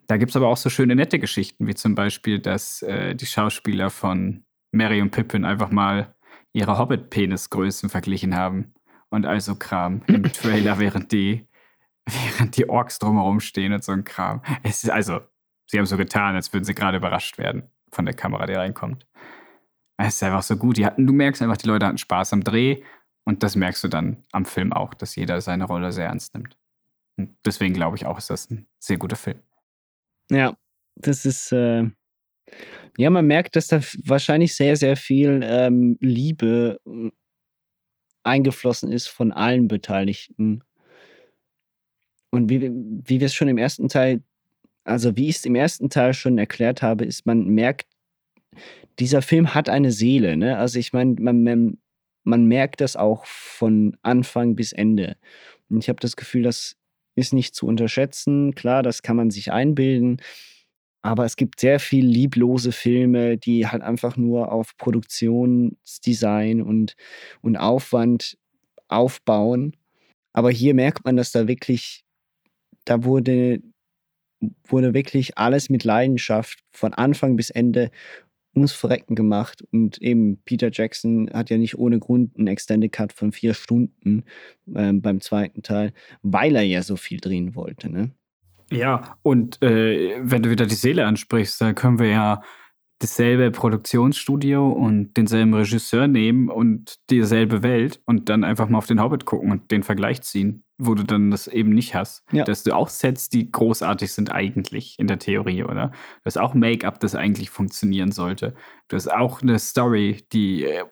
da 0.10 0.17
gibt 0.17 0.32
es 0.32 0.36
aber 0.36 0.48
auch 0.48 0.58
so 0.58 0.72
schöne 0.72 0.95
nette 0.95 1.19
Geschichten, 1.19 1.67
wie 1.67 1.76
zum 1.76 1.93
Beispiel, 1.93 2.39
dass 2.39 2.82
äh, 2.82 3.13
die 3.13 3.28
Schauspieler 3.28 3.91
von 3.91 4.43
Mary 4.72 5.04
und 5.04 5.12
Pippin 5.12 5.45
einfach 5.45 5.69
mal 5.69 6.15
ihre 6.52 6.80
Hobbit-Penisgrößen 6.80 7.89
verglichen 7.89 8.36
haben 8.36 8.74
und 9.12 9.28
also 9.28 9.56
Kram 9.56 10.02
im 10.08 10.24
Trailer, 10.34 10.80
während 10.80 11.12
die 11.12 11.48
während 12.08 12.58
die 12.58 12.67
Orks 12.67 12.98
drumherum 12.98 13.39
stehen 13.39 13.72
und 13.72 13.84
so 13.84 13.91
ein 13.91 14.04
Kram. 14.04 14.41
Es 14.63 14.84
ist 14.84 14.89
also, 14.89 15.19
sie 15.67 15.78
haben 15.78 15.86
so 15.86 15.95
getan, 15.95 16.34
als 16.34 16.52
würden 16.52 16.63
sie 16.63 16.74
gerade 16.74 16.98
überrascht 16.98 17.38
werden 17.38 17.69
von 17.91 18.06
der 18.06 18.15
Kamera, 18.15 18.48
die 18.48 18.54
reinkommt. 18.54 19.06
Es 19.98 20.15
ist 20.15 20.24
einfach 20.24 20.41
so 20.41 20.58
gut. 20.58 20.78
Die 20.78 20.88
hatten, 20.88 21.06
du 21.06 21.13
merkst 21.13 21.39
einfach, 21.43 21.58
die 21.58 21.67
Leute 21.67 21.86
hatten 21.86 22.00
Spaß 22.00 22.34
am 22.34 22.43
Dreh 22.43 22.82
und 23.26 23.43
das 23.43 23.56
merkst 23.56 23.84
du 23.84 23.88
dann 23.89 24.24
am 24.32 24.45
Film 24.45 24.74
auch, 24.74 24.95
dass 24.95 25.15
jeder 25.15 25.39
seine 25.41 25.65
Rolle 25.65 25.91
sehr 25.91 26.08
ernst 26.08 26.34
nimmt. 26.34 26.58
Und 27.15 27.38
deswegen 27.45 27.76
glaube 27.76 27.95
ich 27.95 28.08
auch, 28.08 28.17
ist 28.17 28.32
das 28.32 28.50
ein 28.50 28.67
sehr 28.80 28.98
guter 28.98 29.15
Film. 29.15 29.39
Ja, 30.32 30.58
das 30.96 31.26
ist, 31.26 31.52
äh, 31.52 31.84
ja, 32.98 33.10
man 33.10 33.26
merkt, 33.26 33.56
dass 33.56 33.68
da 33.68 33.82
wahrscheinlich 34.06 34.56
sehr, 34.56 34.76
sehr 34.76 34.96
viel 34.96 35.42
ähm, 35.44 35.98
Liebe 36.02 36.80
äh, 36.86 37.10
eingeflossen 38.23 38.92
ist 38.92 39.08
von 39.08 39.32
allen 39.32 39.67
Beteiligten 39.67 40.63
und 42.32 42.50
wie, 42.50 42.62
wie 42.62 43.19
wir 43.19 43.25
es 43.25 43.34
schon 43.34 43.48
im 43.48 43.58
ersten 43.58 43.90
Teil, 43.90 44.21
also 44.84 45.15
wie 45.17 45.30
ich 45.30 45.38
es 45.38 45.46
im 45.46 45.56
ersten 45.56 45.90
Teil 45.90 46.13
schon 46.13 46.38
erklärt 46.38 46.82
habe, 46.82 47.06
ist, 47.06 47.25
man 47.25 47.46
merkt, 47.48 47.88
dieser 49.00 49.21
Film 49.21 49.54
hat 49.54 49.69
eine 49.69 49.92
Seele. 49.92 50.38
Ne? 50.38 50.58
Also 50.58 50.80
ich 50.80 50.94
meine, 50.94 51.15
man, 51.19 51.44
man, 51.44 51.77
man 52.23 52.46
merkt 52.46 52.82
das 52.82 52.96
auch 52.96 53.25
von 53.25 53.98
Anfang 54.02 54.56
bis 54.56 54.73
Ende. 54.73 55.17
Und 55.69 55.80
ich 55.80 55.90
habe 55.90 56.00
das 56.00 56.15
Gefühl, 56.15 56.44
das 56.44 56.75
ist 57.20 57.34
nicht 57.34 57.56
zu 57.56 57.67
unterschätzen. 57.67 58.56
Klar, 58.56 58.84
das 58.84 59.02
kann 59.04 59.15
man 59.17 59.32
sich 59.32 59.52
einbilden. 59.52 60.22
Aber 61.02 61.26
es 61.26 61.36
gibt 61.38 61.60
sehr 61.62 61.80
viel 61.80 62.06
lieblose 62.06 62.72
Filme, 62.74 63.38
die 63.38 63.67
halt 63.67 63.82
einfach 63.84 64.17
nur 64.17 64.52
auf 64.52 64.76
Produktionsdesign 64.78 66.62
und, 66.62 66.96
und 67.42 67.58
Aufwand 67.58 68.38
aufbauen 68.90 69.74
Aber 70.34 70.52
hier 70.52 70.74
merkt 70.76 71.06
man, 71.06 71.17
dass 71.17 71.32
da 71.32 71.48
wirklich, 71.48 72.04
da 72.86 73.04
wurde, 73.04 73.62
wurde 74.67 74.94
wirklich 74.94 75.38
alles 75.38 75.70
mit 75.70 75.84
Leidenschaft 75.84 76.60
von 76.72 76.94
Anfang 76.94 77.36
bis 77.36 77.50
Ende 77.50 77.92
ums 78.56 78.73
Verrecken 78.73 79.15
gemacht. 79.15 79.63
Und 79.71 79.97
eben 80.00 80.41
Peter 80.43 80.69
Jackson 80.71 81.29
hat 81.33 81.50
ja 81.50 81.58
nicht 81.58 81.77
ohne 81.77 82.00
Grund 82.00 82.37
einen 82.37 82.47
Extended 82.47 82.91
Cut 82.91 83.13
von 83.13 83.31
vier 83.31 83.54
Stunden 83.54 84.23
ähm, 84.75 85.02
beim 85.02 85.21
zweiten 85.21 85.62
Teil, 85.62 85.93
weil 86.21 86.56
er 86.56 86.63
ja 86.63 86.81
so 86.81 86.95
viel 86.95 87.19
drehen 87.19 87.56
wollte. 87.56 87.89
Ne? 87.89 88.12
Ja, 88.71 89.17
und 89.23 89.62
äh, 89.63 90.19
wenn 90.21 90.43
du 90.43 90.50
wieder 90.50 90.65
die 90.65 90.75
Seele 90.75 91.06
ansprichst, 91.06 91.60
dann 91.62 91.75
können 91.75 92.00
wir 92.00 92.10
ja 92.10 92.41
dasselbe 93.00 93.50
Produktionsstudio 93.50 94.69
und 94.69 95.15
denselben 95.15 95.54
Regisseur 95.54 96.08
nehmen 96.08 96.50
und 96.50 97.00
dieselbe 97.10 97.63
Welt 97.63 98.02
und 98.06 98.27
dann 98.27 98.43
einfach 98.43 98.67
mal 98.67 98.77
auf 98.77 98.87
den 98.87 99.02
Hobbit 99.02 99.25
gucken 99.25 99.52
und 99.52 99.71
den 99.71 99.83
Vergleich 99.83 100.21
ziehen, 100.21 100.65
wo 100.77 100.95
du 100.95 101.04
dann 101.04 101.31
das 101.31 101.47
eben 101.47 101.69
nicht 101.69 101.95
hast. 101.95 102.25
Ja. 102.31 102.43
Dass 102.43 102.63
du 102.63 102.75
auch 102.75 102.89
Sets, 102.89 103.29
die 103.29 103.50
großartig 103.50 104.12
sind 104.12 104.31
eigentlich 104.31 105.00
in 105.00 105.08
der 105.08 105.17
Theorie, 105.17 105.63
oder? 105.63 105.87
Du 105.87 106.25
hast 106.25 106.37
auch 106.37 106.54
Make-up, 106.54 107.00
das 107.00 107.15
eigentlich 107.15 107.50
funktionieren 107.50 108.12
sollte. 108.12 108.54
Du 108.89 108.97
hast 108.97 109.10
auch 109.10 109.41
eine 109.41 109.60
Story, 109.60 110.21
die 110.33 110.65
äh, 110.65 110.83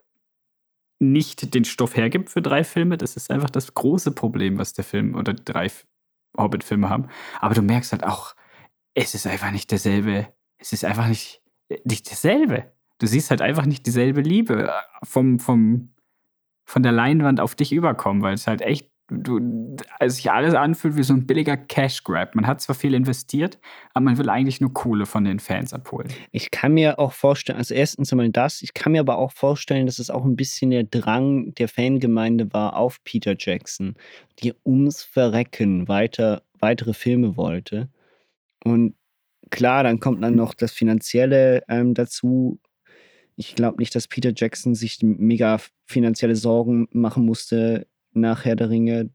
nicht 1.00 1.54
den 1.54 1.66
Stoff 1.66 1.98
hergibt 1.98 2.30
für 2.30 2.42
drei 2.42 2.64
Filme. 2.64 2.98
Das 2.98 3.18
ist 3.18 3.30
einfach 3.30 3.50
das 3.50 3.74
große 3.74 4.12
Problem, 4.12 4.58
was 4.58 4.72
der 4.72 4.86
Film 4.86 5.14
oder 5.14 5.34
die 5.34 5.44
drei 5.44 5.70
Hobbit-Filme 6.38 6.90
haben. 6.90 7.08
Aber 7.42 7.54
du 7.54 7.62
merkst 7.62 7.92
halt 7.92 8.06
auch, 8.06 8.34
es 8.94 9.14
ist 9.14 9.28
einfach 9.28 9.52
nicht 9.52 9.72
derselbe, 9.72 10.34
es 10.58 10.72
ist 10.72 10.86
einfach 10.86 11.08
nicht 11.08 11.42
nicht 11.84 12.10
dasselbe. 12.10 12.72
Du 13.00 13.08
siehst 13.08 13.30
halt 13.30 13.42
einfach 13.42 13.66
nicht 13.66 13.86
dieselbe 13.86 14.22
Liebe 14.22 14.72
vom, 15.04 15.40
vom, 15.40 15.90
von 16.66 16.84
der 16.84 16.92
Leinwand 16.92 17.40
auf 17.40 17.56
dich 17.56 17.72
überkommen, 17.72 18.24
weil 18.24 18.34
es 18.34 18.48
halt 18.48 18.62
echt, 18.62 18.90
du, 19.10 19.78
also 20.00 20.16
sich 20.16 20.32
alles 20.32 20.56
anfühlt 20.56 20.98
wie 20.98 21.04
so 21.04 21.14
ein 21.14 21.28
billiger 21.28 21.58
Cash 21.58 22.04
Grab. 22.04 22.34
Man 22.34 22.48
hat 22.48 22.62
zwar 22.62 22.76
viel 22.76 22.96
investiert, 22.96 23.60
aber 23.94 24.06
man 24.06 24.18
will 24.18 24.30
eigentlich 24.30 24.62
nur 24.62 24.74
Kohle 24.74 25.06
von 25.06 25.26
den 25.26 25.40
Fans 25.40 25.74
abholen. 25.74 26.12
Ich 26.32 26.50
kann 26.50 26.74
mir 26.74 26.98
auch 26.98 27.14
vorstellen, 27.14 27.60
also 27.60 27.76
erstens 27.76 28.12
einmal 28.12 28.30
das, 28.32 28.64
ich 28.64 28.74
kann 28.74 28.94
mir 28.94 29.02
aber 29.02 29.18
auch 29.20 29.32
vorstellen, 29.32 29.86
dass 29.86 30.00
es 30.00 30.10
auch 30.10 30.26
ein 30.26 30.36
bisschen 30.36 30.72
der 30.72 30.84
Drang 30.84 31.54
der 31.56 31.68
Fangemeinde 31.68 32.52
war 32.52 32.76
auf 32.76 33.04
Peter 33.04 33.36
Jackson, 33.38 33.96
die 34.40 34.56
ums 34.66 35.04
Verrecken 35.04 35.88
weiter, 35.88 36.42
weitere 36.60 36.94
Filme 36.94 37.38
wollte. 37.38 37.90
Und 38.64 38.96
klar, 39.50 39.84
dann 39.84 40.00
kommt 40.00 40.24
dann 40.24 40.36
noch 40.36 40.54
das 40.54 40.72
Finanzielle 40.72 41.64
ähm, 41.68 41.94
dazu. 41.94 42.60
Ich 43.36 43.56
glaube 43.56 43.78
nicht, 43.80 43.94
dass 43.96 44.08
Peter 44.08 44.32
Jackson 44.36 44.76
sich 44.76 45.00
mega 45.02 45.60
finanzielle 45.86 46.36
Sorgen 46.36 46.88
machen 46.92 47.26
musste 47.26 47.88
nach 48.14 48.46
Herr 48.46 48.56
der 48.56 48.70
Ringe. 48.70 49.10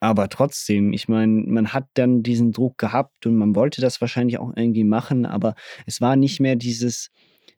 Aber 0.00 0.28
trotzdem, 0.28 0.92
ich 0.92 1.08
meine, 1.08 1.42
man 1.46 1.72
hat 1.72 1.88
dann 1.94 2.22
diesen 2.22 2.52
Druck 2.52 2.78
gehabt 2.78 3.26
und 3.26 3.36
man 3.36 3.54
wollte 3.54 3.80
das 3.80 4.00
wahrscheinlich 4.00 4.38
auch 4.38 4.52
irgendwie 4.54 4.84
machen, 4.84 5.26
aber 5.26 5.54
es 5.86 6.00
war 6.00 6.16
nicht 6.16 6.38
mehr 6.38 6.54
dieses, 6.54 7.10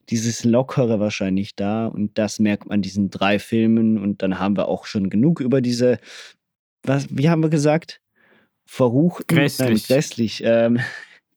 dieses 0.08 0.44
Lockere 0.44 1.00
wahrscheinlich 1.00 1.56
da 1.56 1.86
und 1.86 2.16
das 2.16 2.38
merkt 2.38 2.68
man 2.68 2.80
diesen 2.80 3.10
drei 3.10 3.38
Filmen 3.38 3.98
und 3.98 4.22
dann 4.22 4.38
haben 4.38 4.56
wir 4.56 4.68
auch 4.68 4.86
schon 4.86 5.10
genug 5.10 5.40
über 5.40 5.60
diese, 5.60 5.98
was, 6.84 7.08
wie 7.10 7.28
haben 7.28 7.42
wir 7.42 7.50
gesagt? 7.50 8.00
Verruchten, 8.68 9.34
grässlich, 9.34 9.88
nein, 9.88 9.96
grässlich, 9.96 10.42
ähm, 10.44 10.78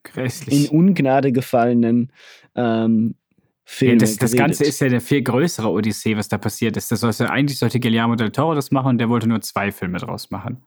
grässlich. 0.03 0.65
in 0.65 0.77
Ungnade 0.77 1.31
gefallenen 1.31 2.11
ähm, 2.55 3.15
Filme. 3.63 3.93
Ja, 3.93 3.99
das, 3.99 4.17
das 4.17 4.33
Ganze 4.33 4.65
ist 4.65 4.81
ja 4.81 4.87
eine 4.87 4.99
viel 4.99 5.21
größere 5.21 5.69
Odyssee, 5.69 6.17
was 6.17 6.27
da 6.27 6.37
passiert 6.37 6.75
ist. 6.75 6.91
Das 6.91 6.99
sollte, 6.99 7.29
eigentlich 7.29 7.57
sollte 7.57 7.79
Guillermo 7.79 8.15
del 8.15 8.31
Toro 8.31 8.53
das 8.53 8.71
machen 8.71 8.89
und 8.89 8.97
der 8.97 9.07
wollte 9.07 9.29
nur 9.29 9.39
zwei 9.39 9.71
Filme 9.71 9.99
draus 9.99 10.29
machen. 10.29 10.63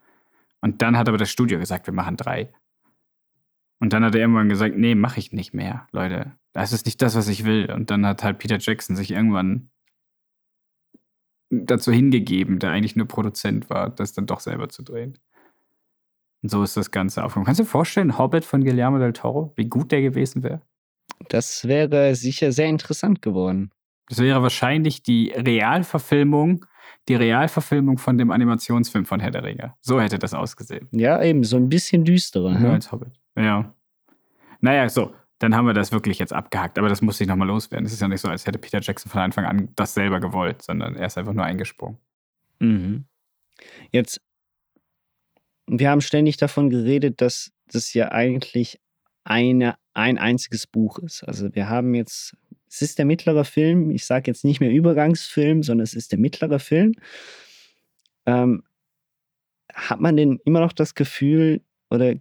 Und 0.62 0.80
dann 0.80 0.96
hat 0.96 1.06
aber 1.06 1.18
das 1.18 1.30
Studio 1.30 1.58
gesagt, 1.58 1.86
wir 1.86 1.92
machen 1.92 2.16
drei. 2.16 2.50
Und 3.78 3.92
dann 3.92 4.02
hat 4.02 4.14
er 4.14 4.22
irgendwann 4.22 4.48
gesagt, 4.48 4.74
nee, 4.78 4.94
mache 4.94 5.20
ich 5.20 5.32
nicht 5.32 5.52
mehr, 5.52 5.86
Leute. 5.92 6.32
Das 6.54 6.72
ist 6.72 6.86
nicht 6.86 7.02
das, 7.02 7.14
was 7.14 7.28
ich 7.28 7.44
will. 7.44 7.70
Und 7.70 7.90
dann 7.90 8.06
hat 8.06 8.24
halt 8.24 8.38
Peter 8.38 8.56
Jackson 8.58 8.96
sich 8.96 9.10
irgendwann 9.10 9.68
dazu 11.50 11.92
hingegeben, 11.92 12.58
der 12.58 12.70
eigentlich 12.70 12.96
nur 12.96 13.06
Produzent 13.06 13.68
war, 13.68 13.90
das 13.90 14.14
dann 14.14 14.24
doch 14.24 14.40
selber 14.40 14.70
zu 14.70 14.82
drehen. 14.82 15.18
Und 16.44 16.50
so 16.50 16.62
ist 16.62 16.76
das 16.76 16.90
Ganze 16.90 17.24
aufgekommen. 17.24 17.46
Kannst 17.46 17.60
du 17.60 17.64
dir 17.64 17.70
vorstellen, 17.70 18.18
Hobbit 18.18 18.44
von 18.44 18.62
Guillermo 18.62 18.98
del 18.98 19.14
Toro, 19.14 19.54
wie 19.56 19.64
gut 19.64 19.90
der 19.90 20.02
gewesen 20.02 20.42
wäre? 20.42 20.60
Das 21.30 21.66
wäre 21.66 22.14
sicher 22.16 22.52
sehr 22.52 22.66
interessant 22.66 23.22
geworden. 23.22 23.70
Das 24.10 24.18
wäre 24.18 24.42
wahrscheinlich 24.42 25.02
die 25.02 25.30
Realverfilmung, 25.30 26.66
die 27.08 27.14
Realverfilmung 27.14 27.96
von 27.96 28.18
dem 28.18 28.30
Animationsfilm 28.30 29.06
von 29.06 29.20
Herr 29.20 29.30
der 29.30 29.42
Ringe. 29.42 29.72
So 29.80 29.98
hätte 30.02 30.18
das 30.18 30.34
ausgesehen. 30.34 30.86
Ja, 30.90 31.22
eben, 31.22 31.44
so 31.44 31.56
ein 31.56 31.70
bisschen 31.70 32.04
düsterer. 32.04 32.60
Ja, 32.60 32.72
als 32.72 32.92
Hobbit. 32.92 33.18
Ja. 33.38 33.74
Naja, 34.60 34.90
so, 34.90 35.14
dann 35.38 35.56
haben 35.56 35.66
wir 35.66 35.72
das 35.72 35.92
wirklich 35.92 36.18
jetzt 36.18 36.34
abgehakt. 36.34 36.78
Aber 36.78 36.90
das 36.90 37.00
muss 37.00 37.18
ich 37.22 37.26
nochmal 37.26 37.48
loswerden. 37.48 37.86
Es 37.86 37.94
ist 37.94 38.02
ja 38.02 38.08
nicht 38.08 38.20
so, 38.20 38.28
als 38.28 38.46
hätte 38.46 38.58
Peter 38.58 38.80
Jackson 38.82 39.10
von 39.10 39.22
Anfang 39.22 39.46
an 39.46 39.70
das 39.76 39.94
selber 39.94 40.20
gewollt, 40.20 40.60
sondern 40.60 40.94
er 40.94 41.06
ist 41.06 41.16
einfach 41.16 41.32
nur 41.32 41.44
eingesprungen. 41.44 41.96
Mhm. 42.58 43.06
Jetzt 43.92 44.20
wir 45.66 45.90
haben 45.90 46.00
ständig 46.00 46.36
davon 46.36 46.70
geredet, 46.70 47.20
dass 47.20 47.52
das 47.66 47.94
ja 47.94 48.12
eigentlich 48.12 48.80
eine, 49.24 49.76
ein 49.94 50.18
einziges 50.18 50.66
Buch 50.66 50.98
ist. 50.98 51.22
Also 51.24 51.54
wir 51.54 51.68
haben 51.68 51.94
jetzt, 51.94 52.36
es 52.68 52.82
ist 52.82 52.98
der 52.98 53.06
mittlere 53.06 53.44
Film, 53.44 53.90
ich 53.90 54.04
sage 54.04 54.30
jetzt 54.30 54.44
nicht 54.44 54.60
mehr 54.60 54.70
Übergangsfilm, 54.70 55.62
sondern 55.62 55.84
es 55.84 55.94
ist 55.94 56.12
der 56.12 56.18
mittlere 56.18 56.58
Film. 56.58 56.92
Ähm, 58.26 58.64
hat 59.72 60.00
man 60.00 60.16
denn 60.16 60.40
immer 60.44 60.60
noch 60.60 60.72
das 60.72 60.94
Gefühl, 60.94 61.62
oder 61.90 62.14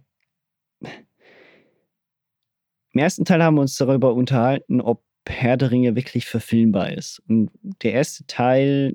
im 2.94 3.00
ersten 3.00 3.24
Teil 3.24 3.42
haben 3.42 3.56
wir 3.56 3.60
uns 3.62 3.76
darüber 3.76 4.14
unterhalten, 4.14 4.80
ob 4.80 5.02
Herr 5.26 5.56
der 5.56 5.70
Ringe 5.70 5.96
wirklich 5.96 6.26
verfilmbar 6.26 6.92
ist. 6.92 7.22
Und 7.28 7.50
der 7.82 7.92
erste 7.92 8.26
Teil 8.26 8.94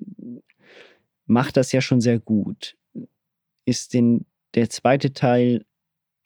macht 1.25 1.57
das 1.57 1.71
ja 1.71 1.81
schon 1.81 2.01
sehr 2.01 2.19
gut. 2.19 2.77
Ist 3.65 3.93
den 3.93 4.25
der 4.55 4.69
zweite 4.69 5.13
Teil, 5.13 5.65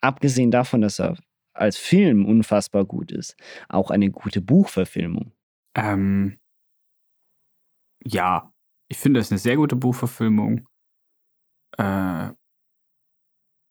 abgesehen 0.00 0.50
davon, 0.50 0.80
dass 0.80 1.00
er 1.00 1.16
als 1.52 1.76
Film 1.76 2.26
unfassbar 2.26 2.84
gut 2.84 3.12
ist, 3.12 3.36
auch 3.68 3.90
eine 3.90 4.10
gute 4.10 4.40
Buchverfilmung? 4.40 5.32
Ähm, 5.76 6.38
ja, 8.04 8.52
ich 8.88 8.98
finde 8.98 9.20
das 9.20 9.30
eine 9.30 9.38
sehr 9.38 9.56
gute 9.56 9.76
Buchverfilmung. 9.76 10.68
Äh, 11.78 12.32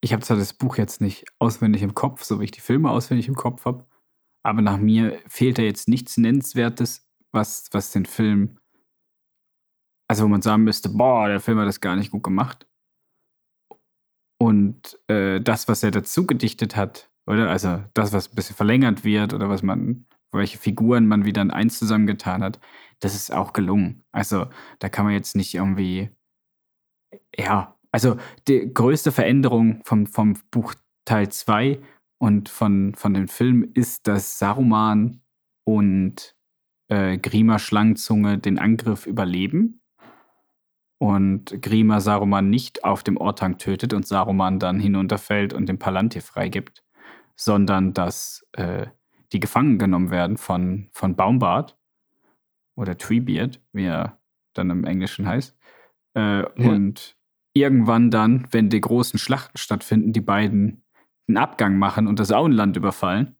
ich 0.01 0.11
habe 0.11 0.23
zwar 0.23 0.37
das 0.37 0.53
Buch 0.53 0.77
jetzt 0.77 1.01
nicht 1.01 1.25
auswendig 1.39 1.81
im 1.81 1.93
Kopf, 1.93 2.23
so 2.23 2.39
wie 2.39 2.45
ich 2.45 2.51
die 2.51 2.61
Filme 2.61 2.89
auswendig 2.89 3.27
im 3.27 3.35
Kopf 3.35 3.65
habe, 3.65 3.87
aber 4.43 4.61
nach 4.61 4.77
mir 4.77 5.21
fehlt 5.27 5.57
da 5.57 5.61
jetzt 5.61 5.87
nichts 5.87 6.17
Nennenswertes, 6.17 7.09
was, 7.31 7.69
was 7.71 7.91
den 7.91 8.05
Film, 8.05 8.59
also 10.09 10.25
wo 10.25 10.27
man 10.27 10.41
sagen 10.41 10.63
müsste, 10.63 10.89
boah, 10.89 11.29
der 11.29 11.39
Film 11.39 11.57
hat 11.59 11.67
das 11.67 11.79
gar 11.79 11.95
nicht 11.95 12.11
gut 12.11 12.23
gemacht. 12.23 12.67
Und 14.43 14.99
äh, 15.07 15.39
das, 15.39 15.69
was 15.69 15.83
er 15.83 15.91
dazu 15.91 16.27
gedichtet 16.27 16.75
hat, 16.75 17.09
oder? 17.25 17.49
Also 17.49 17.81
das, 17.93 18.11
was 18.11 18.27
ein 18.29 18.35
bisschen 18.35 18.57
verlängert 18.57 19.05
wird 19.05 19.33
oder 19.33 19.47
was 19.47 19.63
man, 19.63 20.05
welche 20.33 20.57
Figuren 20.57 21.07
man 21.07 21.23
wieder 21.23 21.41
in 21.41 21.49
eins 21.49 21.79
zusammengetan 21.79 22.43
hat, 22.43 22.59
das 22.99 23.15
ist 23.15 23.31
auch 23.31 23.53
gelungen. 23.53 24.03
Also 24.11 24.47
da 24.79 24.89
kann 24.89 25.05
man 25.05 25.13
jetzt 25.13 25.37
nicht 25.37 25.53
irgendwie, 25.53 26.09
ja, 27.37 27.79
also 27.93 28.17
die 28.49 28.73
größte 28.73 29.13
Veränderung 29.13 29.81
vom, 29.85 30.07
vom 30.07 30.37
Buch 30.51 30.75
Teil 31.05 31.29
2 31.29 31.79
und 32.17 32.49
von, 32.49 32.95
von 32.95 33.13
dem 33.13 33.29
Film 33.29 33.71
ist, 33.73 34.07
dass 34.07 34.39
Saruman 34.39 35.21
und 35.65 36.35
äh, 36.89 37.17
Grima 37.17 37.59
Schlangenzunge 37.59 38.39
den 38.39 38.59
Angriff 38.59 39.05
überleben 39.05 39.79
und 41.03 41.61
Grima 41.61 41.99
Saruman 41.99 42.49
nicht 42.49 42.85
auf 42.85 43.03
dem 43.03 43.17
Ortang 43.17 43.57
tötet 43.57 43.93
und 43.93 44.07
Saruman 44.07 44.57
dann 44.57 44.79
hinunterfällt 44.79 45.51
und 45.51 45.67
den 45.67 45.77
Palantir 45.77 46.21
freigibt, 46.21 46.81
sondern 47.35 47.93
dass 47.93 48.47
äh, 48.53 48.87
die 49.33 49.41
gefangen 49.41 49.79
genommen 49.79 50.11
werden 50.11 50.37
von, 50.37 50.87
von 50.93 51.17
Baumbart 51.17 51.77
oder 52.75 52.97
Treebeard, 52.97 53.59
wie 53.73 53.83
er 53.83 54.17
dann 54.53 54.69
im 54.69 54.85
Englischen 54.85 55.27
heißt. 55.27 55.57
Äh, 56.15 56.39
ja. 56.39 56.45
Und 56.55 57.17
irgendwann 57.51 58.09
dann, 58.09 58.47
wenn 58.51 58.69
die 58.69 58.79
großen 58.79 59.19
Schlachten 59.19 59.57
stattfinden, 59.57 60.13
die 60.13 60.21
beiden 60.21 60.85
einen 61.27 61.35
Abgang 61.35 61.77
machen 61.77 62.07
und 62.07 62.17
das 62.17 62.31
Auenland 62.31 62.77
überfallen. 62.77 63.35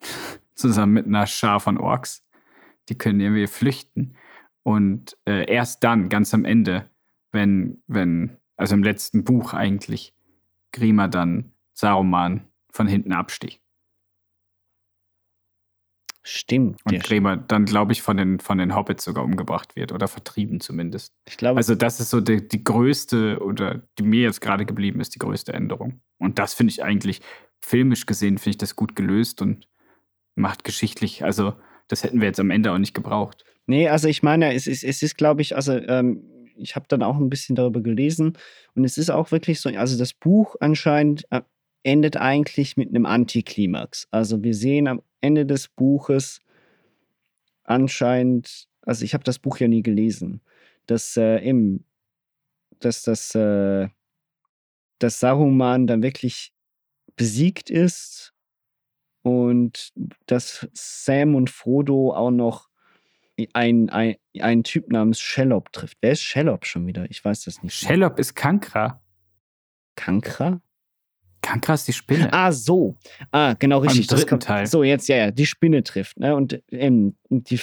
Zusammen 0.56 0.94
mit 0.94 1.06
einer 1.06 1.28
Schar 1.28 1.60
von 1.60 1.78
Orks. 1.78 2.26
Die 2.88 2.98
können 2.98 3.20
irgendwie 3.20 3.46
flüchten. 3.46 4.16
Und 4.68 5.16
äh, 5.26 5.50
erst 5.50 5.82
dann, 5.82 6.10
ganz 6.10 6.34
am 6.34 6.44
Ende, 6.44 6.90
wenn, 7.32 7.82
wenn, 7.86 8.36
also 8.58 8.74
im 8.74 8.82
letzten 8.82 9.24
Buch 9.24 9.54
eigentlich, 9.54 10.14
Grima 10.72 11.08
dann 11.08 11.52
Saruman 11.72 12.46
von 12.70 12.86
hinten 12.86 13.14
absticht. 13.14 13.62
Stimmt. 16.22 16.82
Und 16.84 17.02
Grämer 17.02 17.38
dann, 17.38 17.64
glaube 17.64 17.92
ich, 17.92 18.02
von 18.02 18.18
den, 18.18 18.40
von 18.40 18.58
den 18.58 18.76
Hobbits 18.76 19.04
sogar 19.04 19.24
umgebracht 19.24 19.74
wird 19.74 19.90
oder 19.90 20.06
vertrieben 20.06 20.60
zumindest. 20.60 21.14
ich 21.26 21.38
glaube, 21.38 21.56
Also 21.56 21.74
das 21.74 21.98
ist 21.98 22.10
so 22.10 22.20
die, 22.20 22.46
die 22.46 22.62
größte 22.62 23.42
oder 23.42 23.80
die 23.98 24.02
mir 24.02 24.20
jetzt 24.20 24.42
gerade 24.42 24.66
geblieben 24.66 25.00
ist, 25.00 25.14
die 25.14 25.18
größte 25.18 25.54
Änderung. 25.54 26.02
Und 26.18 26.38
das 26.38 26.52
finde 26.52 26.72
ich 26.72 26.84
eigentlich, 26.84 27.22
filmisch 27.58 28.04
gesehen, 28.04 28.36
finde 28.36 28.50
ich 28.50 28.58
das 28.58 28.76
gut 28.76 28.94
gelöst 28.94 29.40
und 29.40 29.66
macht 30.34 30.62
geschichtlich, 30.62 31.24
also 31.24 31.54
das 31.88 32.04
hätten 32.04 32.20
wir 32.20 32.28
jetzt 32.28 32.40
am 32.40 32.50
Ende 32.50 32.72
auch 32.72 32.78
nicht 32.78 32.94
gebraucht. 32.94 33.44
Nee, 33.66 33.88
also 33.88 34.08
ich 34.08 34.22
meine, 34.22 34.54
es 34.54 34.66
ist, 34.66 34.84
es 34.84 35.02
ist 35.02 35.16
glaube 35.16 35.42
ich, 35.42 35.56
also 35.56 35.72
ähm, 35.72 36.22
ich 36.56 36.76
habe 36.76 36.86
dann 36.88 37.02
auch 37.02 37.16
ein 37.16 37.30
bisschen 37.30 37.56
darüber 37.56 37.80
gelesen 37.80 38.36
und 38.74 38.84
es 38.84 38.98
ist 38.98 39.10
auch 39.10 39.30
wirklich 39.30 39.60
so, 39.60 39.70
also 39.70 39.98
das 39.98 40.12
Buch 40.12 40.56
anscheinend 40.60 41.24
äh, 41.30 41.42
endet 41.82 42.16
eigentlich 42.16 42.76
mit 42.76 42.88
einem 42.90 43.06
Antiklimax. 43.06 44.08
Also 44.10 44.42
wir 44.42 44.54
sehen 44.54 44.88
am 44.88 45.02
Ende 45.20 45.46
des 45.46 45.68
Buches 45.68 46.40
anscheinend, 47.64 48.68
also 48.82 49.04
ich 49.04 49.14
habe 49.14 49.24
das 49.24 49.38
Buch 49.38 49.58
ja 49.58 49.68
nie 49.68 49.82
gelesen, 49.82 50.40
dass 50.86 51.16
äh, 51.16 51.38
im, 51.38 51.84
dass 52.80 53.02
das, 53.02 53.34
äh, 53.34 53.88
dass 54.98 55.20
Saruman 55.20 55.86
dann 55.86 56.02
wirklich 56.02 56.52
besiegt 57.16 57.70
ist 57.70 58.32
und 59.22 59.92
dass 60.26 60.68
Sam 60.72 61.34
und 61.34 61.50
Frodo 61.50 62.14
auch 62.14 62.30
noch 62.30 62.68
ein, 63.52 63.90
ein, 63.90 64.16
einen 64.40 64.64
Typ 64.64 64.90
namens 64.90 65.20
Shellop 65.20 65.70
trifft. 65.72 65.98
Wer 66.00 66.12
ist 66.12 66.22
Shellop 66.22 66.64
schon 66.66 66.86
wieder? 66.86 67.06
Ich 67.10 67.22
weiß 67.24 67.44
das 67.44 67.62
nicht. 67.62 67.74
Shellop 67.74 68.18
ist 68.18 68.34
Kankra. 68.34 69.00
Kankra? 69.94 70.60
Kankra 71.40 71.74
ist 71.74 71.86
die 71.86 71.92
Spinne. 71.92 72.32
Ah, 72.32 72.50
so. 72.50 72.96
Ah, 73.30 73.54
genau, 73.58 73.78
richtig. 73.78 74.08
Das 74.08 74.20
dritten 74.20 74.40
Teil. 74.40 74.66
So, 74.66 74.82
jetzt, 74.82 75.06
ja, 75.08 75.16
ja, 75.16 75.30
die 75.30 75.46
Spinne 75.46 75.84
trifft. 75.84 76.18
Ne? 76.18 76.34
Und 76.34 76.60
ähm, 76.72 77.16
die, 77.28 77.60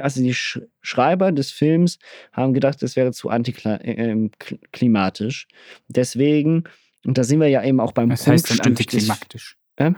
also 0.00 0.20
die 0.20 0.34
Sch 0.34 0.60
Schreiber 0.82 1.30
des 1.30 1.52
Films 1.52 1.98
haben 2.32 2.52
gedacht, 2.52 2.82
das 2.82 2.96
wäre 2.96 3.12
zu 3.12 3.30
antiklimatisch. 3.30 5.46
Deswegen, 5.86 6.64
und 7.06 7.16
da 7.16 7.22
sind 7.22 7.38
wir 7.40 7.46
ja 7.48 7.62
eben 7.64 7.78
auch 7.78 7.92
beim 7.92 8.10
Es 8.10 8.26
heißt 8.26 8.50
dann 8.50 8.58
Prunkstück 8.58 8.88
des- 8.88 9.08
antiklimaktisch. 9.08 9.56
Ähm? 9.76 9.96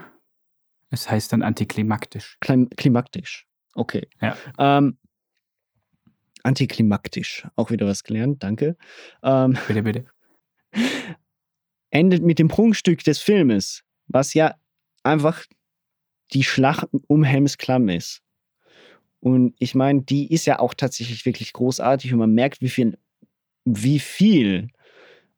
Es 0.93 1.09
heißt 1.09 1.33
dann 1.33 1.41
antiklimaktisch. 1.41 2.37
Klim 2.39 2.69
klimaktisch. 2.69 3.47
Okay. 3.73 4.07
Ja. 4.21 4.37
Ähm, 4.59 4.99
antiklimaktisch. 6.43 7.47
Auch 7.55 7.71
wieder 7.71 7.87
was 7.87 8.03
gelernt, 8.03 8.43
danke. 8.43 8.77
Ähm, 9.23 9.57
Bitte, 9.67 9.81
bitte. 9.81 10.05
endet 11.89 12.21
mit 12.21 12.37
dem 12.37 12.47
Prunkstück 12.47 13.03
des 13.03 13.17
Filmes, 13.17 13.83
was 14.05 14.35
ja 14.35 14.53
einfach 15.01 15.43
die 16.31 16.43
Schlacht 16.43 16.87
um 17.07 17.23
Helms 17.23 17.57
Klamm 17.57 17.89
ist. 17.89 18.21
Und 19.19 19.55
ich 19.57 19.73
meine, 19.73 20.03
die 20.03 20.31
ist 20.31 20.45
ja 20.45 20.59
auch 20.59 20.75
tatsächlich 20.75 21.25
wirklich 21.25 21.53
großartig 21.53 22.13
und 22.13 22.19
man 22.19 22.35
merkt, 22.35 22.61
wie 22.61 22.69
viel, 22.69 22.99
wie 23.65 23.97
viel 23.97 24.67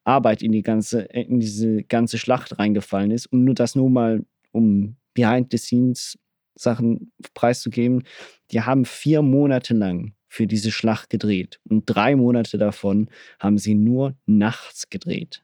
Arbeit 0.03 0.41
in 0.41 0.51
die 0.51 0.64
ganze, 0.64 1.03
in 1.03 1.39
diese 1.39 1.84
ganze 1.84 2.18
Schlacht 2.18 2.60
reingefallen 2.60 3.12
ist. 3.12 3.28
Und 3.28 3.45
nur 3.45 3.56
das 3.56 3.76
nur 3.76 3.89
mal, 3.89 4.26
um 4.51 4.97
behind 5.16 5.47
the 5.51 5.57
scenes 5.57 6.18
Sachen 6.53 7.11
preiszugeben. 7.34 8.03
Die 8.51 8.61
haben 8.61 8.86
vier 8.86 9.24
Monate 9.24 9.74
lang 9.74 10.13
für 10.28 10.45
diese 10.47 10.72
Schlacht 10.72 11.09
gedreht. 11.09 11.59
Und 11.68 11.86
drei 11.86 12.16
Monate 12.16 12.57
davon 12.59 13.09
haben 13.39 13.57
sie 13.57 13.74
nur 13.74 14.16
nachts 14.28 14.89
gedreht. 14.89 15.41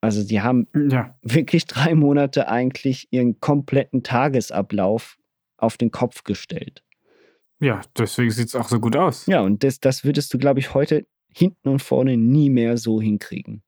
Also 0.00 0.22
die 0.26 0.40
haben 0.42 0.66
Ja. 0.90 1.16
wirklich 1.22 1.66
drei 1.66 1.94
Monate 1.94 2.48
eigentlich 2.48 3.08
ihren 3.10 3.38
kompletten 3.40 4.02
Tagesablauf 4.02 5.16
auf 5.56 5.76
den 5.78 5.90
Kopf 5.90 6.24
gestellt. 6.24 6.82
Ja, 7.60 7.80
deswegen 7.96 8.30
sieht 8.30 8.48
es 8.48 8.54
auch 8.54 8.68
so 8.68 8.80
gut 8.80 8.96
aus. 8.96 9.26
Ja, 9.26 9.40
und 9.40 9.62
das, 9.64 9.80
das 9.80 10.04
würdest 10.04 10.34
du, 10.34 10.38
glaube 10.38 10.60
ich, 10.60 10.74
heute 10.74 11.06
hinten 11.32 11.68
und 11.68 11.80
vorne 11.80 12.16
nie 12.18 12.50
mehr 12.50 12.76
so 12.76 13.00
hinkriegen. 13.00 13.62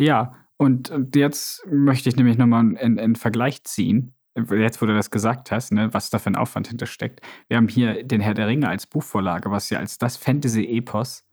Ja, 0.00 0.34
und 0.56 0.90
und 0.90 1.14
jetzt 1.14 1.64
möchte 1.70 2.08
ich 2.08 2.16
nämlich 2.16 2.36
nochmal 2.36 2.60
einen, 2.60 2.98
einen 2.98 3.14
Vergleich 3.16 3.62
ziehen. 3.64 4.14
Jetzt, 4.34 4.80
wo 4.80 4.86
du 4.86 4.94
das 4.94 5.10
gesagt 5.10 5.50
hast, 5.50 5.72
ne, 5.72 5.92
was 5.92 6.10
da 6.10 6.18
für 6.18 6.30
ein 6.30 6.36
Aufwand 6.36 6.68
hintersteckt. 6.68 7.20
Wir 7.48 7.56
haben 7.56 7.68
hier 7.68 8.04
den 8.04 8.20
Herr 8.20 8.34
der 8.34 8.46
Ringe 8.46 8.68
als 8.68 8.86
Buchvorlage, 8.86 9.50
was 9.50 9.70
ja 9.70 9.78
als 9.80 9.98
das 9.98 10.16
Fantasy-Epos 10.16 11.24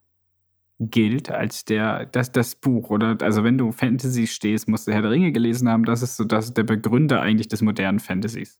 gilt, 0.79 1.31
als 1.31 1.65
der, 1.65 2.05
das, 2.07 2.31
das 2.31 2.55
Buch. 2.55 2.89
Oder 2.89 3.17
also 3.21 3.43
wenn 3.43 3.57
du 3.57 3.71
Fantasy 3.71 4.27
stehst, 4.27 4.67
musst 4.67 4.87
du 4.87 4.93
Herr 4.93 5.01
der 5.01 5.11
Ringe 5.11 5.31
gelesen 5.31 5.69
haben. 5.69 5.85
Das 5.85 6.01
ist 6.01 6.17
so 6.17 6.23
das, 6.23 6.53
der 6.53 6.63
Begründer 6.63 7.21
eigentlich 7.21 7.47
des 7.47 7.61
modernen 7.61 7.99
Fantasies. 7.99 8.59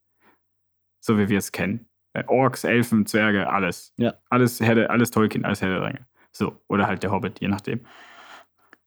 So 1.00 1.18
wie 1.18 1.30
wir 1.30 1.38
es 1.38 1.52
kennen. 1.52 1.88
Äh, 2.14 2.24
Orks, 2.28 2.64
Elfen, 2.64 3.06
Zwerge, 3.06 3.50
alles. 3.50 3.94
Ja. 3.98 4.16
Alles, 4.30 4.60
Herr 4.60 4.76
der, 4.76 4.92
alles 4.92 5.12
Tolkien, 5.12 5.46
alles 5.46 5.62
Herr 5.62 5.70
der 5.70 5.82
Ringe. 5.82 6.08
So, 6.32 6.62
oder 6.68 6.88
halt 6.88 7.04
der 7.04 7.12
Hobbit, 7.12 7.40
je 7.40 7.48
nachdem. 7.48 7.82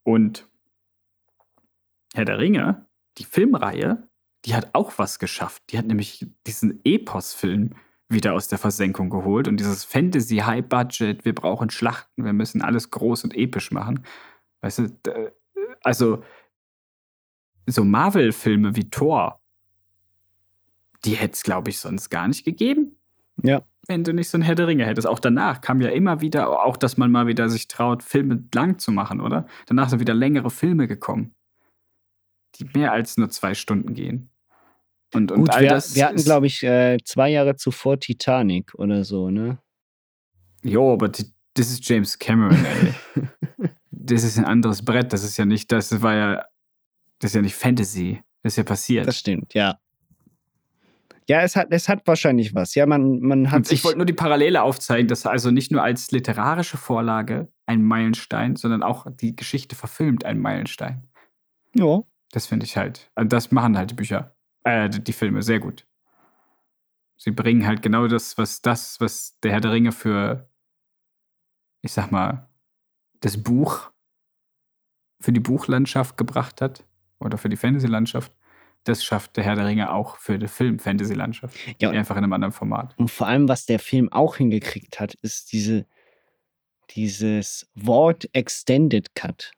Und 0.03 0.49
Herr 2.15 2.25
der 2.25 2.39
Ringe, 2.39 2.87
die 3.19 3.25
Filmreihe, 3.25 4.09
die 4.45 4.55
hat 4.55 4.71
auch 4.75 4.99
was 4.99 5.19
geschafft. 5.19 5.63
Die 5.71 5.79
hat 5.79 5.87
nämlich 5.87 6.27
diesen 6.47 6.81
Epos-Film 6.85 7.75
wieder 8.09 8.35
aus 8.35 8.49
der 8.49 8.59
Versenkung 8.59 9.11
geholt 9.11 9.47
und 9.49 9.59
dieses 9.59 9.85
Fantasy 9.85 10.39
High 10.39 10.65
Budget, 10.65 11.25
wir 11.25 11.35
brauchen 11.35 11.71
Schlachten, 11.71 12.25
wir 12.25 12.33
müssen 12.33 12.63
alles 12.63 12.91
groß 12.91 13.25
und 13.25 13.37
episch 13.37 13.71
machen. 13.71 14.05
Weißt 14.63 14.79
du, 14.81 15.33
also 15.83 16.23
so 17.67 17.85
Marvel-Filme 17.85 18.75
wie 18.77 18.91
Thor, 18.91 19.41
die 21.05 21.15
hätte 21.15 21.35
es, 21.35 21.43
glaube 21.43 21.71
ich, 21.71 21.79
sonst 21.79 22.11
gar 22.11 22.29
nicht 22.29 22.45
gegeben 22.45 22.97
Ja. 23.43 23.63
wenn 23.89 24.05
du 24.05 24.13
nicht 24.13 24.29
so 24.29 24.39
ein 24.39 24.43
Herr 24.43 24.55
der 24.55 24.67
Ringe 24.67 24.87
hättest. 24.87 25.07
Auch 25.07 25.19
danach 25.21 25.61
kam 25.61 25.81
ja 25.81 25.91
immer 25.91 26.21
wieder, 26.21 26.65
auch 26.65 26.77
dass 26.77 26.97
man 26.97 27.11
mal 27.11 27.27
wieder 27.27 27.49
sich 27.49 27.69
traut, 27.69 28.03
Filme 28.03 28.45
lang 28.55 28.79
zu 28.79 28.93
machen, 28.93 29.21
oder? 29.21 29.47
Danach 29.67 29.89
sind 29.89 30.01
wieder 30.01 30.15
längere 30.15 30.51
Filme 30.51 30.89
gekommen, 30.89 31.35
die 32.57 32.65
mehr 32.75 32.93
als 32.93 33.17
nur 33.17 33.31
zwei 33.31 33.55
Stunden 33.55 33.95
gehen. 33.95 34.30
Und, 35.13 35.33
und 35.33 35.41
Gut, 35.41 35.51
all 35.51 35.63
wir, 35.63 35.71
das. 35.71 35.95
wir 35.95 36.07
hatten, 36.07 36.23
glaube 36.23 36.47
ich, 36.47 36.63
äh, 36.63 36.99
zwei 37.05 37.31
Jahre 37.31 37.57
zuvor 37.57 37.99
Titanic 37.99 38.75
oder 38.75 39.05
so, 39.05 39.31
ne? 39.31 39.59
Jo, 40.63 40.93
aber 40.93 41.09
das 41.09 41.27
ist 41.55 41.89
James 41.89 42.19
Cameron, 42.19 42.65
ey. 42.65 43.29
das 43.91 44.23
ist 44.25 44.39
ein 44.39 44.45
anderes 44.45 44.85
Brett. 44.85 45.13
Das 45.13 45.25
ist 45.25 45.37
ja 45.37 45.45
nicht, 45.45 45.73
das 45.73 46.01
war 46.03 46.15
ja, 46.15 46.45
das 47.19 47.31
ist 47.31 47.35
ja 47.35 47.43
nicht 47.43 47.55
Fantasy. 47.55 48.23
Das 48.43 48.53
ist 48.55 48.57
ja 48.57 48.63
passiert. 48.65 49.07
Das 49.07 49.19
stimmt, 49.19 49.55
ja. 49.55 49.79
Ja, 51.29 51.43
es 51.43 51.55
hat, 51.55 51.69
es 51.71 51.89
hat 51.89 52.07
wahrscheinlich 52.07 52.55
was. 52.57 52.75
Ja, 52.75 52.87
man, 52.87 53.21
man 53.21 53.51
hat 53.53 53.71
ich 53.71 53.85
wollte 53.85 53.99
nur 53.99 54.07
die 54.07 54.13
Parallele 54.13 54.63
aufzeigen, 54.63 55.07
dass 55.07 55.27
also 55.27 55.53
nicht 55.53 55.71
nur 55.71 55.83
als 55.83 56.11
literarische 56.11 56.77
Vorlage 56.77 57.47
ein 57.67 57.85
Meilenstein, 57.85 58.57
sondern 58.57 58.83
auch 58.83 59.07
die 59.09 59.37
Geschichte 59.37 59.77
verfilmt 59.77 60.25
ein 60.25 60.41
Meilenstein. 60.41 61.05
ja, 61.75 62.01
Das 62.33 62.47
finde 62.47 62.67
ich 62.67 62.77
halt. 62.77 63.13
Also 63.15 63.29
das 63.29 63.53
machen 63.53 63.79
halt 63.79 63.93
die 63.93 63.95
Bücher, 63.95 64.35
äh, 64.65 64.89
die 64.89 65.13
Filme 65.13 65.43
sehr 65.43 65.61
gut. 65.61 65.87
Sie 67.17 67.31
bringen 67.31 67.67
halt 67.67 67.83
genau 67.83 68.07
das, 68.07 68.39
was 68.39 68.63
das, 68.63 69.01
was 69.01 69.39
der 69.41 69.53
Herr 69.53 69.61
der 69.61 69.73
Ringe 69.73 69.93
für, 69.93 70.49
ich 71.83 71.93
sag 71.93 72.11
mal, 72.11 72.49
das 73.21 73.43
Buch 73.43 73.91
für 75.21 75.33
die 75.33 75.41
Buchlandschaft 75.41 76.17
gebracht 76.17 76.63
hat 76.63 76.85
oder 77.19 77.37
für 77.37 77.51
die 77.51 77.57
Fantasy-Landschaft. 77.57 78.33
Das 78.85 79.05
schafft 79.05 79.37
der 79.37 79.45
Herr 79.45 79.55
der 79.55 79.67
Ringe 79.67 79.93
auch 79.93 80.17
für 80.17 80.39
die 80.39 80.49
Film-Fantasy-Landschaft. 80.49 81.55
Ja. 81.79 81.91
Einfach 81.91 82.17
in 82.17 82.25
einem 82.25 82.33
anderen 82.33 82.53
Format. 82.53 82.99
Und 82.99 83.11
vor 83.11 83.27
allem, 83.27 83.47
was 83.49 83.67
der 83.67 83.79
Film 83.79 84.11
auch 84.11 84.37
hingekriegt 84.37 84.99
hat, 84.99 85.13
ist 85.21 85.53
diese, 85.53 85.87
dieses 86.89 87.71
Wort 87.75 88.31
Extended 88.33 89.15
Cut. 89.15 89.53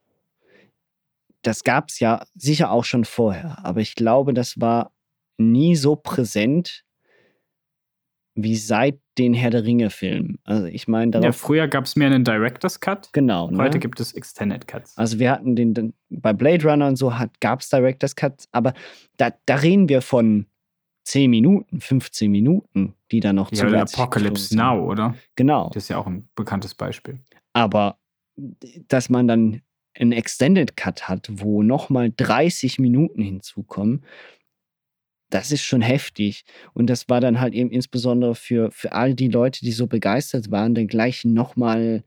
Das 1.42 1.64
gab 1.64 1.88
es 1.88 1.98
ja 2.00 2.24
sicher 2.34 2.70
auch 2.70 2.84
schon 2.84 3.04
vorher, 3.04 3.58
aber 3.64 3.80
ich 3.80 3.94
glaube, 3.94 4.32
das 4.34 4.60
war 4.60 4.92
nie 5.38 5.76
so 5.76 5.96
präsent 5.96 6.84
wie 8.34 8.56
seit 8.56 8.98
den 9.18 9.34
Herr 9.34 9.50
der 9.50 9.64
Ringe-Filmen. 9.64 10.38
Also 10.44 10.64
ich 10.66 10.88
meine, 10.88 11.20
Ja, 11.20 11.32
früher 11.32 11.68
gab 11.68 11.84
es 11.84 11.96
mehr 11.96 12.06
einen 12.06 12.24
Director's 12.24 12.80
Cut. 12.80 13.10
genau. 13.12 13.50
Ne? 13.50 13.58
Heute 13.58 13.78
gibt 13.78 14.00
es 14.00 14.14
Extended 14.14 14.66
Cuts. 14.66 14.96
Also 14.96 15.18
wir 15.18 15.30
hatten 15.30 15.54
den, 15.54 15.74
den 15.74 15.92
bei 16.08 16.32
Blade 16.32 16.66
Runner 16.66 16.86
und 16.86 16.96
so 16.96 17.12
gab 17.40 17.60
es 17.60 17.68
Director's 17.68 18.16
Cut, 18.16 18.44
aber 18.52 18.72
da, 19.18 19.32
da 19.44 19.56
reden 19.56 19.88
wir 19.88 20.00
von 20.00 20.46
10 21.04 21.30
Minuten, 21.30 21.80
15 21.80 22.30
Minuten, 22.30 22.94
die 23.10 23.20
da 23.20 23.32
noch 23.32 23.52
ja, 23.52 23.64
oder 23.64 23.70
zusätzlich 23.86 24.00
Apocalypse. 24.00 24.56
Now, 24.56 24.86
oder? 24.86 25.14
Genau. 25.36 25.68
Das 25.74 25.84
ist 25.84 25.88
ja 25.88 25.98
auch 25.98 26.06
ein 26.06 26.28
bekanntes 26.34 26.74
Beispiel. 26.74 27.18
Aber 27.52 27.98
dass 28.88 29.10
man 29.10 29.28
dann 29.28 29.60
einen 29.94 30.12
Extended 30.12 30.76
Cut 30.76 31.08
hat, 31.08 31.28
wo 31.30 31.62
nochmal 31.62 32.12
30 32.16 32.78
Minuten 32.78 33.22
hinzukommen, 33.22 34.04
das 35.30 35.50
ist 35.50 35.62
schon 35.62 35.80
heftig. 35.80 36.44
Und 36.74 36.88
das 36.88 37.08
war 37.08 37.20
dann 37.20 37.40
halt 37.40 37.54
eben 37.54 37.70
insbesondere 37.70 38.34
für, 38.34 38.70
für 38.70 38.92
all 38.92 39.14
die 39.14 39.28
Leute, 39.28 39.60
die 39.60 39.72
so 39.72 39.86
begeistert 39.86 40.50
waren, 40.50 40.74
dann 40.74 40.88
gleich 40.88 41.24
nochmal 41.24 42.04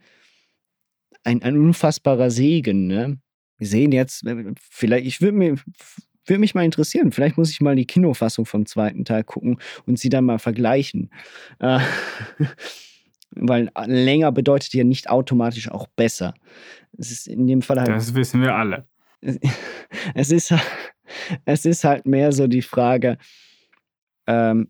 ein, 1.23 1.41
ein 1.41 1.57
unfassbarer 1.57 2.29
Segen. 2.29 2.87
Ne? 2.87 3.19
Wir 3.57 3.67
sehen 3.67 3.91
jetzt, 3.91 4.25
äh, 4.27 4.53
vielleicht, 4.59 5.07
ich 5.07 5.21
würde 5.21 5.37
mir 5.37 5.55
würde 6.27 6.39
mich 6.39 6.55
mal 6.55 6.65
interessieren. 6.65 7.11
Vielleicht 7.11 7.37
muss 7.37 7.51
ich 7.51 7.61
mal 7.61 7.75
die 7.75 7.85
Kinofassung 7.85 8.45
vom 8.45 8.65
zweiten 8.65 9.05
Teil 9.05 9.23
gucken 9.23 9.59
und 9.85 9.99
sie 9.99 10.09
dann 10.09 10.25
mal 10.25 10.39
vergleichen. 10.39 11.11
Äh, 11.59 11.79
weil 13.31 13.69
länger 13.85 14.31
bedeutet 14.31 14.73
ja 14.73 14.83
nicht 14.83 15.09
automatisch 15.09 15.69
auch 15.69 15.87
besser. 15.87 16.33
Es 16.97 17.11
ist 17.11 17.27
in 17.27 17.47
dem 17.47 17.61
Fall 17.61 17.79
halt. 17.79 17.89
Das 17.89 18.13
wissen 18.13 18.41
wir 18.41 18.55
alle. 18.55 18.87
Es 20.13 20.29
ist, 20.29 20.53
es 21.45 21.65
ist 21.65 21.83
halt 21.83 22.05
mehr 22.05 22.31
so 22.31 22.47
die 22.47 22.61
Frage, 22.61 23.17
ähm, 24.27 24.69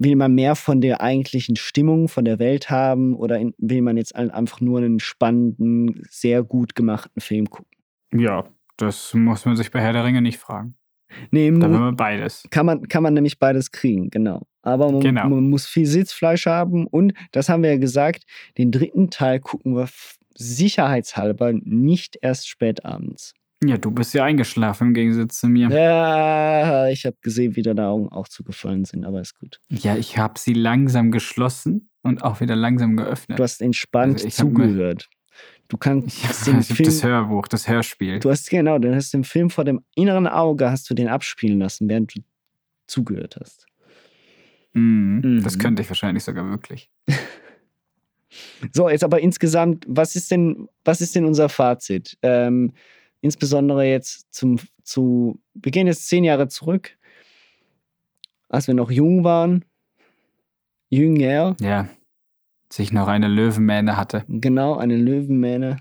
will 0.00 0.16
man 0.16 0.34
mehr 0.34 0.56
von 0.56 0.80
der 0.80 1.02
eigentlichen 1.02 1.56
Stimmung 1.56 2.08
von 2.08 2.24
der 2.24 2.38
Welt 2.38 2.70
haben 2.70 3.14
oder 3.14 3.38
will 3.58 3.82
man 3.82 3.96
jetzt 3.96 4.16
einfach 4.16 4.60
nur 4.60 4.78
einen 4.78 4.98
spannenden, 4.98 6.02
sehr 6.08 6.42
gut 6.42 6.74
gemachten 6.74 7.20
Film 7.20 7.50
gucken? 7.50 7.70
Ja, 8.12 8.48
das 8.76 9.12
muss 9.14 9.44
man 9.44 9.56
sich 9.56 9.70
bei 9.70 9.80
Herr 9.80 9.92
der 9.92 10.04
Ringe 10.04 10.22
nicht 10.22 10.38
fragen. 10.38 10.74
Nee, 11.30 11.50
da 11.50 11.66
haben 11.66 11.72
wir 11.72 11.92
beides. 11.92 12.44
Kann 12.50 12.66
man, 12.66 12.88
kann 12.88 13.02
man 13.02 13.14
nämlich 13.14 13.38
beides 13.38 13.72
kriegen, 13.72 14.10
genau. 14.10 14.46
Aber 14.62 14.90
man, 14.90 15.00
genau. 15.00 15.28
man, 15.28 15.50
muss 15.50 15.66
viel 15.66 15.86
Sitzfleisch 15.86 16.46
haben 16.46 16.86
und, 16.86 17.12
das 17.32 17.48
haben 17.48 17.62
wir 17.62 17.70
ja 17.70 17.78
gesagt, 17.78 18.24
den 18.58 18.70
dritten 18.70 19.10
Teil 19.10 19.40
gucken 19.40 19.74
wir 19.74 19.88
sicherheitshalber 20.34 21.52
nicht 21.52 22.18
erst 22.20 22.48
spät 22.48 22.84
abends. 22.84 23.34
Ja, 23.62 23.76
du 23.76 23.90
bist 23.90 24.14
ja 24.14 24.24
eingeschlafen 24.24 24.88
im 24.88 24.94
Gegensatz 24.94 25.40
zu 25.40 25.48
mir. 25.48 25.68
Ja, 25.68 26.88
ich 26.88 27.04
habe 27.04 27.16
gesehen, 27.20 27.56
wie 27.56 27.62
deine 27.62 27.86
Augen 27.88 28.08
auch 28.08 28.26
zugefallen 28.26 28.86
sind, 28.86 29.04
aber 29.04 29.20
ist 29.20 29.38
gut. 29.38 29.60
Ja, 29.68 29.96
ich 29.96 30.16
habe 30.16 30.38
sie 30.38 30.54
langsam 30.54 31.10
geschlossen 31.10 31.90
und 32.02 32.22
auch 32.22 32.40
wieder 32.40 32.56
langsam 32.56 32.96
geöffnet. 32.96 33.38
Du 33.38 33.42
hast 33.42 33.60
entspannt 33.60 34.24
also 34.24 34.28
zugehört. 34.28 35.10
Du 35.68 35.76
kannst 35.76 36.22
ja, 36.22 36.52
den 36.52 36.62
Film, 36.62 36.86
das 36.86 37.04
Hörbuch, 37.04 37.48
das 37.48 37.68
Hörspiel. 37.68 38.18
Du 38.18 38.30
hast 38.30 38.48
genau, 38.48 38.78
du 38.78 38.94
hast 38.94 39.12
den 39.12 39.24
Film 39.24 39.50
vor 39.50 39.64
dem 39.64 39.84
inneren 39.94 40.26
Auge, 40.26 40.70
hast 40.70 40.88
du 40.88 40.94
den 40.94 41.08
abspielen 41.08 41.60
lassen, 41.60 41.88
während 41.88 42.16
du 42.16 42.22
zugehört 42.86 43.36
hast. 43.38 43.66
Mhm, 44.72 45.20
mhm. 45.22 45.42
Das 45.42 45.58
könnte 45.58 45.82
ich 45.82 45.88
wahrscheinlich 45.88 46.24
sogar 46.24 46.48
wirklich. 46.48 46.90
so, 48.72 48.88
jetzt 48.88 49.04
aber 49.04 49.20
insgesamt, 49.20 49.84
was 49.88 50.16
ist 50.16 50.30
denn, 50.30 50.68
was 50.84 51.00
ist 51.00 51.14
denn 51.14 51.24
unser 51.24 51.48
Fazit? 51.48 52.18
Ähm, 52.22 52.72
insbesondere 53.20 53.84
jetzt 53.84 54.32
zum, 54.32 54.58
zu, 54.82 55.40
wir 55.54 55.72
gehen 55.72 55.86
jetzt 55.86 56.08
zehn 56.08 56.24
Jahre 56.24 56.48
zurück, 56.48 56.96
als 58.48 58.66
wir 58.66 58.74
noch 58.74 58.90
jung 58.90 59.24
waren, 59.24 59.64
jünger. 60.88 61.56
Ja, 61.60 61.88
sich 62.72 62.92
noch 62.92 63.08
eine 63.08 63.28
Löwenmähne 63.28 63.96
hatte. 63.96 64.24
Genau, 64.28 64.76
eine 64.76 64.96
Löwenmähne. 64.96 65.78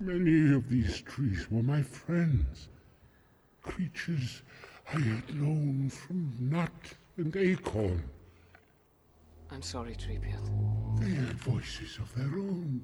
Many 0.00 0.54
of 0.54 0.64
these 0.68 1.04
trees 1.04 1.46
were 1.50 1.62
my 1.62 1.82
friends, 1.82 2.70
creatures 3.62 4.42
I 4.92 4.98
had 4.98 5.28
known 5.34 5.90
from 5.90 6.32
nut 6.40 6.70
and 7.16 7.36
acorn. 7.36 8.02
I'm 9.52 9.62
sorry, 9.62 9.94
Treebeard. 9.94 10.40
They 11.00 11.14
had 11.14 11.32
voices 11.40 11.98
of 11.98 12.14
their 12.14 12.26
own. 12.26 12.82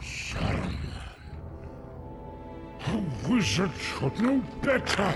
Saruman. 0.00 1.04
A 2.86 3.28
wizard 3.28 3.70
should 3.78 4.18
know 4.18 4.42
better. 4.60 5.14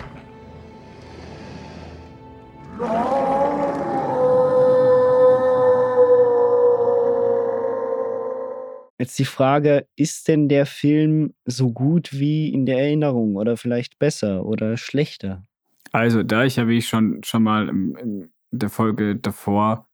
Jetzt 9.01 9.19
die 9.19 9.25
Frage, 9.25 9.89
ist 9.97 10.29
denn 10.29 10.49
der 10.49 10.67
Film 10.67 11.35
so 11.45 11.73
gut 11.73 12.13
wie 12.13 12.53
in 12.53 12.67
der 12.67 12.79
Erinnerung 12.79 13.35
oder 13.35 13.57
vielleicht 13.57 13.99
besser 13.99 14.47
oder 14.47 14.77
schlechter? 14.77 15.45
Also, 15.91 16.23
da 16.23 16.45
ich 16.45 16.55
ja, 16.55 16.69
wie 16.69 16.79
ich 16.79 16.87
schon, 16.87 17.21
schon 17.25 17.43
mal 17.43 17.69
in, 17.69 17.97
in 17.97 18.31
der 18.53 18.71
Folge 18.71 19.17
davor 19.17 19.88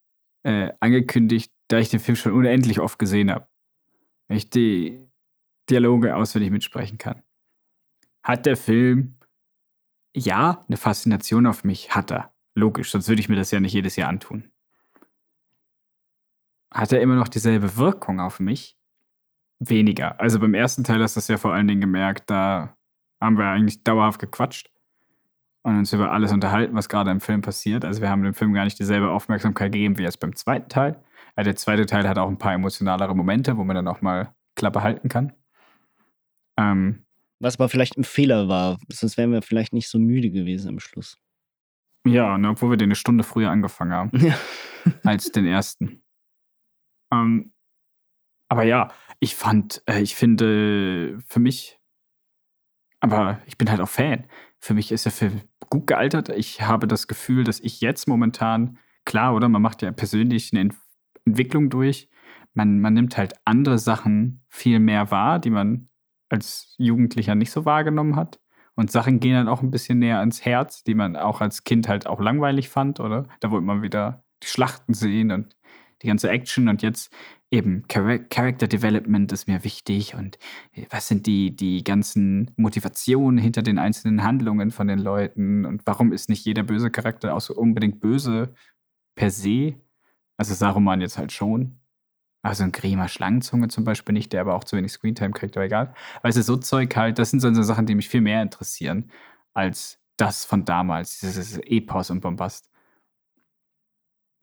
äh, 0.45 0.73
angekündigt, 0.81 1.53
da 1.69 1.79
ich 1.79 1.89
den 1.91 2.01
Film 2.01 2.17
schon 2.17 2.33
unendlich 2.33 2.81
oft 2.81 2.99
gesehen 2.99 3.31
habe, 3.31 3.49
wenn 4.29 4.37
ich 4.37 4.51
die 4.51 5.01
Dialoge 5.69 6.15
auswendig 6.15 6.51
mitsprechen 6.51 6.99
kann. 6.99 7.23
Hat 8.23 8.47
der 8.47 8.57
Film, 8.57 9.17
ja, 10.15 10.65
eine 10.69 10.77
Faszination 10.77 11.47
auf 11.47 11.65
mich? 11.65 11.95
Hat 11.95 12.11
er. 12.11 12.33
Logisch, 12.55 12.91
sonst 12.91 13.09
würde 13.09 13.21
ich 13.21 13.29
mir 13.29 13.37
das 13.37 13.51
ja 13.51 13.61
nicht 13.61 13.73
jedes 13.73 13.97
Jahr 13.97 14.09
antun. 14.09 14.51
Hat 16.73 16.93
er 16.93 17.01
immer 17.01 17.17
noch 17.17 17.29
dieselbe 17.29 17.77
Wirkung 17.77 18.21
auf 18.21 18.41
mich? 18.41 18.79
Weniger. 19.61 20.21
Also 20.21 20.39
beim 20.39 20.55
ersten 20.55 20.85
Teil 20.85 21.03
hast 21.03 21.17
du 21.17 21.19
das 21.19 21.29
ja 21.29 21.37
vor 21.37 21.53
allen 21.53 21.69
Dingen 21.69 21.81
gemerkt, 21.81 22.31
da 22.31 22.77
haben 23.21 23.39
wir 23.39 23.47
eigentlich 23.47 23.83
dauerhaft 23.83 24.21
gequatscht 24.21 24.74
und 25.65 25.79
uns 25.79 25.93
über 25.93 26.13
alles 26.13 26.31
unterhalten, 26.31 26.75
was 26.75 26.89
gerade 26.89 27.11
im 27.11 27.21
Film 27.21 27.41
passiert. 27.41 27.85
Also 27.85 28.03
wir 28.03 28.11
haben 28.11 28.23
dem 28.23 28.35
Film 28.35 28.53
gar 28.53 28.65
nicht 28.65 28.79
dieselbe 28.79 29.11
Aufmerksamkeit 29.11 29.73
gegeben 29.73 29.99
wie 29.99 30.03
jetzt 30.03 30.21
beim 30.21 30.37
zweiten 30.37 30.69
Teil. 30.69 31.03
Ja, 31.37 31.43
der 31.43 31.57
zweite 31.57 31.87
Teil 31.87 32.07
hat 32.07 32.19
auch 32.19 32.29
ein 32.29 32.39
paar 32.39 32.53
emotionalere 32.53 33.17
Momente, 33.17 33.57
wo 33.57 33.65
man 33.65 33.75
dann 33.75 33.89
auch 33.89 34.03
mal 34.03 34.35
Klappe 34.57 34.83
halten 34.83 35.09
kann. 35.09 35.33
Ähm, 36.59 37.07
Was 37.41 37.57
aber 37.57 37.71
vielleicht 37.71 37.97
ein 37.97 38.05
Fehler 38.05 38.47
war, 38.47 38.79
sonst 38.93 39.17
wären 39.17 39.33
wir 39.33 39.41
vielleicht 39.41 39.73
nicht 39.73 39.89
so 39.89 39.99
müde 39.99 40.31
gewesen 40.31 40.69
am 40.69 40.81
Schluss. 40.81 41.19
Ja, 42.07 42.37
ne, 42.37 42.51
obwohl 42.51 42.71
wir 42.71 42.77
den 42.77 42.89
eine 42.89 42.95
Stunde 42.95 43.25
früher 43.25 43.51
angefangen 43.51 43.93
haben 43.93 44.11
ja. 44.19 44.39
als 45.03 45.33
den 45.33 45.47
ersten. 45.47 46.03
Ähm, 47.11 47.55
aber 48.51 48.65
ja, 48.65 48.93
ich 49.19 49.35
fand, 49.35 49.83
äh, 49.87 50.03
ich 50.03 50.15
finde 50.15 51.19
für 51.27 51.41
mich, 51.41 51.81
aber 53.01 53.41
ich 53.47 53.57
bin 53.57 53.71
halt 53.71 53.81
auch 53.81 53.89
Fan. 53.89 54.27
Für 54.65 54.73
mich 54.73 54.91
ist 54.93 55.05
der 55.05 55.13
Film 55.13 55.43
gut 55.69 55.87
gealtert. 55.87 56.31
Ich 56.31 56.63
habe 56.63 56.87
das 56.87 57.07
Gefühl, 57.07 57.45
dass 57.45 57.61
ich 57.61 57.83
jetzt 57.83 58.09
momentan, 58.09 58.79
klar, 59.05 59.35
oder 59.35 59.47
man 59.51 59.61
macht 59.61 59.83
ja 59.83 59.93
persönlich 59.93 60.55
eine 60.55 60.71
Entwicklung 61.27 61.69
durch. 61.69 62.09
Man, 62.55 62.81
man 62.81 62.95
nimmt 62.95 63.19
halt 63.19 63.35
andere 63.45 63.79
Sachen 63.79 64.43
viel 64.49 64.79
mehr 64.79 65.11
wahr, 65.11 65.39
die 65.39 65.51
man 65.51 65.91
als 66.31 66.75
Jugendlicher 66.79 67.35
nicht 67.35 67.51
so 67.51 67.67
wahrgenommen 67.67 68.17
hat. 68.17 68.41
Und 68.75 68.91
Sachen 68.91 69.21
gehen 69.21 69.35
dann 69.35 69.49
auch 69.49 69.61
ein 69.61 69.71
bisschen 69.71 69.99
näher 69.99 70.21
ans 70.21 70.47
Herz, 70.47 70.83
die 70.83 70.95
man 70.95 71.15
auch 71.15 71.43
als 71.43 71.65
Kind 71.65 71.87
halt 71.87 72.07
auch 72.07 72.23
langweilig 72.23 72.71
fand, 72.71 73.01
oder? 73.01 73.29
Da 73.41 73.51
wollte 73.51 73.67
man 73.67 73.83
wieder 73.83 74.25
die 74.43 74.49
Schlachten 74.49 74.95
sehen 74.95 75.31
und 75.31 75.55
die 76.03 76.09
ganze 76.09 76.31
Action 76.31 76.69
und 76.69 76.83
jetzt 76.83 77.13
eben 77.51 77.85
Character 77.89 78.67
Development 78.67 79.31
ist 79.33 79.47
mir 79.47 79.63
wichtig 79.65 80.15
und 80.15 80.39
äh, 80.73 80.87
was 80.91 81.09
sind 81.09 81.27
die, 81.27 81.55
die 81.55 81.85
ganzen 81.85 82.51
Motivationen 82.57 83.39
hinter 83.39 83.63
den 83.63 83.79
einzelnen 83.79 84.23
Handlungen 84.23 84.71
von 84.71 84.89
den 84.89 84.99
Leuten 84.99 85.65
und 85.65 85.83
warum 85.87 86.13
ist 86.13 86.29
nicht 86.29 86.45
jeder 86.45 86.65
böse 86.65 86.91
Charakter 86.91 87.35
auch 87.35 87.41
so 87.41 87.55
unbedingt 87.55 88.01
böse 88.01 88.55
per 89.15 89.31
se? 89.31 89.77
Also 90.37 90.55
Saruman 90.55 91.01
jetzt 91.01 91.19
halt 91.19 91.33
schon. 91.33 91.79
Also 92.43 92.65
ein 92.65 92.73
Grima 92.73 93.09
Schlangenzunge 93.09 93.69
zum 93.69 93.85
Beispiel 93.85 94.13
nicht, 94.13 94.33
der 94.33 94.43
aber 94.43 94.55
auch 94.55 94.65
zu 94.65 94.77
wenig 94.77 94.93
Screentime 94.93 95.33
kriegt, 95.33 95.57
aber 95.57 95.65
egal. 95.65 95.95
Du, 96.23 96.31
so 96.43 96.57
Zeug 96.57 96.95
halt, 96.95 97.19
das 97.19 97.31
sind 97.31 97.41
so 97.41 97.51
Sachen, 97.63 97.87
die 97.87 97.95
mich 97.95 98.11
viel 98.11 98.21
mehr 98.21 98.43
interessieren, 98.43 99.11
als 99.55 99.99
das 100.19 100.45
von 100.45 100.65
damals, 100.65 101.21
dieses 101.21 101.59
Epos 101.59 102.11
und 102.11 102.21
Bombast. 102.21 102.71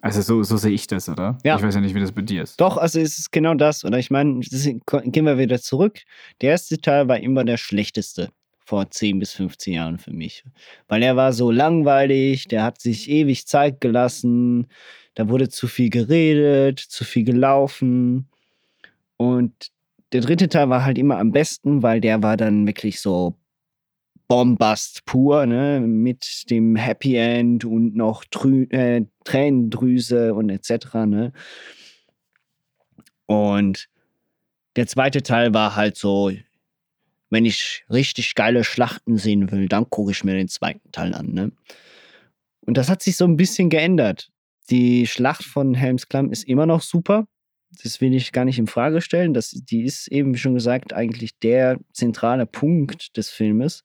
Also 0.01 0.21
so, 0.21 0.43
so 0.43 0.57
sehe 0.57 0.71
ich 0.71 0.87
das, 0.87 1.07
oder? 1.07 1.37
Ja. 1.43 1.55
Ich 1.57 1.63
weiß 1.63 1.75
ja 1.75 1.81
nicht, 1.81 1.93
wie 1.93 1.99
das 1.99 2.11
bei 2.11 2.21
dir 2.21 2.43
ist. 2.43 2.59
Doch, 2.59 2.77
also 2.77 2.99
es 2.99 3.19
ist 3.19 3.31
genau 3.31 3.53
das. 3.53 3.85
Oder 3.85 3.99
ich 3.99 4.09
meine, 4.09 4.39
gehen 4.39 5.25
wir 5.25 5.37
wieder 5.37 5.61
zurück. 5.61 5.99
Der 6.41 6.51
erste 6.51 6.81
Teil 6.81 7.07
war 7.07 7.19
immer 7.19 7.45
der 7.45 7.57
schlechteste 7.57 8.29
vor 8.65 8.89
10 8.89 9.19
bis 9.19 9.33
15 9.33 9.73
Jahren 9.73 9.99
für 9.99 10.13
mich. 10.13 10.43
Weil 10.87 11.03
er 11.03 11.15
war 11.15 11.33
so 11.33 11.51
langweilig, 11.51 12.47
der 12.47 12.63
hat 12.63 12.81
sich 12.81 13.09
ewig 13.09 13.45
Zeit 13.45 13.81
gelassen, 13.81 14.67
da 15.13 15.29
wurde 15.29 15.49
zu 15.49 15.67
viel 15.67 15.89
geredet, 15.89 16.79
zu 16.79 17.03
viel 17.03 17.25
gelaufen. 17.25 18.29
Und 19.17 19.71
der 20.13 20.21
dritte 20.21 20.49
Teil 20.49 20.69
war 20.69 20.85
halt 20.85 20.97
immer 20.97 21.17
am 21.17 21.31
besten, 21.31 21.83
weil 21.83 22.01
der 22.01 22.23
war 22.23 22.37
dann 22.37 22.65
wirklich 22.65 23.01
so 23.01 23.35
Bombast 24.27 25.03
pur, 25.05 25.45
ne? 25.45 25.81
mit 25.81 26.49
dem 26.49 26.77
Happy 26.77 27.15
End 27.15 27.65
und 27.65 27.95
noch 27.95 28.23
Trü 28.23 28.63
äh, 28.69 29.03
Tränendrüse 29.23 30.33
und 30.33 30.49
etc. 30.49 30.93
Ne? 31.05 31.31
Und 33.25 33.87
der 34.75 34.87
zweite 34.87 35.23
Teil 35.23 35.53
war 35.53 35.75
halt 35.75 35.97
so, 35.97 36.31
wenn 37.29 37.45
ich 37.45 37.85
richtig 37.89 38.35
geile 38.35 38.63
Schlachten 38.63 39.17
sehen 39.17 39.51
will, 39.51 39.67
dann 39.67 39.89
gucke 39.89 40.11
ich 40.11 40.23
mir 40.23 40.35
den 40.35 40.49
zweiten 40.49 40.91
Teil 40.91 41.13
an. 41.13 41.33
Ne? 41.33 41.51
Und 42.61 42.77
das 42.77 42.89
hat 42.89 43.01
sich 43.01 43.17
so 43.17 43.25
ein 43.25 43.37
bisschen 43.37 43.69
geändert. 43.69 44.29
Die 44.69 45.07
Schlacht 45.07 45.43
von 45.43 45.73
Helms 45.73 46.07
Klamm 46.07 46.31
ist 46.31 46.43
immer 46.43 46.65
noch 46.65 46.81
super. 46.81 47.27
Das 47.83 48.01
will 48.01 48.13
ich 48.13 48.33
gar 48.33 48.45
nicht 48.45 48.59
in 48.59 48.67
Frage 48.67 49.01
stellen. 49.01 49.33
Das, 49.33 49.51
die 49.51 49.83
ist 49.83 50.07
eben, 50.09 50.33
wie 50.33 50.39
schon 50.39 50.53
gesagt, 50.53 50.93
eigentlich 50.93 51.37
der 51.39 51.79
zentrale 51.93 52.45
Punkt 52.45 53.15
des 53.15 53.29
Filmes 53.29 53.83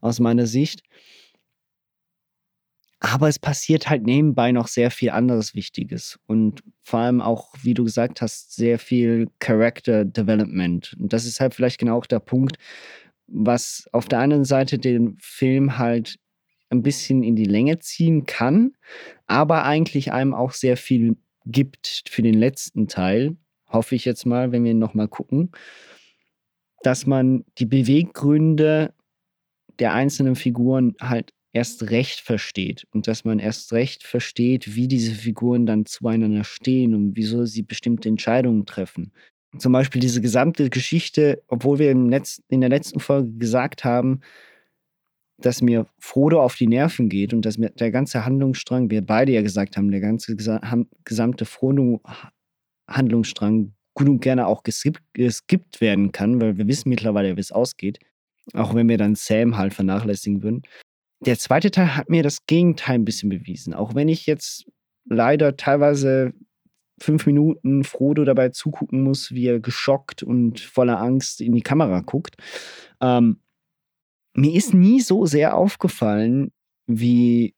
aus 0.00 0.20
meiner 0.20 0.46
Sicht. 0.46 0.82
Aber 3.00 3.28
es 3.28 3.38
passiert 3.38 3.88
halt 3.88 4.04
nebenbei 4.04 4.52
noch 4.52 4.68
sehr 4.68 4.90
viel 4.90 5.10
anderes 5.10 5.54
Wichtiges 5.54 6.18
und 6.26 6.62
vor 6.82 7.00
allem 7.00 7.22
auch, 7.22 7.54
wie 7.62 7.72
du 7.72 7.82
gesagt 7.84 8.20
hast, 8.20 8.54
sehr 8.54 8.78
viel 8.78 9.28
Character 9.38 10.04
Development. 10.04 10.94
Und 11.00 11.12
das 11.12 11.24
ist 11.24 11.40
halt 11.40 11.54
vielleicht 11.54 11.78
genau 11.78 11.96
auch 11.96 12.06
der 12.06 12.20
Punkt, 12.20 12.58
was 13.26 13.88
auf 13.92 14.06
der 14.06 14.18
einen 14.18 14.44
Seite 14.44 14.78
den 14.78 15.16
Film 15.18 15.78
halt 15.78 16.16
ein 16.68 16.82
bisschen 16.82 17.22
in 17.22 17.36
die 17.36 17.46
Länge 17.46 17.78
ziehen 17.78 18.26
kann, 18.26 18.72
aber 19.26 19.64
eigentlich 19.64 20.12
einem 20.12 20.34
auch 20.34 20.52
sehr 20.52 20.76
viel 20.76 21.16
gibt 21.46 22.04
für 22.08 22.22
den 22.22 22.34
letzten 22.34 22.86
Teil, 22.86 23.36
hoffe 23.66 23.94
ich 23.94 24.04
jetzt 24.04 24.26
mal, 24.26 24.52
wenn 24.52 24.64
wir 24.64 24.74
nochmal 24.74 25.08
gucken, 25.08 25.50
dass 26.82 27.06
man 27.06 27.44
die 27.58 27.66
Beweggründe 27.66 28.94
der 29.78 29.94
einzelnen 29.94 30.36
Figuren 30.36 30.94
halt 31.00 31.32
erst 31.52 31.90
recht 31.90 32.20
versteht 32.20 32.86
und 32.92 33.08
dass 33.08 33.24
man 33.24 33.38
erst 33.38 33.72
recht 33.72 34.04
versteht, 34.04 34.76
wie 34.76 34.88
diese 34.88 35.14
Figuren 35.14 35.66
dann 35.66 35.86
zueinander 35.86 36.44
stehen 36.44 36.94
und 36.94 37.16
wieso 37.16 37.44
sie 37.44 37.62
bestimmte 37.62 38.08
Entscheidungen 38.08 38.64
treffen. 38.66 39.12
Zum 39.58 39.72
Beispiel 39.72 40.00
diese 40.00 40.20
gesamte 40.20 40.70
Geschichte, 40.70 41.42
obwohl 41.48 41.80
wir 41.80 41.90
im 41.90 42.08
Letz-, 42.08 42.40
in 42.48 42.60
der 42.60 42.70
letzten 42.70 43.00
Folge 43.00 43.32
gesagt 43.36 43.84
haben, 43.84 44.20
dass 45.38 45.60
mir 45.60 45.88
Frodo 45.98 46.40
auf 46.40 46.54
die 46.54 46.68
Nerven 46.68 47.08
geht 47.08 47.32
und 47.32 47.44
dass 47.44 47.58
mir 47.58 47.70
der 47.70 47.90
ganze 47.90 48.24
Handlungsstrang, 48.24 48.90
wir 48.90 49.04
beide 49.04 49.32
ja 49.32 49.42
gesagt 49.42 49.76
haben, 49.76 49.90
der 49.90 50.00
ganze 50.00 50.36
gesamte 51.04 51.46
Frodo-Handlungsstrang 51.46 53.72
gut 53.94 54.08
und 54.08 54.20
gerne 54.20 54.46
auch 54.46 54.62
geskippt, 54.62 55.80
werden 55.80 56.12
kann, 56.12 56.40
weil 56.40 56.58
wir 56.58 56.68
wissen 56.68 56.90
mittlerweile, 56.90 57.36
wie 57.36 57.40
es 57.40 57.50
ausgeht. 57.50 57.98
Auch 58.52 58.72
wenn 58.74 58.88
wir 58.88 58.98
dann 58.98 59.16
Sam 59.16 59.56
halt 59.56 59.74
vernachlässigen 59.74 60.42
würden. 60.42 60.62
Der 61.20 61.38
zweite 61.38 61.70
Teil 61.70 61.96
hat 61.96 62.08
mir 62.08 62.22
das 62.22 62.46
Gegenteil 62.46 62.96
ein 62.96 63.04
bisschen 63.04 63.28
bewiesen. 63.28 63.74
Auch 63.74 63.94
wenn 63.94 64.08
ich 64.08 64.26
jetzt 64.26 64.66
leider 65.04 65.56
teilweise 65.56 66.32
fünf 66.98 67.26
Minuten 67.26 67.84
Frodo 67.84 68.24
dabei 68.24 68.50
zugucken 68.50 69.02
muss, 69.02 69.32
wie 69.32 69.46
er 69.46 69.60
geschockt 69.60 70.22
und 70.22 70.60
voller 70.60 71.00
Angst 71.00 71.40
in 71.40 71.52
die 71.52 71.62
Kamera 71.62 72.00
guckt. 72.00 72.36
Ähm, 73.00 73.40
mir 74.34 74.54
ist 74.54 74.74
nie 74.74 75.00
so 75.00 75.26
sehr 75.26 75.56
aufgefallen, 75.56 76.52
wie 76.86 77.54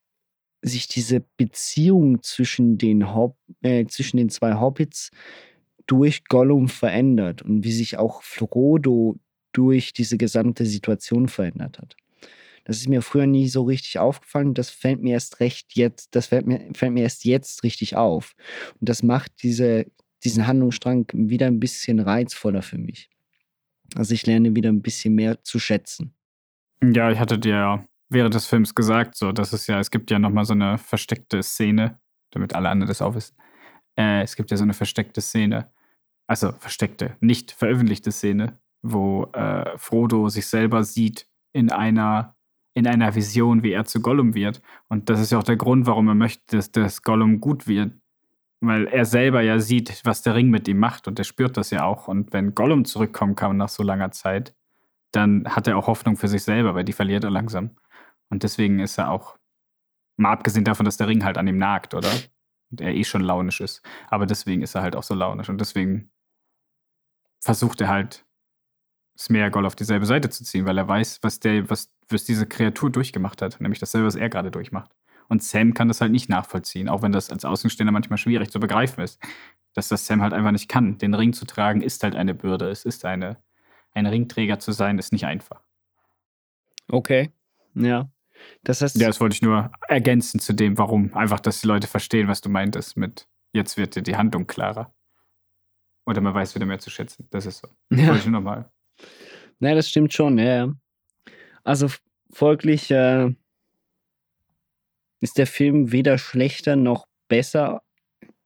sich 0.63 0.87
diese 0.87 1.25
Beziehung 1.37 2.23
zwischen 2.23 2.79
den, 2.79 3.15
Hob 3.15 3.37
äh, 3.63 3.85
zwischen 3.87 4.17
den 4.17 4.29
zwei 4.29 4.55
Hobbits 4.55 5.11
durch 5.87 6.25
Gollum 6.25 6.69
verändert 6.69 7.43
und 7.43 7.65
wie 7.65 7.73
sich 7.73 7.99
auch 7.99 8.23
Frodo 8.23 9.19
durch 9.53 9.93
diese 9.93 10.17
gesamte 10.17 10.65
Situation 10.65 11.29
verändert 11.29 11.79
hat. 11.79 11.97
Das 12.65 12.77
ist 12.77 12.89
mir 12.89 13.03
früher 13.03 13.27
nie 13.27 13.49
so 13.49 13.63
richtig 13.65 13.99
aufgefallen. 13.99 14.55
Das 14.55 14.71
fällt 14.71 15.03
mir 15.03 15.15
erst 15.15 15.41
recht 15.41 15.75
jetzt, 15.75 16.15
das 16.15 16.27
fällt 16.27 16.47
mir, 16.47 16.69
fällt 16.75 16.93
mir 16.93 17.03
erst 17.03 17.25
jetzt 17.25 17.63
richtig 17.65 17.97
auf. 17.97 18.35
Und 18.81 18.89
das 18.89 19.03
macht 19.03 19.43
diese, 19.43 19.87
diesen 20.25 20.47
Handlungsstrang 20.47 21.07
wieder 21.13 21.47
ein 21.47 21.61
bisschen 21.61 21.99
reizvoller 21.99 22.63
für 22.63 22.79
mich. 22.79 23.11
Also 23.95 24.15
ich 24.15 24.27
lerne 24.27 24.55
wieder 24.55 24.71
ein 24.71 24.83
bisschen 24.83 25.15
mehr 25.15 25.43
zu 25.43 25.59
schätzen. 25.59 26.15
Ja, 26.83 27.11
ich 27.11 27.19
hatte 27.19 27.39
dir 27.39 27.55
ja 27.55 27.85
während 28.09 28.35
des 28.35 28.47
Films 28.47 28.75
gesagt, 28.75 29.17
so, 29.17 29.33
dass 29.33 29.53
es 29.53 29.67
ja, 29.67 29.81
es 29.81 29.91
gibt 29.91 30.11
ja 30.11 30.19
nochmal 30.19 30.45
so 30.45 30.53
eine 30.53 30.79
versteckte 30.79 31.43
Szene, 31.43 31.99
damit 32.31 32.55
alle 32.55 32.69
anderen 32.69 32.89
das 32.89 33.03
auch 33.03 33.15
wissen. 33.15 33.37
Äh, 33.97 34.23
es 34.23 34.37
gibt 34.37 34.51
ja 34.51 34.57
so 34.57 34.63
eine 34.63 34.75
versteckte 34.75 35.21
Szene, 35.21 35.71
also 36.27 36.53
versteckte, 36.53 37.17
nicht 37.21 37.53
veröffentlichte 37.53 38.13
Szene, 38.13 38.59
wo 38.83 39.25
äh, 39.33 39.77
Frodo 39.79 40.29
sich 40.29 40.47
selber 40.47 40.85
sieht 40.85 41.27
in 41.53 41.71
einer, 41.71 42.37
in 42.75 42.87
einer 42.87 43.15
Vision, 43.15 43.63
wie 43.63 43.73
er 43.73 43.85
zu 43.85 44.01
Gollum 44.01 44.35
wird. 44.35 44.63
Und 44.89 45.11
das 45.11 45.21
ist 45.21 45.33
ja 45.33 45.39
auch 45.39 45.43
der 45.43 45.57
Grund, 45.57 45.87
warum 45.87 46.09
er 46.09 46.15
möchte, 46.15 46.57
dass, 46.57 46.73
dass 46.73 47.03
Gollum 47.03 47.41
gut 47.41 47.67
wird. 47.67 47.93
Weil 48.61 48.87
er 48.87 49.05
selber 49.05 49.43
ja 49.43 49.59
sieht, 49.59 50.03
was 50.05 50.23
der 50.23 50.35
Ring 50.35 50.49
mit 50.49 50.69
ihm 50.69 50.79
macht 50.79 51.09
und 51.09 51.19
er 51.19 51.25
spürt 51.25 51.57
das 51.57 51.71
ja 51.71 51.85
auch. 51.85 52.09
Und 52.09 52.33
wenn 52.33 52.55
Gollum 52.55 52.85
zurückkommen 52.85 53.35
kann 53.35 53.57
nach 53.57 53.69
so 53.69 53.83
langer 53.83 54.13
Zeit, 54.13 54.55
dann 55.11 55.45
hat 55.47 55.67
er 55.67 55.77
auch 55.77 55.89
Hoffnung 55.89 56.17
für 56.17 56.29
sich 56.29 56.43
selber, 56.45 56.75
weil 56.75 56.85
die 56.85 56.93
verliert 56.93 57.25
er 57.25 57.31
langsam. 57.31 57.71
Und 58.31 58.45
deswegen 58.45 58.79
ist 58.79 58.99
er 58.99 59.11
auch, 59.11 59.37
mal 60.17 60.33
abgesehen 60.33 60.65
davon, 60.65 60.85
dass 60.85 60.97
der 60.97 61.09
Ring 61.09 61.25
halt 61.25 61.39
an 61.39 61.49
ihm 61.49 61.59
nagt, 61.59 61.95
oder? 61.95 62.11
Und 62.71 62.81
er 62.81 62.95
eh 62.95 63.05
schon 63.05 63.23
launisch 63.23 63.61
ist. 63.61 63.83
Aber 64.09 64.27
deswegen 64.27 64.63
ist 64.63 64.75
er 64.75 64.83
halt 64.83 64.97
auch 64.97 65.03
so 65.03 65.15
launisch. 65.15 65.49
Und 65.49 65.61
deswegen 65.61 66.11
versucht 67.41 67.81
er 67.81 67.89
halt, 67.89 68.25
Smeagol 69.17 69.67
auf 69.67 69.77
dieselbe 69.77 70.07
Seite 70.07 70.31
zu 70.31 70.45
ziehen, 70.45 70.67
weil 70.67 70.79
er 70.79 70.89
weiß, 70.89 71.21
was, 71.23 71.41
der, 71.41 71.69
was, 71.69 71.93
was 72.09 72.25
diese 72.25 72.47
Kreatur 72.47 72.91
durchgemacht 72.91 73.43
hat. 73.43 73.61
Nämlich 73.61 73.79
dasselbe, 73.79 74.07
was 74.07 74.17
er 74.17 74.29
gerade 74.29 74.51
durchmacht. 74.51 74.91
Und 75.29 75.43
Sam 75.43 75.75
kann 75.75 75.89
das 75.89 76.01
halt 76.01 76.13
nicht 76.13 76.29
nachvollziehen, 76.29 76.89
auch 76.89 77.03
wenn 77.03 77.13
das 77.13 77.31
als 77.31 77.45
Außenstehender 77.45 77.93
manchmal 77.93 78.19
schwierig 78.19 78.51
zu 78.51 78.61
begreifen 78.61 79.03
ist. 79.03 79.21
Dass 79.75 79.89
das 79.89 80.07
Sam 80.07 80.23
halt 80.23 80.33
einfach 80.33 80.51
nicht 80.51 80.69
kann. 80.69 80.99
Den 80.99 81.15
Ring 81.15 81.33
zu 81.33 81.47
tragen 81.47 81.81
ist 81.81 82.03
halt 82.03 82.15
eine 82.15 82.35
Bürde. 82.35 82.69
Es 82.69 82.85
ist 82.85 83.05
eine, 83.05 83.39
ein 83.93 84.07
Ringträger 84.07 84.59
zu 84.59 84.73
sein, 84.73 84.99
ist 84.99 85.13
nicht 85.13 85.27
einfach. 85.27 85.63
Okay, 86.89 87.31
ja. 87.75 88.11
Das 88.65 88.83
heißt. 88.83 88.97
Ja, 88.97 89.07
das 89.07 89.21
wollte 89.21 89.35
ich 89.35 89.43
nur 89.43 89.71
ergänzen 89.89 90.41
zu 90.41 90.53
dem, 90.53 90.77
warum. 90.77 91.15
Einfach, 91.15 91.41
dass 91.41 91.61
die 91.61 91.67
Leute 91.67 91.87
verstehen, 91.87 92.29
was 92.29 92.41
du 92.41 92.49
meintest 92.49 92.97
mit 92.97 93.29
jetzt 93.53 93.77
wird 93.77 93.95
dir 93.95 94.03
die 94.03 94.17
Handlung 94.17 94.47
klarer. 94.47 94.93
Oder 96.05 96.21
man 96.21 96.35
weiß 96.35 96.55
wieder 96.55 96.67
mehr 96.67 96.79
zu 96.79 96.91
schätzen. 96.91 97.29
Das 97.31 97.47
ist 97.47 97.59
so. 97.59 97.69
Ja. 97.91 98.09
Wollte 98.09 98.19
ich 98.19 98.27
nur 98.27 98.41
nochmal. 98.41 98.71
Naja, 99.59 99.77
das 99.77 99.89
stimmt 99.89 100.13
schon, 100.13 100.39
ja. 100.39 100.75
Also 101.65 101.89
folglich 102.31 102.91
äh, 102.91 103.33
ist 105.21 105.39
der 105.39 105.47
Film 105.47 105.93
weder 105.93 106.19
schlechter 106.19 106.77
noch 106.77 107.07
besser 107.29 107.83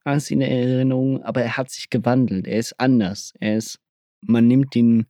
als 0.04 0.30
in 0.30 0.40
der 0.40 0.50
Erinnerung, 0.50 1.22
aber 1.24 1.42
er 1.42 1.56
hat 1.56 1.70
sich 1.70 1.90
gewandelt. 1.90 2.46
Er 2.46 2.58
ist 2.58 2.78
anders. 2.78 3.34
Er 3.40 3.56
ist, 3.56 3.80
man 4.20 4.46
nimmt 4.46 4.76
ihn 4.76 5.06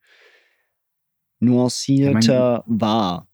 nuancierter 1.41 2.33
ja, 2.33 2.65
man, 2.67 2.81
wahr. 2.81 3.29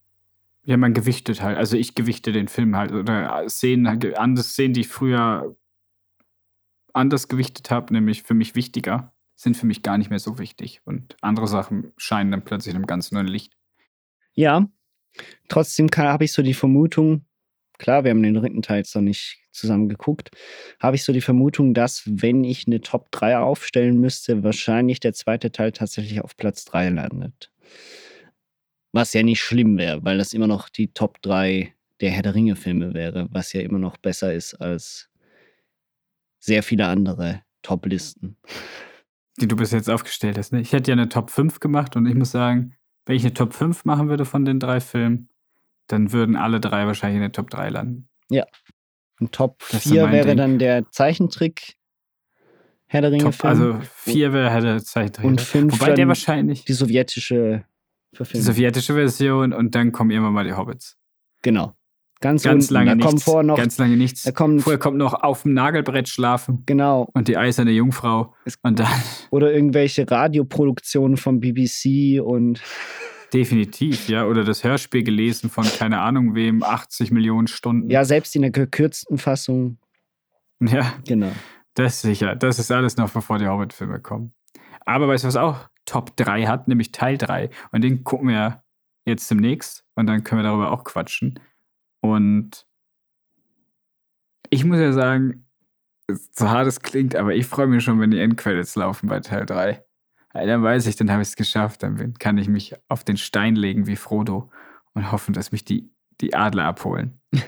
Ja, 0.64 0.76
man 0.76 0.94
gewichtet 0.94 1.42
halt. 1.42 1.56
Also 1.58 1.76
ich 1.76 1.94
gewichte 1.94 2.32
den 2.32 2.48
Film 2.48 2.76
halt. 2.76 2.92
Oder 2.92 3.48
Szenen, 3.48 3.86
andere 3.86 4.44
Szenen, 4.44 4.74
die 4.74 4.80
ich 4.80 4.88
früher 4.88 5.56
anders 6.92 7.28
gewichtet 7.28 7.70
habe, 7.70 7.92
nämlich 7.92 8.22
für 8.22 8.34
mich 8.34 8.54
wichtiger, 8.54 9.14
sind 9.34 9.56
für 9.56 9.66
mich 9.66 9.82
gar 9.82 9.98
nicht 9.98 10.10
mehr 10.10 10.18
so 10.18 10.38
wichtig. 10.38 10.80
Und 10.84 11.16
andere 11.20 11.48
Sachen 11.48 11.92
scheinen 11.96 12.30
dann 12.30 12.44
plötzlich 12.44 12.72
in 12.72 12.76
einem 12.76 12.86
ganz 12.86 13.12
neuen 13.12 13.26
Licht. 13.26 13.56
Ja, 14.34 14.68
trotzdem 15.48 15.88
habe 15.96 16.24
ich 16.24 16.32
so 16.32 16.42
die 16.42 16.54
Vermutung, 16.54 17.26
klar, 17.78 18.04
wir 18.04 18.10
haben 18.10 18.22
den 18.22 18.34
dritten 18.34 18.62
Teil 18.62 18.78
jetzt 18.78 18.94
noch 18.94 19.02
nicht 19.02 19.38
zusammen 19.52 19.88
geguckt, 19.88 20.30
habe 20.80 20.96
ich 20.96 21.04
so 21.04 21.12
die 21.12 21.20
Vermutung, 21.20 21.74
dass 21.74 22.02
wenn 22.06 22.44
ich 22.44 22.66
eine 22.66 22.80
Top 22.80 23.10
3 23.12 23.38
aufstellen 23.38 23.98
müsste, 23.98 24.42
wahrscheinlich 24.42 25.00
der 25.00 25.12
zweite 25.12 25.52
Teil 25.52 25.72
tatsächlich 25.72 26.22
auf 26.22 26.36
Platz 26.36 26.64
3 26.64 26.90
landet. 26.90 27.52
Was 28.92 29.12
ja 29.12 29.22
nicht 29.22 29.40
schlimm 29.40 29.78
wäre, 29.78 30.04
weil 30.04 30.18
das 30.18 30.32
immer 30.32 30.46
noch 30.46 30.68
die 30.68 30.92
Top 30.92 31.20
3 31.22 31.74
der 32.00 32.10
Herr 32.10 32.22
der 32.22 32.34
Ringe-Filme 32.34 32.94
wäre, 32.94 33.28
was 33.30 33.52
ja 33.52 33.60
immer 33.60 33.78
noch 33.78 33.96
besser 33.96 34.32
ist 34.32 34.54
als 34.54 35.08
sehr 36.38 36.62
viele 36.62 36.86
andere 36.86 37.42
Top-Listen. 37.62 38.36
Die 39.40 39.48
du 39.48 39.56
bis 39.56 39.70
jetzt 39.70 39.88
aufgestellt 39.88 40.36
hast. 40.38 40.52
Ne? 40.52 40.60
Ich 40.60 40.72
hätte 40.72 40.90
ja 40.90 40.92
eine 40.92 41.08
Top 41.08 41.30
5 41.30 41.60
gemacht 41.60 41.96
und 41.96 42.06
ich 42.06 42.14
muss 42.14 42.30
sagen, 42.30 42.74
wenn 43.06 43.16
ich 43.16 43.24
eine 43.24 43.34
Top 43.34 43.54
5 43.54 43.84
machen 43.84 44.08
würde 44.08 44.24
von 44.24 44.44
den 44.44 44.60
drei 44.60 44.80
Filmen, 44.80 45.28
dann 45.88 46.12
würden 46.12 46.36
alle 46.36 46.60
drei 46.60 46.86
wahrscheinlich 46.86 47.16
in 47.16 47.22
der 47.22 47.32
Top 47.32 47.50
3 47.50 47.70
landen. 47.70 48.08
Ja. 48.30 48.46
Und 49.20 49.32
Top 49.32 49.62
4 49.62 50.10
wäre 50.10 50.28
Ding. 50.28 50.36
dann 50.36 50.58
der 50.58 50.90
Zeichentrick 50.90 51.76
Herr 52.86 53.00
der 53.00 53.12
Ringe-Film. 53.12 53.50
Also 53.50 53.80
4 53.94 54.32
wäre 54.34 54.50
Herr 54.50 54.60
der 54.60 54.84
Zeichentrick. 54.84 55.24
Und 55.24 55.40
5 55.40 55.80
Wobei 55.80 55.94
der 55.94 56.08
wahrscheinlich. 56.08 56.66
Die 56.66 56.74
sowjetische 56.74 57.64
Verfilmung. 58.12 58.46
Die 58.46 58.52
sowjetische 58.52 58.94
Version 58.94 59.54
und 59.54 59.74
dann 59.74 59.92
kommen 59.92 60.10
irgendwann 60.10 60.34
mal 60.34 60.44
die 60.44 60.52
Hobbits. 60.52 60.98
Genau. 61.40 61.74
Ganz, 62.22 62.44
ganz 62.44 62.64
unten. 62.64 62.74
lange 62.74 62.90
da 62.90 62.94
nichts. 62.94 63.10
Kommt 63.10 63.22
vorher 63.24 63.42
noch, 63.42 63.56
ganz 63.56 63.78
lange 63.78 63.96
nichts. 63.96 64.22
Da 64.22 64.30
kommt, 64.30 64.62
Vorher 64.62 64.78
kommt 64.78 64.96
noch 64.96 65.12
auf 65.12 65.42
dem 65.42 65.54
Nagelbrett 65.54 66.08
schlafen. 66.08 66.62
Genau. 66.66 67.08
Und 67.12 67.26
die 67.26 67.36
eiserne 67.36 67.72
Jungfrau. 67.72 68.32
Und 68.62 68.78
dann. 68.78 68.88
Oder 69.30 69.52
irgendwelche 69.52 70.08
Radioproduktionen 70.08 71.16
vom 71.16 71.40
BBC 71.40 72.22
und. 72.22 72.62
Definitiv, 73.34 74.08
ja. 74.08 74.26
Oder 74.26 74.44
das 74.44 74.62
Hörspiel 74.62 75.02
gelesen 75.02 75.50
von 75.50 75.64
keine 75.64 76.00
Ahnung 76.00 76.34
wem, 76.34 76.62
80 76.62 77.10
Millionen 77.10 77.48
Stunden. 77.48 77.90
Ja, 77.90 78.04
selbst 78.04 78.36
in 78.36 78.42
der 78.42 78.50
gekürzten 78.50 79.18
Fassung. 79.18 79.78
Ja. 80.60 80.92
Genau. 81.06 81.32
Das 81.74 81.94
ist 81.94 82.02
sicher. 82.02 82.36
Das 82.36 82.58
ist 82.58 82.70
alles 82.70 82.96
noch, 82.98 83.10
bevor 83.10 83.38
die 83.38 83.48
Hobbit-Filme 83.48 84.00
kommen. 84.00 84.32
Aber 84.84 85.08
weißt 85.08 85.24
du, 85.24 85.28
was 85.28 85.36
auch 85.36 85.56
Top 85.86 86.16
3 86.16 86.46
hat? 86.46 86.68
Nämlich 86.68 86.92
Teil 86.92 87.18
3. 87.18 87.50
Und 87.72 87.82
den 87.82 88.04
gucken 88.04 88.28
wir 88.28 88.62
jetzt 89.06 89.28
demnächst. 89.30 89.84
Und 89.96 90.06
dann 90.06 90.22
können 90.22 90.42
wir 90.42 90.48
darüber 90.48 90.70
auch 90.70 90.84
quatschen. 90.84 91.40
Und 92.02 92.66
ich 94.50 94.64
muss 94.64 94.78
ja 94.78 94.92
sagen, 94.92 95.46
so 96.08 96.50
hart 96.50 96.66
es 96.66 96.80
klingt, 96.80 97.16
aber 97.16 97.34
ich 97.34 97.46
freue 97.46 97.68
mich 97.68 97.84
schon, 97.84 98.00
wenn 98.00 98.10
die 98.10 98.20
Endcredits 98.20 98.76
laufen 98.76 99.08
bei 99.08 99.20
Teil 99.20 99.46
3. 99.46 99.82
Weil 100.34 100.46
dann 100.46 100.62
weiß 100.62 100.86
ich, 100.86 100.96
dann 100.96 101.10
habe 101.10 101.22
ich 101.22 101.28
es 101.28 101.36
geschafft. 101.36 101.82
Dann 101.82 102.14
kann 102.14 102.38
ich 102.38 102.48
mich 102.48 102.74
auf 102.88 103.04
den 103.04 103.16
Stein 103.16 103.54
legen 103.54 103.86
wie 103.86 103.96
Frodo 103.96 104.50
und 104.94 105.12
hoffen, 105.12 105.32
dass 105.32 105.52
mich 105.52 105.64
die, 105.64 105.90
die 106.20 106.34
Adler 106.34 106.64
abholen. 106.64 107.20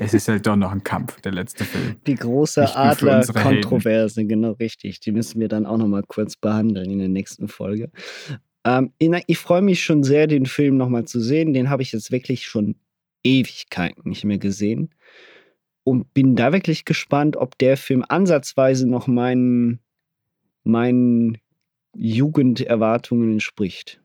es 0.00 0.12
ist 0.12 0.28
halt 0.28 0.46
doch 0.46 0.56
noch 0.56 0.72
ein 0.72 0.82
Kampf, 0.82 1.20
der 1.20 1.32
letzte 1.32 1.64
Film. 1.64 1.96
Die 2.06 2.14
große 2.14 2.76
Adler-Kontroverse, 2.76 4.26
genau 4.26 4.52
richtig. 4.52 5.00
Die 5.00 5.12
müssen 5.12 5.40
wir 5.40 5.48
dann 5.48 5.66
auch 5.66 5.78
noch 5.78 5.88
mal 5.88 6.02
kurz 6.02 6.36
behandeln 6.36 6.90
in 6.90 6.98
der 6.98 7.08
nächsten 7.08 7.48
Folge. 7.48 7.90
Ähm, 8.64 8.92
ich 8.98 9.38
freue 9.38 9.62
mich 9.62 9.84
schon 9.84 10.02
sehr, 10.02 10.26
den 10.26 10.46
Film 10.46 10.76
nochmal 10.76 11.04
zu 11.04 11.20
sehen. 11.20 11.54
Den 11.54 11.70
habe 11.70 11.82
ich 11.82 11.92
jetzt 11.92 12.10
wirklich 12.10 12.46
schon 12.46 12.76
Ewigkeiten 13.26 14.08
nicht 14.08 14.24
mehr 14.24 14.38
gesehen. 14.38 14.94
Und 15.84 16.12
bin 16.14 16.34
da 16.34 16.52
wirklich 16.52 16.84
gespannt, 16.84 17.36
ob 17.36 17.58
der 17.58 17.76
Film 17.76 18.04
ansatzweise 18.08 18.88
noch 18.88 19.06
meinen, 19.06 19.80
meinen 20.64 21.38
Jugenderwartungen 21.94 23.32
entspricht. 23.32 24.00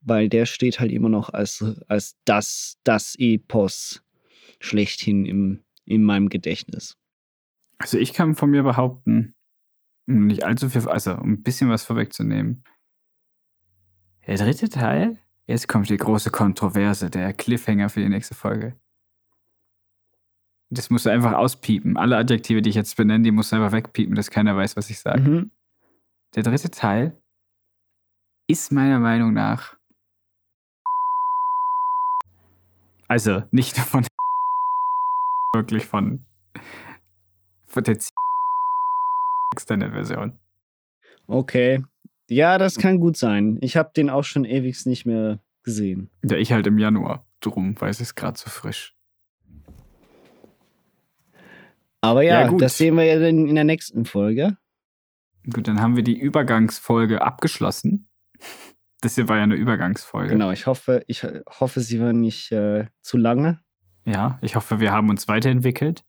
Weil 0.00 0.28
der 0.28 0.46
steht 0.46 0.80
halt 0.80 0.90
immer 0.90 1.10
noch 1.10 1.30
als, 1.30 1.64
als 1.86 2.16
das, 2.24 2.78
das 2.84 3.14
Epos 3.18 4.02
schlechthin 4.60 5.26
im, 5.26 5.60
in 5.84 6.02
meinem 6.02 6.28
Gedächtnis. 6.28 6.96
Also 7.78 7.98
ich 7.98 8.12
kann 8.12 8.34
von 8.34 8.50
mir 8.50 8.62
behaupten, 8.62 9.34
nicht 10.06 10.44
allzu 10.44 10.70
viel, 10.70 10.88
also 10.88 11.12
um 11.12 11.32
ein 11.32 11.42
bisschen 11.42 11.68
was 11.68 11.84
vorwegzunehmen. 11.84 12.64
Der 14.26 14.36
dritte 14.36 14.68
Teil, 14.68 15.18
jetzt 15.48 15.66
kommt 15.66 15.88
die 15.88 15.96
große 15.96 16.30
Kontroverse, 16.30 17.10
der 17.10 17.32
Cliffhanger 17.32 17.88
für 17.88 18.00
die 18.00 18.08
nächste 18.08 18.34
Folge. 18.34 18.76
Das 20.70 20.90
musst 20.90 21.06
du 21.06 21.10
einfach 21.10 21.32
auspiepen. 21.32 21.96
Alle 21.96 22.18
Adjektive, 22.18 22.60
die 22.60 22.70
ich 22.70 22.76
jetzt 22.76 22.96
benenne, 22.96 23.24
die 23.24 23.30
musst 23.30 23.50
du 23.50 23.56
einfach 23.56 23.72
wegpiepen, 23.72 24.14
dass 24.14 24.30
keiner 24.30 24.54
weiß, 24.54 24.76
was 24.76 24.90
ich 24.90 25.00
sage. 25.00 25.22
Mhm. 25.22 25.50
Der 26.34 26.42
dritte 26.42 26.70
Teil 26.70 27.20
ist 28.46 28.70
meiner 28.70 28.98
Meinung 28.98 29.32
nach. 29.32 29.76
Also 33.08 33.42
nicht 33.50 33.78
von 33.78 34.06
wirklich 35.54 35.86
von, 35.86 36.26
von 37.66 37.84
der 37.84 37.96
externe 39.54 39.90
Version. 39.90 40.38
Okay. 41.26 41.82
Ja, 42.28 42.58
das 42.58 42.76
kann 42.76 43.00
gut 43.00 43.16
sein. 43.16 43.58
Ich 43.60 43.76
habe 43.76 43.90
den 43.96 44.10
auch 44.10 44.24
schon 44.24 44.44
ewig 44.44 44.84
nicht 44.86 45.06
mehr 45.06 45.38
gesehen. 45.62 46.10
Ja, 46.24 46.36
ich 46.36 46.52
halt 46.52 46.66
im 46.66 46.78
Januar. 46.78 47.24
Drum, 47.40 47.80
weil 47.80 47.90
es 47.90 48.00
ist 48.00 48.16
gerade 48.16 48.38
so 48.38 48.50
frisch. 48.50 48.96
Aber 52.00 52.22
ja, 52.22 52.42
Ja, 52.42 52.56
das 52.56 52.76
sehen 52.76 52.96
wir 52.96 53.04
ja 53.04 53.18
dann 53.18 53.46
in 53.46 53.54
der 53.54 53.64
nächsten 53.64 54.04
Folge. 54.04 54.56
Gut, 55.52 55.68
dann 55.68 55.80
haben 55.80 55.96
wir 55.96 56.02
die 56.02 56.18
Übergangsfolge 56.18 57.22
abgeschlossen. 57.22 58.08
Das 59.00 59.14
hier 59.14 59.28
war 59.28 59.36
ja 59.36 59.44
eine 59.44 59.54
Übergangsfolge. 59.54 60.30
Genau, 60.30 60.50
ich 60.50 60.66
hoffe, 60.66 61.04
ich 61.06 61.22
hoffe, 61.22 61.80
sie 61.80 62.00
war 62.00 62.12
nicht 62.12 62.50
äh, 62.50 62.86
zu 63.00 63.16
lange. 63.16 63.60
Ja, 64.04 64.40
ich 64.42 64.56
hoffe, 64.56 64.80
wir 64.80 64.90
haben 64.90 65.08
uns 65.08 65.28
weiterentwickelt. 65.28 66.04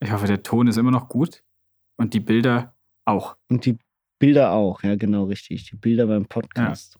Ich 0.00 0.12
hoffe, 0.12 0.26
der 0.26 0.42
Ton 0.42 0.66
ist 0.66 0.76
immer 0.76 0.90
noch 0.90 1.08
gut 1.08 1.42
und 1.96 2.12
die 2.12 2.20
Bilder 2.20 2.73
auch. 3.04 3.36
Und 3.48 3.66
die 3.66 3.78
Bilder 4.18 4.52
auch, 4.52 4.82
ja, 4.82 4.96
genau, 4.96 5.24
richtig. 5.24 5.70
Die 5.70 5.76
Bilder 5.76 6.06
beim 6.06 6.26
Podcast. 6.26 6.98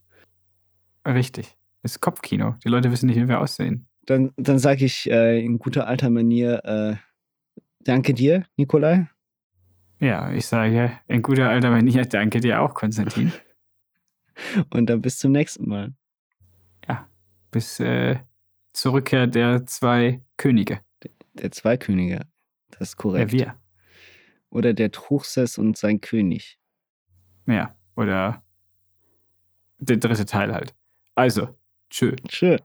Richtig. 1.06 1.56
Das 1.82 1.92
ist 1.92 2.00
Kopfkino. 2.00 2.56
Die 2.64 2.68
Leute 2.68 2.90
wissen 2.90 3.06
nicht, 3.06 3.16
wie 3.16 3.28
wir 3.28 3.40
aussehen. 3.40 3.86
Dann, 4.06 4.32
dann 4.36 4.58
sage 4.58 4.84
ich 4.84 5.10
äh, 5.10 5.42
in 5.44 5.58
guter 5.58 5.86
alter 5.86 6.10
Manier 6.10 6.64
äh, 6.64 6.96
Danke 7.80 8.14
dir, 8.14 8.46
Nikolai. 8.56 9.08
Ja, 10.00 10.32
ich 10.32 10.46
sage 10.46 10.98
in 11.06 11.20
guter 11.20 11.50
alter 11.50 11.70
Manier, 11.70 12.06
danke 12.06 12.40
dir 12.40 12.62
auch, 12.62 12.72
Konstantin. 12.74 13.32
Und 14.70 14.86
dann 14.88 15.02
bis 15.02 15.18
zum 15.18 15.32
nächsten 15.32 15.68
Mal. 15.68 15.92
Bis 17.50 17.78
äh, 17.78 18.18
zur 18.72 18.94
Rückkehr 18.94 19.28
der 19.28 19.64
zwei 19.66 20.20
Könige. 20.36 20.80
Der 21.34 21.52
Zweikönige. 21.52 22.22
Das 22.70 22.88
ist 22.88 22.92
Ja, 22.94 23.02
korrekt. 23.02 23.30
wir. 23.30 23.54
Oder 24.54 24.72
der 24.72 24.92
Truchsess 24.92 25.58
und 25.58 25.76
sein 25.76 26.00
König. 26.00 26.58
Ja, 27.46 27.76
oder 27.96 28.44
der 29.78 29.96
dritte 29.96 30.24
Teil 30.24 30.54
halt. 30.54 30.74
Also, 31.16 31.48
tschö. 31.90 32.14
Tschö. 32.28 32.56